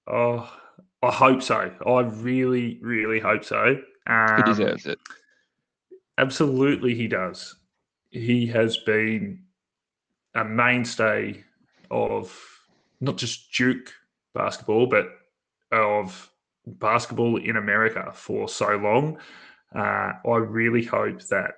oh, 0.06 0.56
I 1.02 1.10
hope 1.10 1.42
so. 1.42 1.72
I 1.84 2.00
really, 2.02 2.78
really 2.84 3.20
hope 3.20 3.44
so. 3.44 3.82
Um, 4.06 4.38
He 4.38 4.44
deserves 4.44 4.86
it. 4.86 5.00
Absolutely, 6.20 6.94
he 6.94 7.08
does. 7.08 7.56
He 8.12 8.46
has 8.46 8.78
been 8.78 9.46
a 10.36 10.46
mainstay 10.46 11.44
of 11.90 12.40
not 13.00 13.18
just 13.18 13.52
Duke 13.52 13.92
basketball, 14.36 14.86
but 14.86 15.08
of 15.72 16.32
basketball 16.66 17.38
in 17.38 17.58
America 17.58 18.12
for 18.14 18.48
so 18.48 18.76
long. 18.78 19.18
Uh, 19.76 20.14
I 20.28 20.38
really 20.38 20.84
hope 20.84 21.22
that 21.28 21.52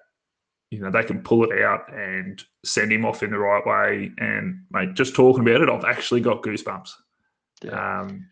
you 0.72 0.80
know 0.80 0.92
they 0.92 1.04
can 1.04 1.22
pull 1.22 1.44
it 1.44 1.62
out 1.62 1.92
and 1.94 2.44
send 2.66 2.92
him 2.92 3.06
off 3.06 3.24
in 3.24 3.32
the 3.32 3.38
right 3.38 3.66
way. 3.66 4.12
And 4.18 4.64
mate, 4.72 4.94
just 4.94 5.16
talking 5.16 5.48
about 5.48 5.62
it, 5.62 5.70
I've 5.70 5.86
actually 5.86 6.22
got 6.22 6.44
goosebumps. 6.44 6.92
Yeah. 7.64 8.02
Um, 8.02 8.28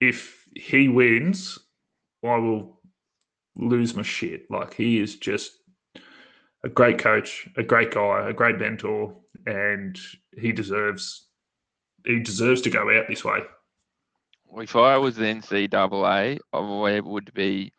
if 0.00 0.44
he 0.54 0.88
wins, 0.88 1.58
I 2.24 2.36
will 2.36 2.80
lose 3.56 3.94
my 3.94 4.02
shit. 4.02 4.50
Like 4.50 4.74
he 4.74 5.00
is 5.00 5.16
just 5.16 5.52
a 6.64 6.68
great 6.68 6.98
coach, 6.98 7.48
a 7.56 7.62
great 7.62 7.92
guy, 7.92 8.28
a 8.28 8.32
great 8.32 8.58
mentor, 8.58 9.16
and 9.46 9.98
he 10.36 10.52
deserves 10.52 11.28
he 12.04 12.20
deserves 12.20 12.62
to 12.62 12.70
go 12.70 12.96
out 12.96 13.08
this 13.08 13.24
way. 13.24 13.40
If 14.56 14.74
I 14.74 14.96
was 14.96 15.16
the 15.16 15.24
NCAA, 15.24 16.38
I 16.52 17.00
would 17.00 17.34
be 17.34 17.72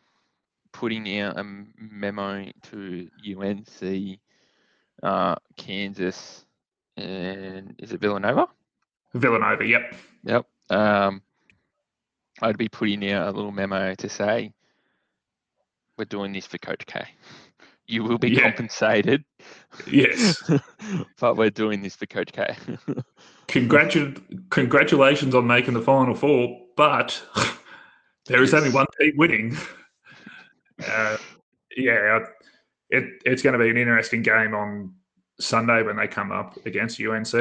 putting 0.72 1.20
out 1.20 1.40
a 1.40 1.44
memo 1.80 2.46
to 2.70 3.10
UNC, 3.28 4.20
uh, 5.02 5.36
Kansas, 5.58 6.46
and 6.96 7.74
is 7.80 7.94
it 7.94 8.00
Villanova? 8.02 8.48
Villanova, 9.16 9.66
yep. 9.66 9.96
Yep. 10.24 10.46
Um, 10.70 11.22
I'd 12.44 12.58
be 12.58 12.70
putting 12.70 13.10
out 13.12 13.28
a 13.28 13.32
little 13.32 13.52
memo 13.52 13.96
to 13.96 14.10
say, 14.10 14.54
we're 15.98 16.06
doing 16.06 16.32
this 16.32 16.46
for 16.46 16.58
Coach 16.60 16.86
K. 16.86 17.04
You 17.90 18.04
will 18.04 18.18
be 18.18 18.32
Yeah. 18.32 18.42
compensated, 18.42 19.24
Yes. 19.90 20.44
but 21.22 21.38
we're 21.38 21.50
doing 21.50 21.82
this 21.82 21.96
for 21.96 22.06
Coach 22.06 22.34
K. 22.34 22.54
Congratu- 23.48 24.22
congratulations 24.50 25.34
on 25.34 25.48
making 25.48 25.74
the 25.74 25.82
final 25.82 26.14
four, 26.14 26.60
but 26.78 27.22
there 28.28 28.42
is 28.42 28.54
only 28.54 28.70
one 28.70 28.86
team 29.00 29.14
winning. 29.18 29.58
Uh, 30.88 31.18
yeah, 31.76 32.20
it, 32.92 33.06
it's 33.26 33.42
going 33.42 33.54
to 33.54 33.58
be 33.58 33.72
an 33.72 33.78
interesting 33.78 34.22
game 34.22 34.54
on 34.54 34.94
Sunday 35.40 35.82
when 35.82 35.96
they 35.96 36.08
come 36.08 36.32
up 36.32 36.56
against 36.68 37.02
UNC. 37.02 37.34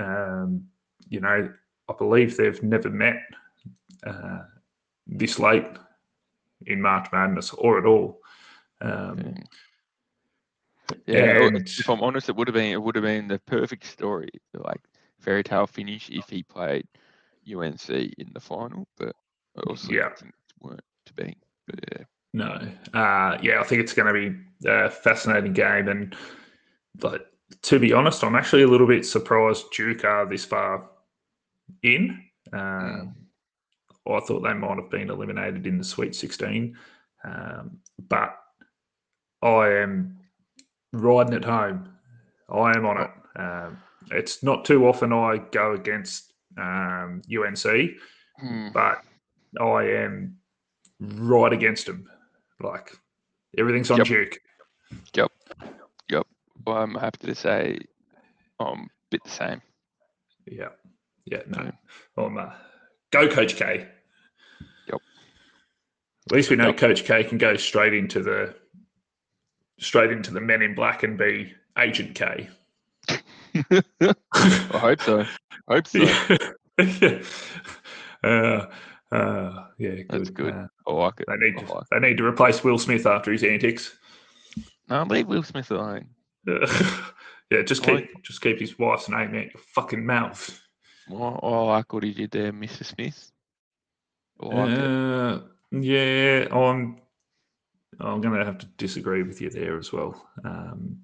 Um, 0.00 0.64
you 1.08 1.20
know, 1.20 1.48
I 1.88 1.92
believe 1.96 2.36
they've 2.36 2.60
never 2.64 2.90
met 2.90 3.20
uh, 4.04 4.40
this 5.06 5.38
late 5.38 5.68
in 6.66 6.82
March 6.82 7.06
Madness 7.12 7.52
or 7.52 7.78
at 7.78 7.86
all. 7.86 8.18
Um, 8.80 9.36
Yeah, 11.06 11.46
And- 11.46 11.68
if 11.68 11.88
I'm 11.88 12.02
honest, 12.02 12.28
it 12.28 12.34
would 12.34 12.48
have 12.48 12.54
been 12.54 12.72
it 12.72 12.82
would 12.82 12.96
have 12.96 13.04
been 13.04 13.28
the 13.28 13.38
perfect 13.38 13.84
story, 13.84 14.30
like 14.52 14.80
fairy 15.20 15.44
tale 15.44 15.68
finish 15.68 16.10
if 16.10 16.28
he 16.28 16.42
played 16.42 16.88
UNC 17.52 17.88
in 17.90 18.32
the 18.32 18.40
final, 18.40 18.86
but 18.96 19.14
I 19.56 19.60
also 19.68 19.92
Yeah. 19.92 20.08
think 20.14 20.30
it 20.32 20.54
weren't 20.60 20.80
to 21.06 21.12
be. 21.14 21.36
But 21.66 21.80
yeah, 21.92 22.04
No. 22.32 22.54
Uh, 22.92 23.38
yeah, 23.42 23.60
I 23.60 23.64
think 23.64 23.80
it's 23.80 23.92
going 23.94 24.12
to 24.12 24.30
be 24.30 24.68
a 24.68 24.90
fascinating 24.90 25.52
game. 25.52 25.88
And 25.88 26.16
but 26.96 27.32
to 27.62 27.78
be 27.78 27.92
honest, 27.92 28.22
I'm 28.24 28.34
actually 28.36 28.62
a 28.62 28.68
little 28.68 28.86
bit 28.86 29.06
surprised 29.06 29.66
Duke 29.72 30.04
are 30.04 30.26
this 30.26 30.44
far 30.44 30.90
in. 31.82 32.22
Um, 32.52 33.14
I 34.06 34.20
thought 34.20 34.40
they 34.40 34.52
might 34.52 34.76
have 34.76 34.90
been 34.90 35.08
eliminated 35.10 35.66
in 35.66 35.78
the 35.78 35.84
Sweet 35.84 36.14
16. 36.14 36.76
Um, 37.24 37.78
but 38.08 38.36
I 39.42 39.68
am 39.68 40.18
riding 40.92 41.32
it 41.32 41.44
home. 41.44 41.88
I 42.50 42.76
am 42.76 42.84
on 42.84 43.00
it. 43.00 43.10
Um, 43.36 43.78
it's 44.10 44.42
not 44.42 44.66
too 44.66 44.86
often 44.86 45.12
I 45.12 45.38
go 45.52 45.72
against 45.72 46.33
um, 46.58 47.22
UNC 47.30 47.90
Hmm, 48.40 48.68
but 48.72 48.98
I 49.60 49.82
am 49.84 50.36
right 51.00 51.52
against 51.52 51.88
him. 51.88 52.08
Like 52.60 52.92
everything's 53.56 53.90
on 53.90 53.98
Yep. 53.98 54.06
Duke. 54.06 54.38
Yep. 55.14 55.32
Yep. 56.10 56.26
Well, 56.66 56.76
I'm 56.78 56.94
happy 56.94 57.26
to 57.28 57.34
say 57.34 57.78
I'm 58.58 58.80
a 58.80 58.86
bit 59.10 59.22
the 59.24 59.30
same. 59.30 59.62
Yeah, 60.46 60.70
yeah, 61.26 61.42
no. 61.46 61.70
I'm 62.16 62.36
uh, 62.38 62.50
go 63.12 63.28
Coach 63.28 63.56
K. 63.56 63.86
Yep. 64.88 65.00
At 66.30 66.32
least 66.36 66.50
we 66.50 66.56
know 66.56 66.68
Yep. 66.68 66.76
Coach 66.76 67.04
K 67.04 67.22
can 67.24 67.38
go 67.38 67.56
straight 67.56 67.94
into 67.94 68.22
the 68.22 68.54
straight 69.78 70.10
into 70.10 70.32
the 70.32 70.40
Men 70.40 70.62
in 70.62 70.74
Black 70.74 71.02
and 71.04 71.16
be 71.16 71.52
Agent 71.78 72.14
K. 72.14 72.48
I 73.54 74.78
hope 74.78 75.00
so. 75.02 75.24
Hope 75.68 75.86
so. 75.86 75.98
yeah. 76.78 77.22
Uh, 78.22 78.66
uh, 79.12 79.66
yeah, 79.78 79.90
good. 79.96 80.06
That's 80.08 80.30
good. 80.30 80.54
Uh, 80.54 80.66
I 80.86 80.92
like 80.92 81.20
it. 81.20 81.26
they 81.28 81.36
need 81.36 81.58
to, 81.66 81.72
like 81.72 81.84
they 81.90 81.98
need 82.00 82.16
to 82.18 82.24
replace 82.24 82.64
Will 82.64 82.78
Smith 82.78 83.06
after 83.06 83.30
his 83.32 83.44
antics. 83.44 83.96
No, 84.88 85.02
leave 85.04 85.26
Will 85.28 85.42
Smith 85.42 85.70
alone. 85.70 86.08
Yeah, 87.50 87.60
just 87.62 87.82
keep 87.82 87.94
like- 87.94 88.10
just 88.22 88.40
keep 88.40 88.58
his 88.58 88.78
wife's 88.78 89.08
name 89.10 89.28
out 89.28 89.52
your 89.52 89.62
fucking 89.74 90.04
mouth. 90.04 90.58
Well, 91.08 91.38
I 91.42 91.74
like 91.76 91.92
what 91.92 92.02
he 92.02 92.14
did 92.14 92.30
there, 92.30 92.52
Mr. 92.52 92.84
Smith. 92.84 93.30
Like. 94.40 94.78
Uh, 94.78 95.40
yeah, 95.70 96.46
I'm 96.50 97.00
I'm 98.00 98.22
gonna 98.22 98.44
have 98.44 98.56
to 98.58 98.66
disagree 98.78 99.22
with 99.22 99.42
you 99.42 99.50
there 99.50 99.76
as 99.78 99.92
well. 99.92 100.26
Um, 100.42 101.00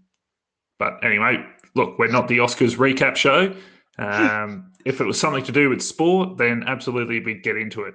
but 0.79 1.05
anyway, 1.05 1.45
look, 1.75 1.99
we're 1.99 2.11
not 2.11 2.29
the 2.29 2.39
Oscars 2.39 2.77
recap 2.77 3.17
show. 3.17 3.55
Um, 3.99 4.73
if 4.85 5.01
it 5.01 5.05
was 5.05 5.21
something 5.21 5.45
to 5.45 5.53
do 5.53 5.69
with 5.69 5.83
sport, 5.83 6.39
then 6.39 6.65
absolutely 6.67 7.21
we'd 7.21 7.43
get 7.43 7.57
into 7.57 7.83
it. 7.83 7.95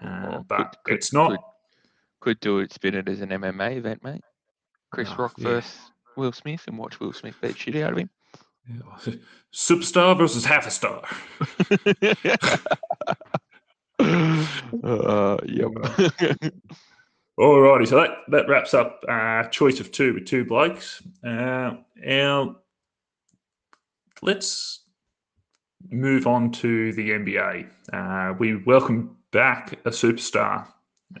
Uh, 0.00 0.26
Well, 0.30 0.44
but 0.48 0.56
could- 0.58 0.76
could- 0.84 0.94
it's 0.94 1.12
not. 1.12 1.30
could- 1.30 1.40
Could 2.20 2.40
do 2.40 2.58
it, 2.58 2.72
spin 2.72 2.94
it 2.94 3.08
as 3.08 3.20
an 3.20 3.30
MMA 3.30 3.76
event, 3.76 4.02
mate. 4.02 4.24
Chris 4.90 5.08
Oh, 5.12 5.16
Rock 5.22 5.34
yeah. 5.38 5.48
versus 5.48 5.78
Will 6.16 6.32
Smith 6.32 6.64
and 6.66 6.76
watch 6.76 6.98
Will 7.00 7.12
Smith 7.12 7.36
beat 7.40 7.56
shit 7.56 7.76
out 7.76 7.92
of 7.92 7.98
him. 7.98 8.10
Superstar 9.54 10.18
versus 10.18 10.44
half 10.44 10.66
a 10.66 10.70
star. 10.70 11.02
uh, 13.98 15.36
yep. 15.46 15.70
Alrighty, 17.38 17.86
so 17.86 17.96
that, 17.96 18.10
that 18.28 18.48
wraps 18.48 18.74
up 18.74 19.04
uh, 19.08 19.44
choice 19.44 19.78
of 19.80 19.92
two 19.92 20.14
with 20.14 20.26
two 20.26 20.44
blokes. 20.44 21.02
Uh, 21.24 21.74
now, 21.96 22.56
let's 24.22 24.80
move 25.90 26.26
on 26.26 26.50
to 26.52 26.92
the 26.92 27.10
NBA. 27.10 27.68
Uh, 27.92 28.34
we 28.38 28.56
welcome 28.64 29.16
back 29.32 29.72
a 29.84 29.90
superstar 29.90 30.66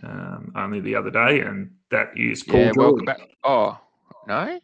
um, 0.02 0.52
only 0.56 0.80
the 0.80 0.94
other 0.94 1.10
day, 1.10 1.40
and 1.40 1.70
that 1.90 2.08
is 2.16 2.42
Paul 2.42 2.60
yeah, 2.60 2.72
Jordan. 2.72 3.04
back. 3.04 3.20
Oh, 3.44 3.78
no? 4.26 4.58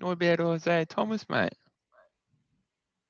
What 0.00 0.12
about 0.12 0.40
Isaiah 0.40 0.86
Thomas, 0.86 1.28
mate? 1.28 1.52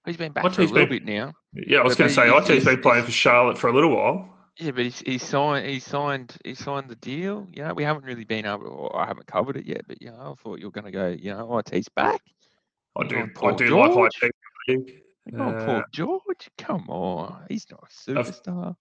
He's 0.04 0.16
been 0.16 0.32
back 0.32 0.42
for 0.52 0.62
a 0.62 0.64
little 0.64 0.86
been- 0.86 0.88
bit 0.88 1.04
now. 1.04 1.32
Yeah, 1.54 1.78
I 1.78 1.84
was 1.84 1.94
going 1.94 2.08
to 2.08 2.14
say 2.14 2.28
he's- 2.28 2.40
IT's 2.42 2.48
he's- 2.48 2.64
been 2.64 2.80
playing 2.82 3.04
for 3.04 3.10
Charlotte 3.12 3.56
for 3.58 3.68
a 3.68 3.72
little 3.72 3.94
while. 3.94 4.28
Yeah, 4.58 4.72
but 4.72 4.84
he's, 4.84 5.00
he 5.00 5.16
signed. 5.16 5.66
He 5.66 5.80
signed. 5.80 6.36
He 6.44 6.54
signed 6.54 6.90
the 6.90 6.96
deal. 6.96 7.46
You 7.54 7.64
know, 7.64 7.72
we 7.72 7.84
haven't 7.84 8.04
really 8.04 8.24
been 8.24 8.44
able. 8.44 8.66
Or 8.66 9.00
I 9.00 9.06
haven't 9.06 9.26
covered 9.26 9.56
it 9.56 9.64
yet. 9.64 9.86
But 9.88 10.02
you 10.02 10.10
know, 10.10 10.36
I 10.38 10.42
thought 10.42 10.58
you 10.58 10.66
were 10.66 10.70
going 10.72 10.84
to 10.84 10.90
go. 10.90 11.08
You 11.08 11.32
know, 11.32 11.58
IT's 11.58 11.88
back. 11.88 12.20
I 12.96 13.04
do. 13.06 13.16
on, 13.16 13.32
I 13.42 13.56
do 13.56 13.78
like 13.78 13.92
George. 13.92 14.10
IT. 14.68 15.02
Hang 15.30 15.40
on, 15.40 15.54
Uh, 15.54 15.64
Paul 15.66 15.82
George. 15.92 16.50
Come 16.58 16.88
on, 16.90 17.44
he's 17.48 17.66
not 17.70 17.80
a 17.80 18.18
I've- 18.18 18.30
superstar. 18.30 18.76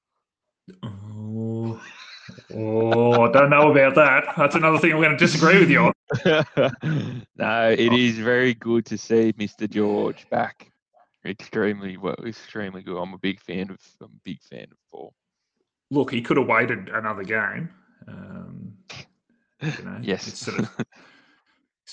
Oh, 0.84 1.82
oh, 2.54 3.22
I 3.24 3.32
don't 3.32 3.50
know 3.50 3.72
about 3.72 3.96
that. 3.96 4.34
That's 4.38 4.56
another 4.56 4.78
thing 4.78 4.92
I'm 4.94 5.00
going 5.02 5.12
to 5.12 5.18
disagree 5.18 5.60
with 5.60 5.70
you 5.70 5.80
on. 5.86 5.94
no, 7.36 7.70
it 7.72 7.92
Oh. 7.92 7.96
is 7.98 8.18
very 8.20 8.54
good 8.54 8.86
to 8.86 8.98
see 8.98 9.34
Mr. 9.34 9.70
George 9.70 10.30
back. 10.30 10.72
Extremely 11.26 11.98
well, 11.98 12.16
extremely 12.26 12.82
good. 12.84 12.98
I'm 13.00 13.14
a 13.14 13.18
big 13.18 13.40
fan 13.42 13.70
of. 13.70 13.78
I'm 14.02 14.08
a 14.08 14.20
big 14.24 14.42
fan 14.42 14.68
of 14.72 14.78
Paul. 14.92 15.14
Look, 15.92 16.12
he 16.12 16.22
could 16.22 16.38
have 16.38 16.48
waited 16.48 16.90
another 16.90 17.24
game. 17.24 17.70
Um, 18.08 18.74
you 19.62 19.84
know, 19.84 20.00
yes. 20.02 20.24
of 20.24 20.30
instead 20.34 20.60
of 20.62 20.86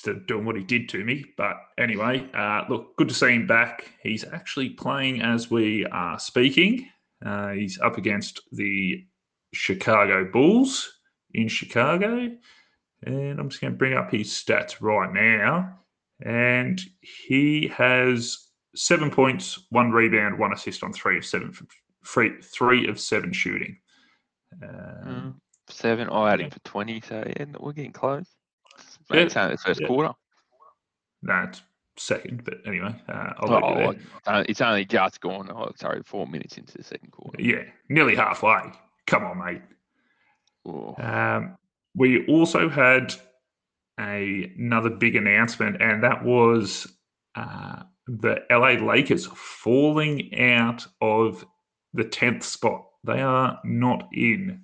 doing 0.02 0.44
what 0.44 0.56
he 0.56 0.62
did 0.62 0.88
to 0.90 1.04
me. 1.04 1.24
But 1.36 1.56
anyway, 1.78 2.28
uh, 2.34 2.64
look, 2.68 2.96
good 2.96 3.08
to 3.08 3.14
see 3.14 3.34
him 3.34 3.46
back. 3.46 3.86
He's 4.02 4.24
actually 4.24 4.70
playing 4.70 5.22
as 5.22 5.50
we 5.50 5.84
are 5.86 6.18
speaking. 6.18 6.88
Uh, 7.24 7.50
he's 7.50 7.80
up 7.80 7.98
against 7.98 8.40
the 8.52 9.04
Chicago 9.52 10.24
Bulls 10.30 10.90
in 11.34 11.48
Chicago. 11.48 12.30
And 13.04 13.38
I'm 13.38 13.48
just 13.48 13.60
going 13.60 13.72
to 13.72 13.78
bring 13.78 13.94
up 13.94 14.10
his 14.10 14.28
stats 14.28 14.76
right 14.80 15.12
now. 15.12 15.78
And 16.24 16.80
he 17.00 17.68
has 17.68 18.48
seven 18.74 19.10
points, 19.10 19.66
one 19.70 19.90
rebound, 19.90 20.38
one 20.38 20.52
assist 20.52 20.82
on 20.82 20.92
three 20.92 21.16
of 21.18 21.24
seven, 21.24 21.52
three, 22.04 22.32
three 22.42 22.88
of 22.88 22.98
seven 22.98 23.32
shooting. 23.32 23.78
Um, 24.62 24.68
Mm, 25.06 25.34
seven. 25.68 26.08
I 26.08 26.30
had 26.30 26.40
him 26.40 26.50
for 26.50 26.60
twenty. 26.60 27.00
So 27.00 27.22
yeah, 27.36 27.44
we're 27.60 27.72
getting 27.72 27.92
close. 27.92 28.26
It's 29.10 29.36
only 29.36 29.54
the 29.54 29.58
first 29.58 29.80
yeah. 29.80 29.86
quarter. 29.86 30.12
That's 31.22 31.62
second, 31.96 32.44
but 32.44 32.58
anyway, 32.66 32.94
uh, 33.08 33.32
Oh, 33.40 33.46
leave 33.46 33.96
you 33.96 34.00
there. 34.24 34.34
uh, 34.34 34.44
it's 34.48 34.60
only 34.60 34.84
just 34.84 35.20
gone. 35.20 35.50
Oh, 35.50 35.70
sorry, 35.76 36.02
four 36.04 36.26
minutes 36.26 36.56
into 36.56 36.76
the 36.78 36.84
second 36.84 37.10
quarter. 37.10 37.42
Yeah, 37.42 37.64
nearly 37.88 38.14
halfway. 38.14 38.72
Come 39.06 39.24
on, 39.24 39.38
mate. 39.38 39.62
Oh, 40.64 40.94
Um, 40.98 41.56
we 41.94 42.26
also 42.26 42.68
had 42.68 43.14
a, 43.98 44.52
another 44.56 44.90
big 44.90 45.16
announcement, 45.16 45.82
and 45.82 46.02
that 46.04 46.24
was 46.24 46.86
uh, 47.34 47.82
the 48.06 48.42
LA 48.50 48.72
Lakers 48.84 49.26
falling 49.26 50.38
out 50.38 50.86
of 51.00 51.44
the 51.94 52.04
10th 52.04 52.44
spot. 52.44 52.84
They 53.04 53.20
are 53.20 53.58
not 53.64 54.08
in 54.12 54.62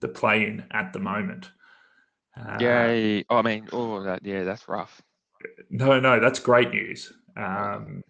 the 0.00 0.08
play 0.08 0.46
in 0.46 0.64
at 0.70 0.92
the 0.92 0.98
moment. 0.98 1.50
Uh, 2.36 2.58
Yay. 2.60 3.24
I 3.30 3.42
mean, 3.42 3.68
oh, 3.72 4.02
that, 4.02 4.24
yeah, 4.24 4.44
that's 4.44 4.68
rough. 4.68 5.00
No, 5.70 6.00
no, 6.00 6.20
that's 6.20 6.38
great 6.38 6.70
news. 6.70 7.12
Um, 7.36 8.02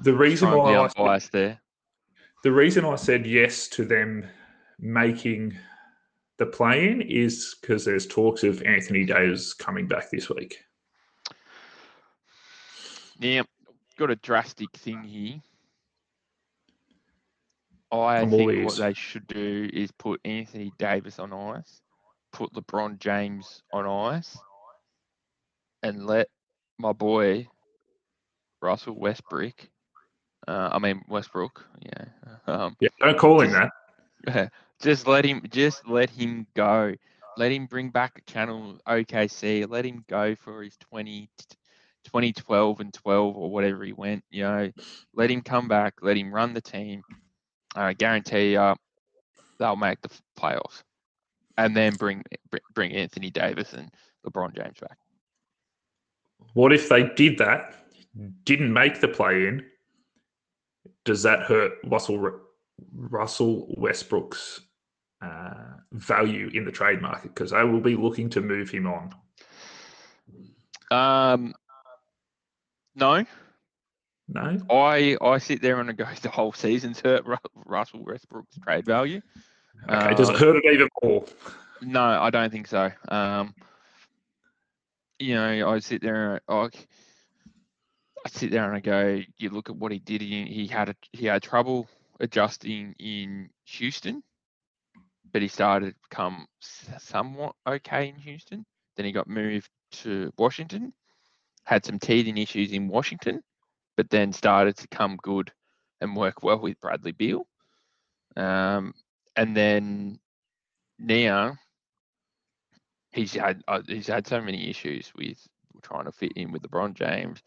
the 0.00 0.14
reason 0.14 0.50
why 0.50 0.88
I 0.98 1.18
said- 1.18 1.32
there. 1.32 1.60
the 2.42 2.52
reason 2.52 2.84
I 2.84 2.96
said 2.96 3.26
yes 3.26 3.68
to 3.68 3.84
them 3.84 4.26
making 4.78 5.56
the 6.38 6.46
play 6.46 6.90
in 6.90 7.00
is 7.00 7.56
because 7.60 7.84
there's 7.84 8.06
talks 8.06 8.42
of 8.44 8.62
Anthony 8.62 9.04
Davis 9.04 9.54
coming 9.54 9.86
back 9.86 10.10
this 10.10 10.28
week. 10.28 10.58
Yeah, 13.18 13.42
got 13.96 14.10
a 14.10 14.16
drastic 14.16 14.70
thing 14.76 15.02
here. 15.02 15.40
I 17.90 18.18
I'm 18.18 18.30
think 18.30 18.66
what 18.66 18.76
they 18.76 18.92
should 18.92 19.26
do 19.28 19.70
is 19.72 19.90
put 19.92 20.20
Anthony 20.24 20.72
Davis 20.76 21.18
on 21.18 21.32
ice, 21.32 21.80
put 22.36 22.52
LeBron 22.52 22.98
James 22.98 23.62
on 23.72 23.86
ice, 23.86 24.36
and 25.82 26.06
let 26.06 26.28
my 26.78 26.92
boy 26.92 27.48
Russell 28.60 28.98
Westbrook, 28.98 29.54
uh, 30.46 30.68
I 30.70 30.78
mean 30.78 31.02
Westbrook, 31.08 31.64
yeah, 31.80 32.04
um, 32.46 32.76
Yeah, 32.78 32.90
don't 33.00 33.16
call 33.18 33.40
him 33.40 33.52
that. 34.26 34.52
just 34.82 35.06
let 35.06 35.24
him, 35.24 35.42
just 35.50 35.88
let 35.88 36.10
him 36.10 36.46
go. 36.54 36.94
Let 37.38 37.52
him 37.52 37.66
bring 37.66 37.90
back 37.90 38.22
channel 38.26 38.78
OKC. 38.86 39.68
Let 39.68 39.84
him 39.84 40.04
go 40.08 40.34
for 40.34 40.62
his 40.62 40.76
20, 40.90 41.28
2012 42.04 42.80
and 42.80 42.92
12 42.92 43.36
or 43.36 43.50
whatever 43.50 43.84
he 43.84 43.92
went. 43.92 44.24
You 44.30 44.42
know, 44.42 44.72
let 45.14 45.30
him 45.30 45.42
come 45.42 45.68
back. 45.68 45.94
Let 46.02 46.16
him 46.16 46.32
run 46.32 46.54
the 46.54 46.62
team. 46.62 47.02
I 47.74 47.92
guarantee 47.92 48.52
you, 48.52 48.74
they'll 49.58 49.76
make 49.76 50.00
the 50.00 50.10
playoffs, 50.38 50.82
and 51.58 51.76
then 51.76 51.94
bring 51.94 52.22
bring 52.74 52.92
Anthony 52.92 53.30
Davis 53.30 53.72
and 53.72 53.90
LeBron 54.26 54.54
James 54.54 54.78
back. 54.80 54.98
What 56.54 56.72
if 56.72 56.88
they 56.88 57.04
did 57.04 57.38
that, 57.38 57.74
didn't 58.44 58.72
make 58.72 59.00
the 59.00 59.08
play 59.08 59.46
in? 59.46 59.64
Does 61.04 61.22
that 61.22 61.40
hurt 61.40 61.72
Russell 61.84 62.40
Russell 62.92 63.74
Westbrook's 63.76 64.60
uh, 65.22 65.74
value 65.92 66.50
in 66.52 66.64
the 66.64 66.72
trade 66.72 67.00
market? 67.00 67.34
Because 67.34 67.50
they 67.50 67.62
will 67.62 67.80
be 67.80 67.96
looking 67.96 68.28
to 68.30 68.40
move 68.40 68.70
him 68.70 68.86
on. 68.86 69.14
Um, 70.90 71.54
no, 72.94 73.24
No, 74.28 74.58
I 74.70 75.16
I 75.20 75.38
sit 75.38 75.62
there 75.62 75.80
and 75.80 75.88
I 75.88 75.92
go 75.92 76.06
the 76.22 76.30
whole 76.30 76.52
season's 76.52 77.00
hurt 77.00 77.24
Russell 77.64 78.04
Westbrook's 78.04 78.58
trade 78.58 78.84
value. 78.84 79.20
Okay. 79.88 80.14
Does 80.14 80.28
it 80.30 80.36
Uh, 80.36 80.38
hurt 80.38 80.56
it 80.56 80.64
even 80.72 80.88
more? 81.02 81.24
No, 81.82 82.02
I 82.02 82.30
don't 82.30 82.50
think 82.50 82.66
so. 82.66 82.90
Um, 83.08 83.54
you 85.18 85.34
know, 85.34 85.70
I 85.70 85.78
sit 85.78 86.02
there 86.02 86.34
and 86.34 86.40
I, 86.48 86.68
I 88.24 88.28
sit 88.28 88.50
there 88.50 88.64
and 88.64 88.76
I 88.76 88.80
go, 88.80 89.22
you 89.38 89.50
look 89.50 89.70
at 89.70 89.76
what 89.76 89.92
he 89.92 89.98
did. 89.98 90.20
He, 90.20 90.44
he 90.44 90.66
had 90.66 90.88
a, 90.88 90.94
he 91.12 91.26
had 91.26 91.42
trouble 91.42 91.88
adjusting 92.20 92.94
in 92.98 93.50
Houston, 93.64 94.22
but 95.32 95.42
he 95.42 95.48
started 95.48 95.90
to 95.90 95.96
become 96.08 96.46
somewhat 96.98 97.54
okay 97.66 98.08
in 98.08 98.16
Houston. 98.16 98.64
Then 98.96 99.06
he 99.06 99.12
got 99.12 99.28
moved 99.28 99.68
to 99.92 100.32
Washington, 100.38 100.92
had 101.64 101.84
some 101.84 101.98
teething 101.98 102.38
issues 102.38 102.72
in 102.72 102.88
Washington, 102.88 103.42
but 103.96 104.08
then 104.10 104.32
started 104.32 104.76
to 104.78 104.88
come 104.88 105.16
good 105.22 105.52
and 106.00 106.16
work 106.16 106.42
well 106.42 106.58
with 106.58 106.80
Bradley 106.80 107.12
Beal. 107.12 107.46
Um, 108.36 108.94
and 109.36 109.56
then 109.56 110.18
now 110.98 111.56
he's 113.12 113.34
had 113.34 113.62
uh, 113.68 113.82
he's 113.86 114.06
had 114.06 114.26
so 114.26 114.40
many 114.40 114.68
issues 114.68 115.12
with 115.16 115.38
trying 115.82 116.04
to 116.04 116.12
fit 116.12 116.32
in 116.36 116.52
with 116.52 116.62
LeBron 116.62 116.94
James, 116.94 117.42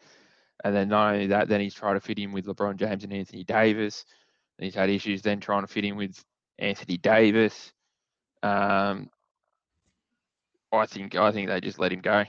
and 0.64 0.74
then 0.74 0.88
not 0.88 1.14
only 1.14 1.26
that, 1.28 1.48
then 1.48 1.60
he's 1.60 1.74
trying 1.74 1.94
to 1.94 2.00
fit 2.00 2.18
in 2.18 2.32
with 2.32 2.46
LeBron 2.46 2.76
James 2.76 3.04
and 3.04 3.12
Anthony 3.12 3.44
Davis. 3.44 4.04
And 4.58 4.64
he's 4.64 4.74
had 4.74 4.90
issues 4.90 5.22
then 5.22 5.40
trying 5.40 5.62
to 5.62 5.66
fit 5.66 5.84
in 5.84 5.96
with 5.96 6.22
Anthony 6.58 6.98
Davis. 6.98 7.72
Um, 8.42 9.10
I 10.72 10.86
think 10.86 11.14
I 11.14 11.32
think 11.32 11.48
they 11.48 11.60
just 11.60 11.78
let 11.78 11.92
him 11.92 12.00
go. 12.00 12.24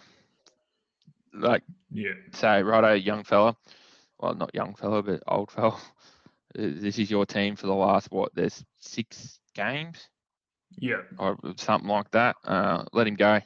Like 1.33 1.63
Yeah, 1.91 2.13
say, 2.33 2.63
righto, 2.63 2.93
young 2.93 3.23
fella. 3.23 3.55
Well, 4.19 4.35
not 4.35 4.53
young 4.53 4.75
fella, 4.75 5.03
but 5.03 5.23
old 5.27 5.51
fella. 5.51 5.77
This 6.53 6.99
is 6.99 7.09
your 7.09 7.25
team 7.25 7.55
for 7.55 7.67
the 7.67 7.73
last 7.73 8.11
what? 8.11 8.35
There's 8.35 8.65
six 8.77 9.39
games 9.53 10.07
yeah. 10.77 11.01
or 11.17 11.37
something 11.57 11.89
like 11.89 12.11
that. 12.11 12.35
Uh, 12.43 12.85
let 12.93 13.07
him 13.07 13.15
go. 13.15 13.39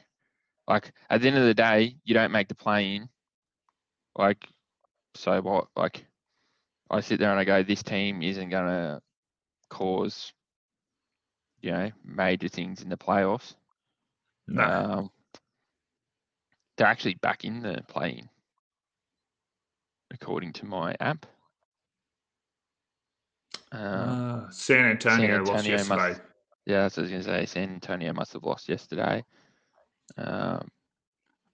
Like 0.68 0.92
at 1.08 1.20
the 1.20 1.28
end 1.28 1.38
of 1.38 1.44
the 1.44 1.54
day, 1.54 1.96
you 2.04 2.14
don't 2.14 2.32
make 2.32 2.48
the 2.48 2.54
play 2.54 2.96
in. 2.96 3.08
Like, 4.16 4.46
so 5.14 5.40
what? 5.42 5.68
Like, 5.76 6.04
I 6.90 7.00
sit 7.00 7.18
there 7.18 7.30
and 7.30 7.38
I 7.38 7.44
go, 7.44 7.62
this 7.62 7.82
team 7.82 8.22
isn't 8.22 8.50
gonna 8.50 9.00
cause, 9.68 10.32
you 11.60 11.70
know, 11.72 11.90
major 12.04 12.48
things 12.48 12.82
in 12.82 12.88
the 12.88 12.96
playoffs. 12.96 13.54
No. 14.48 14.62
Um, 14.62 15.10
they're 16.76 16.86
actually 16.86 17.14
back 17.14 17.44
in 17.44 17.60
the 17.60 17.82
play 17.88 18.10
in, 18.10 18.28
according 20.12 20.52
to 20.54 20.66
my 20.66 20.94
app. 21.00 21.26
Um, 23.72 23.80
Uh, 24.46 24.50
San 24.50 24.84
Antonio, 24.86 25.38
lost 25.38 25.50
Antonio 25.66 25.76
must- 25.78 25.88
yesterday. 25.90 26.24
yeah, 26.66 26.80
that's 26.82 26.96
what 26.96 27.00
I 27.00 27.02
was 27.02 27.10
going 27.10 27.22
to 27.22 27.28
say. 27.28 27.46
San 27.46 27.68
Antonio 27.74 28.12
must 28.12 28.32
have 28.32 28.44
lost 28.44 28.68
yesterday. 28.68 29.24
Um, 30.16 30.68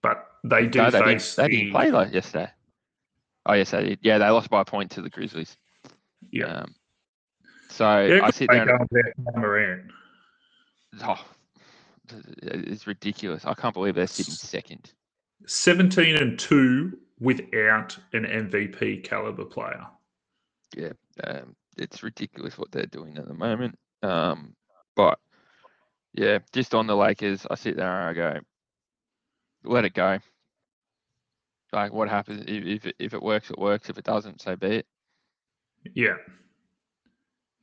but 0.01 0.27
they 0.43 0.67
do 0.67 0.79
no, 0.79 0.89
they, 0.91 0.99
face 0.99 1.35
didn't, 1.35 1.49
they 1.51 1.55
the 1.55 1.63
didn't 1.63 1.73
play 1.73 1.91
like 1.91 2.13
yesterday. 2.13 2.51
Oh, 3.45 3.53
yes, 3.53 3.71
they 3.71 3.83
did. 3.83 3.99
Yeah, 4.01 4.17
they 4.19 4.29
lost 4.29 4.49
by 4.49 4.61
a 4.61 4.65
point 4.65 4.91
to 4.91 5.01
the 5.01 5.09
Grizzlies. 5.09 5.57
yeah. 6.31 6.45
Um, 6.45 6.75
so 7.69 8.01
yeah, 8.05 8.23
I 8.23 8.29
sit 8.29 8.49
there 8.51 8.69
and 8.69 8.87
going 9.35 9.89
oh, 11.01 11.25
it's 12.41 12.85
ridiculous. 12.85 13.45
I 13.45 13.55
can't 13.55 13.73
believe 13.73 13.95
they're 13.95 14.05
sitting 14.05 14.33
second. 14.33 14.91
17 15.47 16.15
and 16.15 16.37
2 16.37 16.97
without 17.19 17.97
an 18.13 18.25
MVP 18.25 19.03
caliber 19.03 19.45
player. 19.45 19.85
Yeah, 20.75 20.91
um, 21.23 21.55
it's 21.77 22.03
ridiculous 22.03 22.57
what 22.57 22.71
they're 22.71 22.85
doing 22.85 23.17
at 23.17 23.27
the 23.27 23.33
moment. 23.33 23.77
Um, 24.01 24.55
but 24.95 25.19
yeah, 26.13 26.39
just 26.51 26.75
on 26.75 26.87
the 26.87 26.95
Lakers, 26.95 27.45
I 27.49 27.55
sit 27.55 27.75
there 27.75 27.99
and 28.01 28.09
I 28.09 28.13
go, 28.13 28.39
let 29.63 29.85
it 29.85 29.93
go. 29.93 30.19
Like, 31.71 31.91
what 31.91 32.09
happens 32.09 32.43
if 32.47 32.65
if 32.65 32.85
it, 32.85 32.95
if 32.99 33.13
it 33.13 33.23
works, 33.23 33.49
it 33.49 33.57
works. 33.57 33.89
If 33.89 33.97
it 33.97 34.03
doesn't, 34.03 34.41
so 34.41 34.55
be 34.55 34.67
it. 34.67 34.87
Yeah. 35.95 36.15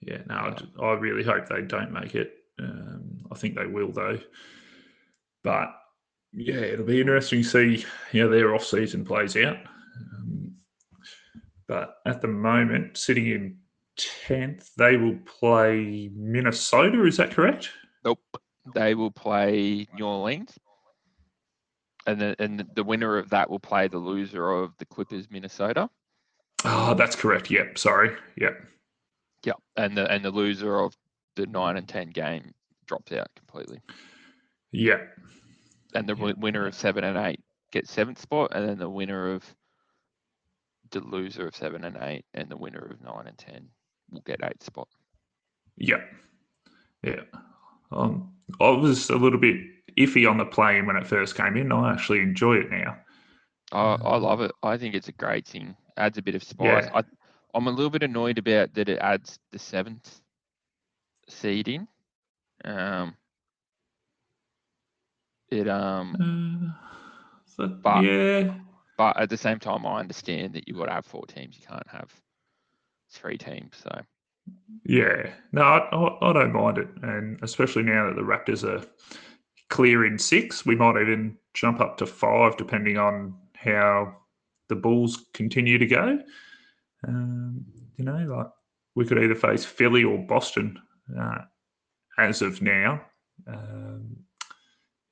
Yeah, 0.00 0.22
no, 0.26 0.56
I 0.82 0.92
really 0.94 1.22
hope 1.22 1.48
they 1.48 1.62
don't 1.62 1.92
make 1.92 2.14
it. 2.14 2.32
Um, 2.58 3.26
I 3.30 3.36
think 3.36 3.54
they 3.54 3.66
will, 3.66 3.92
though. 3.92 4.18
But 5.44 5.68
yeah, 6.32 6.56
it'll 6.56 6.86
be 6.86 7.00
interesting 7.00 7.42
to 7.42 7.48
see 7.48 7.84
how 8.12 8.28
their 8.28 8.54
off 8.54 8.64
season 8.64 9.04
plays 9.04 9.36
out. 9.36 9.58
Um, 10.14 10.54
but 11.68 11.96
at 12.06 12.20
the 12.20 12.28
moment, 12.28 12.96
sitting 12.96 13.28
in 13.28 13.58
tenth, 14.26 14.70
they 14.76 14.96
will 14.96 15.18
play 15.24 16.11
Minnesota. 16.14 17.05
Is 17.05 17.16
that 17.18 17.30
correct? 17.32 17.70
Nope. 18.05 18.20
They 18.74 18.94
will 18.94 19.11
play 19.11 19.86
New 19.94 20.07
Orleans, 20.07 20.59
and 22.07 22.20
the 22.20 22.36
and 22.38 22.64
the 22.74 22.84
winner 22.84 23.16
of 23.18 23.30
that 23.30 23.48
will 23.51 23.59
play 23.59 23.88
the 23.88 23.98
loser 23.98 24.51
of 24.51 24.72
the 24.78 24.84
Clippers, 24.84 25.28
Minnesota. 25.30 25.88
Oh, 26.64 26.94
that's 26.94 27.16
correct. 27.16 27.51
Yep. 27.51 27.78
Sorry. 27.78 28.14
Yep. 28.36 28.66
Yeah, 29.44 29.53
and 29.76 29.96
the 29.96 30.11
and 30.11 30.24
the 30.24 30.30
loser 30.30 30.78
of 30.78 30.94
the 31.36 31.46
nine 31.46 31.76
and 31.78 31.88
ten 31.88 32.11
game 32.11 32.53
drops 32.86 33.12
out 33.12 33.28
completely, 33.34 33.80
Yep. 34.72 35.18
and 35.94 36.07
the 36.07 36.12
Yeah. 36.12 36.18
wi- 36.18 36.38
winner 36.38 36.66
of 36.66 36.74
seven 36.74 37.03
and 37.05 37.16
eight 37.16 37.40
gets 37.72 37.90
seventh 37.90 38.18
spot, 38.20 38.51
and 38.55 38.68
then 38.68 38.78
the 38.78 38.90
winner 38.90 39.32
of 39.32 39.55
the 40.90 41.01
loser 41.01 41.46
of 41.46 41.55
seven 41.57 41.84
and 41.84 41.96
eight 42.03 42.24
and 42.34 42.51
the 42.51 42.57
winner 42.57 42.84
of 42.90 43.01
nine 43.01 43.26
and 43.28 43.38
ten 43.38 43.70
will 44.12 44.20
get 44.22 44.40
eighth 44.44 44.62
spot. 44.64 44.88
Yeah, 45.76 46.02
Yeah. 47.02 47.22
Um, 47.92 48.32
I 48.61 48.70
was 48.70 49.08
a 49.11 49.16
little 49.16 49.38
bit 49.38 49.56
iffy 49.96 50.28
on 50.30 50.38
the 50.38 50.44
plane 50.44 50.86
when 50.86 50.96
it 50.96 51.06
first 51.06 51.34
came 51.36 51.56
in. 51.56 51.72
I 51.72 51.92
actually 51.92 52.20
enjoy 52.20 52.56
it 52.56 52.70
now. 52.70 52.96
I, 53.72 53.94
I 54.02 54.16
love 54.16 54.40
it. 54.40 54.52
I 54.62 54.76
think 54.76 54.94
it's 54.94 55.08
a 55.08 55.12
great 55.12 55.46
thing. 55.46 55.76
Adds 55.96 56.18
a 56.18 56.22
bit 56.22 56.34
of 56.34 56.42
spice. 56.42 56.84
Yeah. 56.86 56.90
I, 56.94 57.02
I'm 57.54 57.66
a 57.66 57.70
little 57.70 57.90
bit 57.90 58.02
annoyed 58.02 58.38
about 58.38 58.74
that 58.74 58.88
it 58.88 58.98
adds 59.00 59.38
the 59.52 59.58
seventh 59.58 60.20
seed 61.28 61.68
in. 61.68 61.88
Um, 62.64 63.14
it 65.50 65.68
um, 65.68 66.74
Uh, 66.76 66.86
so, 67.46 67.66
But- 67.68 68.04
yeah. 68.04 68.54
but 68.96 69.16
at 69.18 69.30
the 69.30 69.36
same 69.36 69.58
time, 69.58 69.84
I 69.86 69.98
understand 70.00 70.52
that 70.54 70.68
you've 70.68 70.76
got 70.76 70.86
to 70.86 70.92
have 70.92 71.06
four 71.06 71.26
teams. 71.26 71.58
You 71.58 71.66
can't 71.66 71.88
have 71.88 72.12
three 73.11 73.38
teams. 73.38 73.76
So 73.82 74.02
Yeah. 74.84 75.30
No, 75.52 75.62
I, 75.62 76.30
I, 76.30 76.32
don't 76.32 76.52
mind 76.52 76.78
it. 76.78 76.88
And 77.02 77.38
especially 77.42 77.82
now 77.82 78.06
that 78.06 78.16
the 78.16 78.22
Raptors 78.22 78.64
are 78.64 78.84
clear 79.68 80.04
in 80.04 80.18
six, 80.18 80.64
we 80.66 80.76
might 80.76 81.00
even 81.00 81.36
jump 81.54 81.80
up 81.80 81.96
to 81.98 82.06
five 82.06 82.56
depending 82.56 82.96
on 82.96 83.34
how 83.54 84.16
the 84.68 84.76
Bulls 84.76 85.26
continue 85.34 85.78
to 85.78 85.86
go. 85.86 86.18
Um, 87.06 87.64
you 87.96 88.04
know, 88.04 88.24
like 88.36 88.48
we 88.94 89.06
could 89.06 89.22
either 89.22 89.34
face 89.34 89.64
Philly 89.64 90.04
or 90.04 90.18
Boston 90.18 90.78
uh, 91.18 91.42
as 92.18 92.42
of 92.42 92.62
now 92.62 93.00
um, 93.46 94.16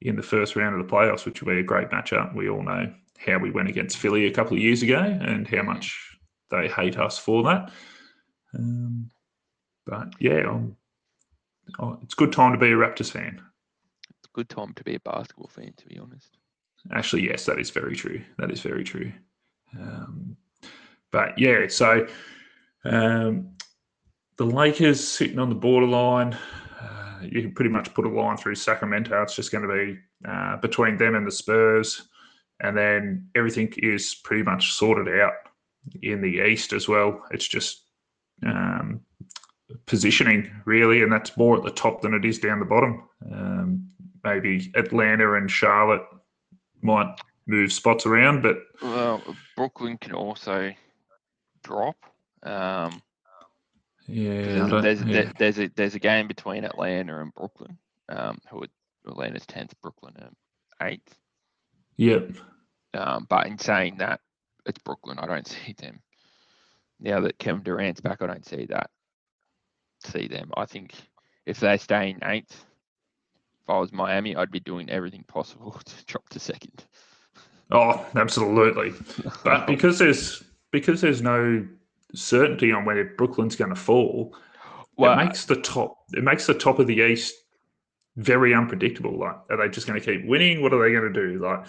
in 0.00 0.16
the 0.16 0.22
first 0.22 0.56
round 0.56 0.78
of 0.78 0.86
the 0.86 0.92
playoffs, 0.92 1.24
which 1.24 1.42
will 1.42 1.52
be 1.54 1.60
a 1.60 1.64
great 1.64 1.90
matchup. 1.90 2.34
We 2.34 2.48
all 2.48 2.62
know 2.62 2.92
how 3.18 3.38
we 3.38 3.50
went 3.50 3.68
against 3.68 3.98
Philly 3.98 4.26
a 4.26 4.32
couple 4.32 4.56
of 4.56 4.62
years 4.62 4.82
ago 4.82 4.98
and 4.98 5.46
how 5.48 5.62
much 5.62 6.17
they 6.50 6.68
hate 6.68 6.98
us 6.98 7.18
for 7.18 7.42
that. 7.44 7.70
Um, 8.54 9.10
but 9.86 10.12
yeah, 10.18 10.56
oh, 11.78 11.98
it's 12.02 12.14
a 12.14 12.16
good 12.16 12.32
time 12.32 12.52
to 12.52 12.58
be 12.58 12.72
a 12.72 12.76
Raptors 12.76 13.10
fan. 13.10 13.40
it's 14.10 14.28
a 14.28 14.34
good 14.34 14.48
time 14.48 14.72
to 14.74 14.84
be 14.84 14.94
a 14.94 15.00
basketball 15.00 15.48
fan, 15.48 15.72
to 15.76 15.86
be 15.86 15.98
honest. 15.98 16.36
Actually, 16.92 17.26
yes, 17.26 17.44
that 17.46 17.58
is 17.58 17.70
very 17.70 17.96
true. 17.96 18.22
That 18.38 18.50
is 18.50 18.60
very 18.60 18.84
true. 18.84 19.12
Um, 19.78 20.36
but 21.10 21.38
yeah, 21.38 21.66
so 21.68 22.06
um, 22.84 23.50
the 24.36 24.44
Lakers 24.44 25.06
sitting 25.06 25.38
on 25.38 25.48
the 25.48 25.54
borderline. 25.54 26.36
Uh, 26.80 27.18
you 27.22 27.42
can 27.42 27.52
pretty 27.52 27.70
much 27.70 27.92
put 27.94 28.06
a 28.06 28.08
line 28.08 28.36
through 28.36 28.54
Sacramento. 28.54 29.20
It's 29.22 29.34
just 29.34 29.50
going 29.50 29.68
to 29.68 29.74
be 29.74 29.98
uh, 30.26 30.56
between 30.58 30.96
them 30.96 31.14
and 31.14 31.26
the 31.26 31.32
Spurs, 31.32 32.08
and 32.60 32.76
then 32.76 33.28
everything 33.34 33.72
is 33.78 34.14
pretty 34.14 34.42
much 34.42 34.72
sorted 34.72 35.20
out 35.20 35.32
in 36.02 36.20
the 36.20 36.44
East 36.46 36.72
as 36.72 36.88
well. 36.88 37.22
It's 37.30 37.46
just 37.48 37.82
um, 38.46 39.00
positioning 39.86 40.50
really, 40.64 41.02
and 41.02 41.12
that's 41.12 41.36
more 41.36 41.56
at 41.56 41.64
the 41.64 41.70
top 41.70 42.02
than 42.02 42.14
it 42.14 42.24
is 42.24 42.38
down 42.38 42.58
the 42.60 42.64
bottom. 42.64 43.08
Um, 43.32 43.88
maybe 44.24 44.70
Atlanta 44.74 45.34
and 45.34 45.50
Charlotte 45.50 46.02
might 46.82 47.18
move 47.46 47.72
spots 47.72 48.06
around, 48.06 48.42
but 48.42 48.58
Well, 48.82 49.22
Brooklyn 49.56 49.98
can 49.98 50.12
also 50.12 50.72
drop. 51.64 51.96
Um, 52.42 53.02
yeah, 54.06 54.42
There's, 54.42 54.70
don't- 54.70 54.82
there's, 54.82 55.02
yeah. 55.02 55.12
there- 55.22 55.32
there's 55.38 55.58
a 55.58 55.68
there's 55.74 55.94
a 55.94 55.98
game 55.98 56.28
between 56.28 56.64
Atlanta 56.64 57.20
and 57.20 57.34
Brooklyn. 57.34 57.76
Um, 58.10 58.38
who 58.50 58.62
are 58.62 58.66
Atlanta's 59.06 59.44
tenth, 59.44 59.74
Brooklyn 59.82 60.14
are 60.18 60.86
eighth. 60.88 61.14
Yep. 61.98 62.36
Um, 62.94 63.26
but 63.28 63.46
in 63.46 63.58
saying 63.58 63.98
that, 63.98 64.20
it's 64.68 64.82
Brooklyn. 64.82 65.18
I 65.18 65.26
don't 65.26 65.46
see 65.46 65.74
them 65.78 66.00
now 67.00 67.20
that 67.20 67.38
Kevin 67.38 67.62
Durant's 67.62 68.00
back. 68.00 68.22
I 68.22 68.26
don't 68.26 68.46
see 68.46 68.66
that. 68.66 68.90
See 70.04 70.28
them. 70.28 70.50
I 70.56 70.66
think 70.66 70.94
if 71.46 71.60
they 71.60 71.76
stay 71.76 72.10
in 72.10 72.18
eighth, 72.24 72.64
if 73.62 73.70
I 73.70 73.78
was 73.78 73.92
Miami, 73.92 74.36
I'd 74.36 74.50
be 74.50 74.60
doing 74.60 74.88
everything 74.90 75.24
possible 75.26 75.72
to 75.84 76.04
drop 76.06 76.28
to 76.30 76.40
second. 76.40 76.84
Oh, 77.70 78.04
absolutely. 78.16 78.94
But 79.44 79.66
because 79.66 79.98
there's 79.98 80.42
because 80.70 81.00
there's 81.00 81.22
no 81.22 81.66
certainty 82.14 82.72
on 82.72 82.84
where 82.84 83.14
Brooklyn's 83.16 83.56
going 83.56 83.70
to 83.70 83.80
fall, 83.80 84.34
well, 84.96 85.18
it 85.18 85.24
makes 85.24 85.44
the 85.44 85.56
top 85.56 85.98
it 86.12 86.24
makes 86.24 86.46
the 86.46 86.54
top 86.54 86.78
of 86.78 86.86
the 86.86 87.00
East 87.00 87.34
very 88.18 88.52
unpredictable. 88.52 89.16
Like, 89.16 89.36
are 89.48 89.56
they 89.56 89.68
just 89.68 89.86
going 89.86 89.98
to 90.00 90.04
keep 90.04 90.26
winning? 90.26 90.60
What 90.60 90.72
are 90.74 90.82
they 90.82 90.92
going 90.92 91.12
to 91.12 91.28
do? 91.28 91.38
Like, 91.38 91.64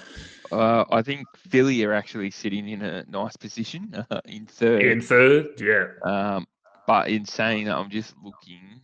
uh, 0.51 0.83
I 0.91 1.03
think 1.03 1.27
Philly 1.35 1.83
are 1.83 1.93
actually 1.93 2.31
sitting 2.31 2.67
in 2.67 2.81
a 2.81 3.05
nice 3.07 3.37
position 3.37 4.03
uh, 4.09 4.21
in 4.25 4.47
third. 4.47 4.81
in 4.81 4.99
third, 4.99 5.61
yeah, 5.61 5.87
Um, 6.03 6.47
but 6.87 7.09
in 7.09 7.23
saying 7.25 7.65
that, 7.65 7.77
I'm 7.77 7.89
just 7.91 8.15
looking. 8.23 8.81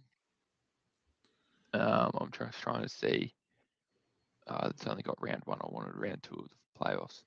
Um, 1.74 2.12
I'm 2.22 2.32
just 2.32 2.62
trying 2.62 2.84
to 2.84 2.90
see. 2.90 3.34
Uh, 4.48 4.68
it's 4.70 4.86
only 4.86 5.02
got 5.02 5.18
round 5.20 5.42
one. 5.46 5.58
I 5.60 5.68
wanted 5.72 5.96
round 5.98 6.22
two 6.22 6.36
of 6.36 6.48
the 6.48 6.86
playoffs. 6.86 7.24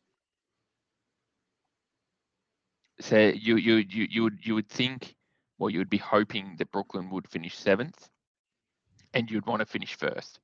So 3.00 3.18
you 3.18 3.56
you 3.56 3.76
you 3.76 4.06
you 4.08 4.22
would 4.22 4.38
you 4.42 4.54
would 4.54 4.68
think, 4.68 5.16
well, 5.58 5.68
you 5.70 5.78
would 5.78 5.90
be 5.90 5.98
hoping 5.98 6.54
that 6.58 6.70
Brooklyn 6.70 7.10
would 7.10 7.28
finish 7.28 7.56
seventh, 7.56 8.08
and 9.18 9.28
you'd 9.30 9.46
want 9.46 9.58
to 9.60 9.66
finish 9.66 9.96
first. 9.96 10.38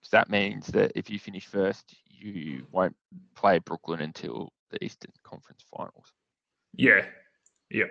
So 0.00 0.16
that 0.16 0.30
means 0.30 0.66
that 0.68 0.92
if 0.94 1.10
you 1.10 1.18
finish 1.18 1.44
first, 1.46 1.94
you 2.08 2.66
won't 2.72 2.96
play 3.36 3.58
Brooklyn 3.58 4.00
until 4.00 4.50
the 4.70 4.82
Eastern 4.82 5.12
Conference 5.22 5.62
Finals. 5.76 6.12
yeah, 6.74 7.04
yep. 7.70 7.90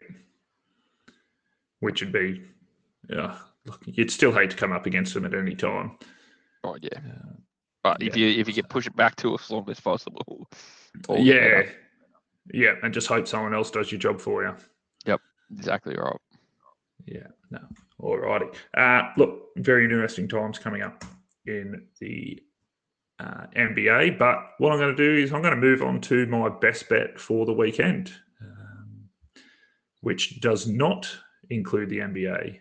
Which 1.80 2.01
would 2.01 2.11
be, 2.11 2.41
yeah. 3.07 3.38
Look, 3.65 3.82
you'd 3.86 4.09
still 4.11 4.32
hate 4.34 4.49
to 4.49 4.55
come 4.57 4.72
up 4.72 4.86
against 4.88 5.13
them 5.13 5.26
at 5.26 5.34
any 5.36 5.53
time. 5.53 5.97
Oh 6.63 6.78
yeah. 6.82 6.97
Uh, 6.97 7.34
But 7.84 8.01
if 8.01 8.15
Yeah. 8.18 8.26
you 8.28 8.39
if 8.41 8.47
you 8.47 8.53
get 8.53 8.70
push 8.70 8.88
it 8.88 8.95
back 8.95 9.15
to 9.18 9.36
as 9.36 9.51
long 9.51 9.70
as 9.70 9.80
possible. 9.80 10.47
yeah, 11.20 11.63
yeah, 12.53 12.74
and 12.82 12.93
just 12.93 13.07
hope 13.07 13.28
someone 13.28 13.53
else 13.53 13.70
does 13.70 13.91
your 13.91 13.99
job 13.99 14.20
for 14.20 14.43
you. 14.43 14.55
Yep, 15.05 15.22
exactly 15.55 15.95
right. 15.95 16.20
Yeah, 17.05 17.28
no. 17.51 17.59
All 18.00 18.18
righty. 18.18 18.45
Uh, 18.76 19.10
look, 19.18 19.48
very 19.58 19.84
interesting 19.86 20.28
times 20.28 20.60
coming 20.60 20.82
up 20.84 21.04
in 21.45 21.88
the 22.00 22.39
uh, 23.20 23.48
NBA. 23.56 24.18
But 24.20 24.38
what 24.60 24.72
I'm 24.72 24.78
going 24.80 24.95
to 24.95 25.04
do 25.04 25.24
is 25.24 25.34
I'm 25.34 25.41
going 25.41 25.56
to 25.56 25.60
move 25.60 25.82
on 25.82 26.00
to 26.02 26.26
my 26.28 26.50
best 26.50 26.88
bet 26.89 27.20
for 27.20 27.45
the 27.48 27.54
weekend, 27.54 28.14
um, 28.41 29.10
which 30.02 30.39
does 30.41 30.68
not 30.68 31.10
include 31.50 31.89
the 31.89 32.00
NBA. 32.00 32.60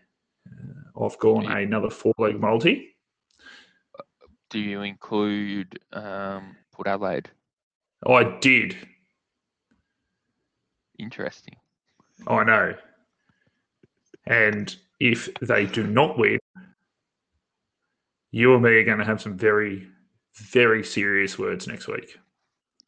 Uh, 0.49 1.05
I've 1.05 1.19
gone 1.19 1.45
Yeah. 1.45 1.59
another 1.59 1.91
four 1.91 2.15
leg 2.19 2.41
multi. 2.41 2.95
Do 4.49 4.59
you 4.61 4.81
include 4.83 5.79
um, 5.93 6.57
Port 6.73 6.87
Adelaide? 6.89 7.29
I 8.07 8.39
did. 8.41 8.77
Interesting. 10.99 11.57
I 12.27 12.45
know. 12.45 12.75
And 14.27 14.75
if 15.01 15.29
they 15.43 15.67
do 15.67 15.87
not 15.87 16.19
win, 16.19 16.39
you 18.31 18.55
and 18.55 18.63
me 18.63 18.71
are 18.71 18.85
going 18.85 18.99
to 18.99 19.05
have 19.05 19.21
some 19.21 19.37
very, 19.37 19.87
very 20.35 20.85
serious 20.85 21.39
words 21.39 21.67
next 21.67 21.89
week. 21.89 22.19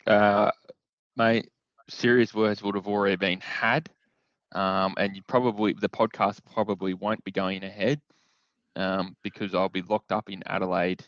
Uh, 0.06 0.50
mate, 1.16 1.48
serious 1.88 2.34
words 2.34 2.62
would 2.62 2.74
have 2.74 2.88
already 2.88 3.16
been 3.16 3.40
had, 3.40 3.88
um, 4.52 4.94
and 4.98 5.14
you 5.14 5.22
probably 5.26 5.74
the 5.74 5.88
podcast 5.88 6.40
probably 6.52 6.94
won't 6.94 7.22
be 7.24 7.30
going 7.30 7.62
ahead 7.62 8.00
um, 8.76 9.16
because 9.22 9.54
I'll 9.54 9.68
be 9.68 9.82
locked 9.82 10.12
up 10.12 10.30
in 10.30 10.42
Adelaide 10.46 11.04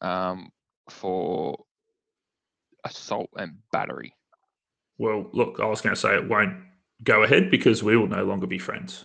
um, 0.00 0.50
for 0.90 1.64
assault 2.84 3.30
and 3.36 3.58
battery. 3.72 4.14
Well, 4.98 5.28
look, 5.32 5.60
I 5.60 5.66
was 5.66 5.80
going 5.80 5.94
to 5.94 6.00
say 6.00 6.14
it 6.14 6.28
won't 6.28 6.56
go 7.02 7.22
ahead 7.22 7.50
because 7.50 7.82
we 7.82 7.96
will 7.96 8.06
no 8.06 8.24
longer 8.24 8.46
be 8.46 8.58
friends. 8.58 9.04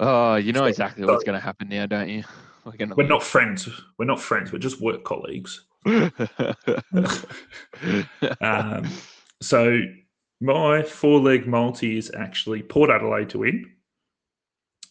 Oh, 0.00 0.36
you 0.36 0.52
know 0.52 0.60
So- 0.60 0.66
exactly 0.66 1.04
what's 1.04 1.24
going 1.24 1.38
to 1.38 1.44
happen 1.44 1.68
now, 1.68 1.86
don't 1.86 2.08
you? 2.08 2.24
We're 2.64 2.72
going 2.72 2.94
We're 2.96 3.06
not 3.06 3.22
friends. 3.22 3.68
We're 3.98 4.06
not 4.06 4.20
friends. 4.20 4.50
We're 4.50 4.58
just 4.58 4.80
work 4.80 5.04
colleagues. 5.04 5.66
Um, 8.40 8.88
so 9.42 9.80
my 10.40 10.82
four 10.82 11.20
leg 11.20 11.46
multi 11.46 11.98
is 11.98 12.10
actually 12.16 12.62
Port 12.62 12.88
Adelaide 12.90 13.28
to 13.30 13.38
win. 13.40 13.70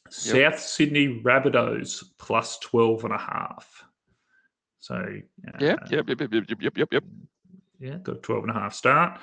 South 0.10 0.60
Sydney 0.60 1.22
Rabbitohs 1.24 2.04
plus 2.20 2.60
12 2.60 3.06
and 3.06 3.14
a 3.14 3.18
half. 3.18 3.84
So, 4.80 4.96
uh, 4.96 5.58
yep, 5.60 5.80
yep, 5.90 6.08
yep, 6.08 6.20
yep, 6.22 6.32
yep, 6.32 6.62
yep, 6.62 6.78
yep, 6.78 6.88
yep. 6.92 7.04
yeah, 7.80 7.98
got 7.98 8.18
a 8.18 8.20
12 8.20 8.44
and 8.44 8.52
a 8.56 8.60
half 8.60 8.74
start. 8.76 9.20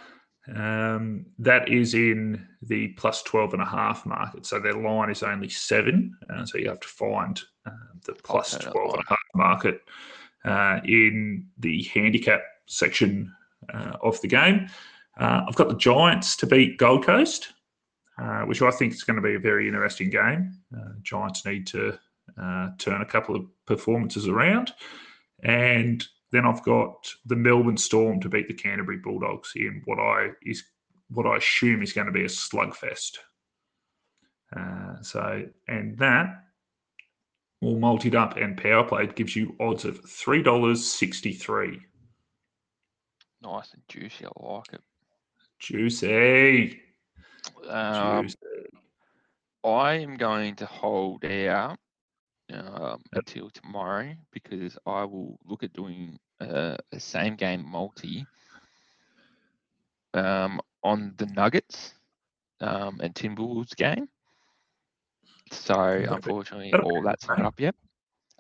Um, 0.55 1.27
that 1.39 1.69
is 1.69 1.95
in 1.95 2.47
the 2.63 2.89
plus 2.89 3.23
12 3.23 3.55
and 3.55 3.63
a 3.63 3.67
half 3.67 4.07
market. 4.07 4.47
So 4.47 4.59
their 4.59 4.75
line 4.75 5.11
is 5.11 5.23
only 5.23 5.49
seven. 5.49 6.17
Uh, 6.29 6.45
so 6.45 6.59
you 6.59 6.69
have 6.69 6.81
to 6.81 6.89
find 6.89 7.41
uh, 7.67 7.71
the 8.07 8.15
plus 8.15 8.55
Okay, 8.55 8.71
12 8.71 8.95
and 8.95 9.03
a 9.03 9.09
half 9.09 9.19
market 9.35 9.83
uh, 10.45 10.81
in 10.85 11.47
the 11.59 11.85
handicap 11.85 12.43
section 12.67 13.33
uh, 13.73 13.97
of 14.03 14.21
the 14.23 14.29
game. 14.29 14.69
Uh, 15.19 15.43
I've 15.47 15.57
got 15.57 15.69
the 15.69 15.77
Giants 15.77 16.37
to 16.37 16.47
beat 16.47 16.79
Gold 16.79 17.05
Coast, 17.05 17.53
uh, 18.19 18.43
which 18.43 18.63
I 18.63 18.71
think 18.71 18.95
is 18.95 19.05
going 19.05 19.17
to 19.17 19.23
be 19.23 19.35
a 19.35 19.41
very 19.41 19.67
interesting 19.67 20.11
game. 20.11 20.55
Uh, 20.75 20.93
Giants 21.03 21.45
need 21.45 21.67
to 21.69 21.99
uh, 22.41 22.71
turn 22.79 23.03
a 23.03 23.07
couple 23.07 23.37
of 23.37 23.45
performances 23.67 24.29
around. 24.29 24.73
And 25.43 26.07
then 26.33 26.47
I've 26.47 26.63
got 26.63 27.13
the 27.27 27.37
Melbourne 27.37 27.77
Storm 27.77 28.21
to 28.21 28.29
beat 28.29 28.49
the 28.49 28.55
Canterbury 28.55 28.99
Bulldogs 28.99 29.53
in 29.57 29.83
what 29.85 29.99
I 29.99 30.31
is 30.45 30.63
what 31.09 31.27
I 31.27 31.37
assume 31.37 31.83
is 31.83 31.93
going 31.93 32.07
to 32.07 32.13
be 32.13 32.23
a 32.23 32.29
slugfest. 32.29 33.19
Uh, 34.57 35.01
so, 35.03 35.45
and 35.69 35.99
that 35.99 36.45
all 37.61 37.79
multied 37.79 38.15
up 38.15 38.37
and 38.37 38.57
power 38.57 38.85
played 38.85 39.15
gives 39.15 39.37
you 39.37 39.55
odds 39.61 39.85
of 39.85 40.05
three 40.09 40.43
dollars 40.43 40.85
sixty 40.85 41.33
three. 41.33 41.81
Nice 43.43 43.73
and 43.73 43.83
juicy. 43.89 44.27
I 44.27 44.45
like 44.45 44.73
it. 44.73 44.83
Juicy. 45.59 46.81
Um, 47.69 48.23
Juicy. 48.23 48.37
I 49.65 49.95
am 49.95 50.17
going 50.17 50.57
to 50.57 50.67
hold 50.67 51.25
out 51.25 51.79
um, 52.53 53.03
until 53.13 53.51
tomorrow 53.51 54.15
because 54.33 54.77
I 54.87 55.05
will 55.05 55.39
look 55.47 55.63
at 55.63 55.73
doing 55.73 56.19
uh, 56.41 56.77
a 56.93 57.01
same 57.01 57.37
game 57.37 57.65
multi 57.67 58.27
um, 60.15 60.61
on 60.83 61.15
the 61.17 61.27
Nuggets 61.27 61.95
um, 62.61 63.01
and 63.03 63.15
Timberwolves 63.15 63.77
game. 63.77 64.09
So 65.51 65.75
unfortunately, 65.75 66.73
all 66.73 67.03
that's 67.03 67.27
not 67.29 67.41
up 67.41 67.61
yet. 67.61 67.75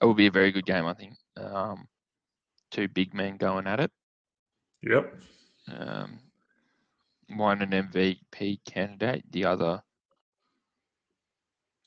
It 0.00 0.04
will 0.04 0.14
be 0.14 0.28
a 0.28 0.32
very 0.32 0.52
good 0.52 0.64
game, 0.64 0.86
I 0.86 0.94
think. 0.94 1.14
Um, 1.36 1.86
two 2.70 2.88
big 2.88 3.14
men 3.14 3.36
going 3.36 3.66
at 3.66 3.80
it. 3.80 3.90
Yep. 4.82 5.14
Um, 5.76 6.20
one 7.36 7.62
an 7.62 7.70
MVP 7.70 8.60
candidate, 8.64 9.24
the 9.30 9.44
other 9.44 9.82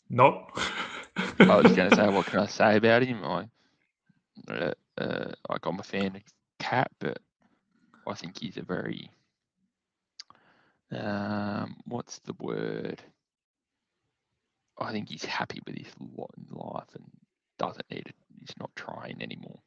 Not. 0.10 0.52
I 1.48 1.56
was 1.58 1.72
going 1.72 1.90
to 1.90 1.96
say, 1.96 2.08
what 2.10 2.26
can 2.28 2.40
I 2.40 2.48
say 2.48 2.78
about 2.78 3.04
him? 3.04 3.24
I, 3.24 3.50
uh, 4.50 4.74
uh, 4.98 5.32
like 5.50 5.66
I'm 5.66 5.80
a 5.80 5.84
fan 5.84 6.16
of 6.16 6.24
KAT, 6.60 6.92
but 7.00 7.20
I 8.08 8.14
think 8.16 8.40
he's 8.40 8.58
a 8.58 8.64
very, 8.64 9.12
um, 10.92 11.76
what's 11.86 12.20
the 12.20 12.34
word? 12.40 13.04
I 14.78 14.92
think 14.92 15.10
he's 15.10 15.26
happy 15.26 15.62
with 15.66 15.76
his 15.78 15.94
lot 16.00 16.32
in 16.38 16.46
life 16.56 16.94
and 16.96 17.10
doesn't 17.58 17.90
need 17.90 18.08
it. 18.08 18.16
He's 18.40 18.56
not 18.60 18.76
trying 18.76 19.22
anymore. 19.22 19.62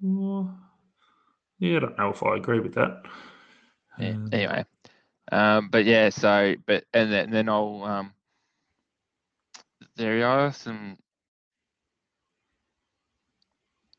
Well, 0.00 0.58
yeah, 1.58 1.76
I 1.76 1.80
don't 1.80 1.98
know 1.98 2.10
if 2.10 2.22
I 2.22 2.36
agree 2.36 2.60
with 2.60 2.74
that. 2.74 3.02
Yeah, 3.98 4.14
Um, 4.14 4.30
anyway, 4.32 4.64
um, 5.32 5.68
but 5.70 5.84
yeah, 5.86 6.10
so 6.10 6.56
but 6.66 6.84
and 6.94 7.12
then, 7.12 7.24
and 7.26 7.34
then 7.34 7.48
I'll 7.48 7.84
um, 7.84 8.14
there 9.96 10.26
are 10.26 10.52
some 10.52 10.96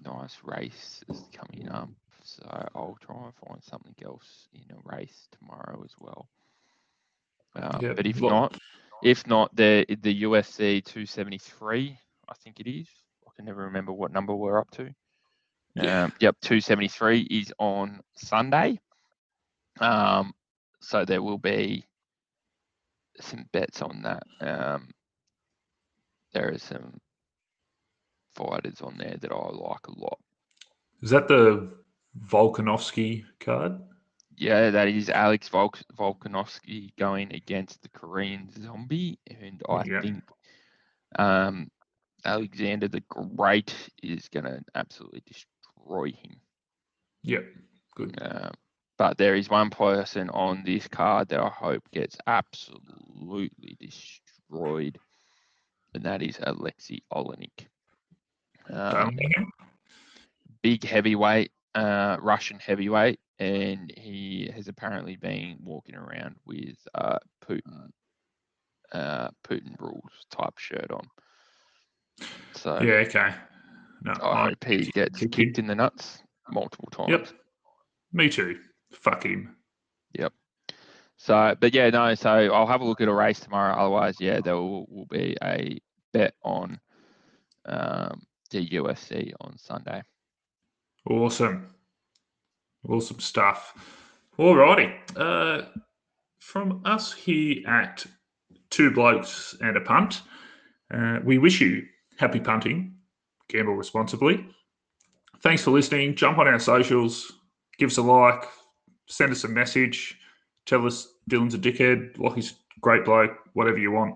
nice 0.04 0.38
races 0.44 1.04
coming 1.34 1.70
up, 1.70 1.90
so 2.24 2.44
I'll 2.76 2.98
try 3.02 3.16
and 3.26 3.34
find 3.36 3.64
something 3.64 3.96
else 4.04 4.48
in 4.54 4.76
a 4.76 4.96
race 4.96 5.28
tomorrow 5.40 5.82
as 5.84 5.94
well. 6.00 6.28
Yeah, 7.56 7.94
but 7.94 8.06
if 8.06 8.22
not, 8.22 8.58
if 9.04 9.26
not 9.28 9.56
the 9.56 9.86
the 10.02 10.24
UFC 10.24 10.84
273, 10.84 11.98
I 12.30 12.34
think 12.36 12.60
it 12.60 12.70
is. 12.70 12.88
I 13.28 13.32
can 13.36 13.46
never 13.46 13.64
remember 13.64 13.92
what 13.92 14.12
number 14.12 14.36
we're 14.36 14.60
up 14.60 14.70
to. 14.72 14.94
Yeah. 15.76 16.04
Um, 16.04 16.14
yep, 16.20 16.36
273 16.42 17.22
is 17.22 17.54
on 17.60 18.02
Sunday. 18.16 18.80
Um, 19.80 20.34
so 20.82 21.06
there 21.06 21.22
will 21.22 21.38
be 21.38 21.86
some 23.20 23.46
bets 23.52 23.82
on 23.82 24.02
that. 24.04 24.24
Um, 24.42 24.90
there 26.34 26.50
are 26.52 26.58
some 26.58 27.00
fighters 28.36 28.82
on 28.82 28.98
there 28.98 29.18
that 29.20 29.32
I 29.32 29.36
like 29.36 29.88
a 29.88 30.00
lot. 30.00 30.20
Is 31.02 31.10
that 31.12 31.28
the 31.28 31.70
Volkanovski 32.26 33.26
card? 33.40 33.80
Yeah, 34.36 34.70
that 34.70 34.88
is 34.88 35.10
Alex 35.10 35.50
Volk- 35.50 35.84
Volkanovski 35.98 36.96
going 36.98 37.34
against 37.34 37.82
the 37.82 37.90
Korean 37.90 38.50
Zombie, 38.52 39.20
and 39.28 39.62
I 39.68 39.84
Yeah. 39.84 40.02
think 40.02 40.24
um, 41.18 41.72
Alexander 42.26 42.88
the 42.88 43.02
Great 43.10 43.74
is 44.04 44.28
going 44.30 44.46
to 44.46 44.62
absolutely 44.76 45.24
destroy 45.26 46.12
him. 46.12 46.40
Yep. 47.24 47.46
Good. 47.96 48.18
Um, 48.22 48.52
but 48.98 49.18
there 49.18 49.36
is 49.36 49.50
one 49.50 49.70
person 49.70 50.30
on 50.30 50.64
this 50.64 50.88
card 50.88 51.30
that 51.30 51.40
I 51.40 51.50
hope 51.50 51.90
gets 51.92 52.18
absolutely 52.28 53.76
destroyed, 53.80 55.00
and 55.98 56.06
that 56.06 56.22
is 56.22 56.38
Alexei 56.44 57.02
Oleinik. 57.12 57.66
Um, 58.70 59.18
big 60.62 60.84
heavyweight, 60.84 61.52
uh, 61.74 62.18
Russian 62.22 62.60
heavyweight, 62.60 63.20
and 63.40 63.92
he 63.98 64.52
has 64.56 64.68
apparently 64.68 65.16
been 65.16 65.58
walking 65.64 65.96
around 65.96 66.36
with 66.46 66.78
uh, 66.94 67.18
Putin, 67.44 67.90
uh, 68.92 69.30
Putin 69.44 69.74
rules 69.80 70.12
type 70.30 70.60
shirt 70.60 70.92
on. 70.92 71.08
So 72.54 72.80
yeah. 72.80 73.04
Okay. 73.08 73.34
No. 74.04 74.14
I 74.22 74.50
hope 74.50 74.64
he 74.64 74.92
gets 74.92 75.18
kick 75.18 75.32
kicked 75.32 75.58
in 75.58 75.66
the 75.66 75.74
nuts 75.74 76.20
multiple 76.52 76.90
times. 76.92 77.10
Yep. 77.10 77.28
Me 78.14 78.30
too. 78.30 78.60
Fuck 78.92 79.24
him. 79.24 79.56
Yep. 80.14 80.32
So, 81.18 81.56
but 81.60 81.74
yeah, 81.74 81.90
no. 81.90 82.14
So 82.14 82.30
I'll 82.30 82.68
have 82.68 82.82
a 82.82 82.86
look 82.86 83.02
at 83.02 83.08
a 83.08 83.14
race 83.14 83.40
tomorrow. 83.40 83.76
Otherwise, 83.76 84.18
yeah, 84.20 84.42
there 84.42 84.56
will, 84.56 84.86
will 84.90 85.08
be 85.08 85.36
a 85.44 85.80
bet 86.14 86.34
on 86.44 86.80
um, 87.66 88.22
the 88.52 88.68
UFC 88.70 89.34
on 89.42 89.58
Sunday. 89.58 90.02
Awesome. 91.10 91.68
Awesome 92.88 93.20
stuff. 93.20 93.74
Alrighty. 94.38 94.94
Uh, 95.16 95.66
from 96.40 96.82
us 96.86 97.14
here 97.14 97.68
at 97.68 98.06
Two 98.70 98.92
Blokes 98.92 99.56
and 99.62 99.76
a 99.76 99.82
Punt, 99.82 100.22
uh, 100.94 101.20
we 101.24 101.38
wish 101.38 101.60
you 101.60 101.86
happy 102.18 102.40
punting. 102.40 102.96
Gamble 103.50 103.76
responsibly. 103.76 104.46
Thanks 105.42 105.64
for 105.64 105.72
listening. 105.72 106.16
Jump 106.16 106.38
on 106.38 106.48
our 106.48 106.60
socials, 106.60 107.32
give 107.78 107.90
us 107.90 107.98
a 107.98 108.02
like, 108.02 108.44
send 109.08 109.32
us 109.32 109.44
a 109.44 109.48
message, 109.48 110.18
tell 110.66 110.86
us 110.86 111.08
Dylan's 111.30 111.54
a 111.54 111.60
dickhead, 111.60 112.18
Lockie's 112.18 112.52
a 112.52 112.80
great 112.80 113.06
bloke, 113.06 113.32
whatever 113.54 113.78
you 113.78 113.92
want. 113.92 114.16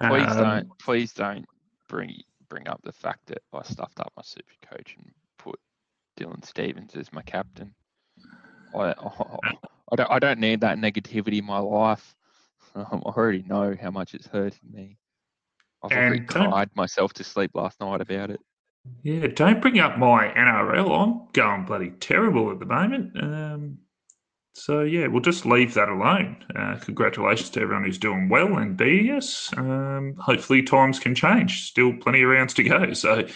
Please 0.00 0.28
Um, 0.28 0.36
don't, 0.38 0.78
please 0.78 1.12
don't 1.12 1.46
bring 1.88 2.22
bring 2.48 2.68
up 2.68 2.80
the 2.82 2.92
fact 2.92 3.26
that 3.26 3.42
I 3.52 3.62
stuffed 3.62 4.00
up 4.00 4.12
my 4.16 4.22
super 4.24 4.54
coach 4.62 4.96
and 4.98 5.12
put 5.38 5.60
Dylan 6.18 6.44
Stephens 6.44 6.96
as 6.96 7.12
my 7.12 7.22
captain. 7.22 7.74
I, 8.74 8.94
I, 9.92 9.96
don't, 9.96 10.10
I 10.10 10.18
don't 10.18 10.40
need 10.40 10.60
that 10.62 10.78
negativity 10.78 11.38
in 11.38 11.44
my 11.44 11.58
life. 11.58 12.14
Um, 12.74 13.02
I 13.06 13.10
already 13.10 13.44
know 13.46 13.76
how 13.80 13.90
much 13.90 14.14
it's 14.14 14.26
hurting 14.26 14.70
me. 14.70 14.96
I've 15.82 15.92
already 15.92 16.20
cried 16.20 16.70
myself 16.74 17.12
to 17.14 17.24
sleep 17.24 17.52
last 17.54 17.80
night 17.80 18.00
about 18.00 18.30
it. 18.30 18.40
Yeah, 19.02 19.26
don't 19.28 19.60
bring 19.60 19.78
up 19.78 19.98
my 19.98 20.28
NRL. 20.28 20.98
I'm 20.98 21.28
going 21.32 21.64
bloody 21.64 21.90
terrible 21.90 22.50
at 22.50 22.58
the 22.58 22.66
moment. 22.66 23.12
Um, 23.22 23.78
so 24.60 24.82
yeah, 24.82 25.06
we'll 25.06 25.22
just 25.22 25.46
leave 25.46 25.72
that 25.74 25.88
alone. 25.88 26.36
Uh, 26.54 26.76
congratulations 26.76 27.48
to 27.50 27.60
everyone 27.62 27.84
who's 27.84 27.98
doing 27.98 28.28
well 28.28 28.58
and 28.58 28.76
beating 28.76 29.10
us. 29.12 29.50
Um, 29.56 30.14
hopefully, 30.18 30.62
times 30.62 30.98
can 30.98 31.14
change. 31.14 31.68
Still 31.68 31.94
plenty 31.94 32.22
of 32.22 32.28
rounds 32.28 32.52
to 32.54 32.62
go, 32.62 32.92
so 32.92 33.26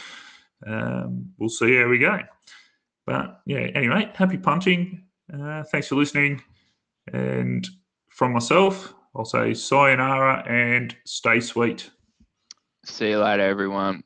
um, 0.66 1.30
we'll 1.38 1.48
see 1.48 1.76
how 1.76 1.88
we 1.88 1.98
go. 1.98 2.18
But 3.06 3.40
yeah, 3.46 3.70
anyway, 3.74 4.10
happy 4.14 4.36
punting. 4.36 5.02
Uh, 5.32 5.62
thanks 5.64 5.88
for 5.88 5.94
listening. 5.94 6.42
And 7.12 7.66
from 8.10 8.32
myself, 8.32 8.92
I'll 9.16 9.24
say 9.24 9.54
sayonara 9.54 10.44
and 10.46 10.94
stay 11.06 11.40
sweet. 11.40 11.90
See 12.84 13.10
you 13.10 13.18
later, 13.18 13.44
everyone. 13.44 14.04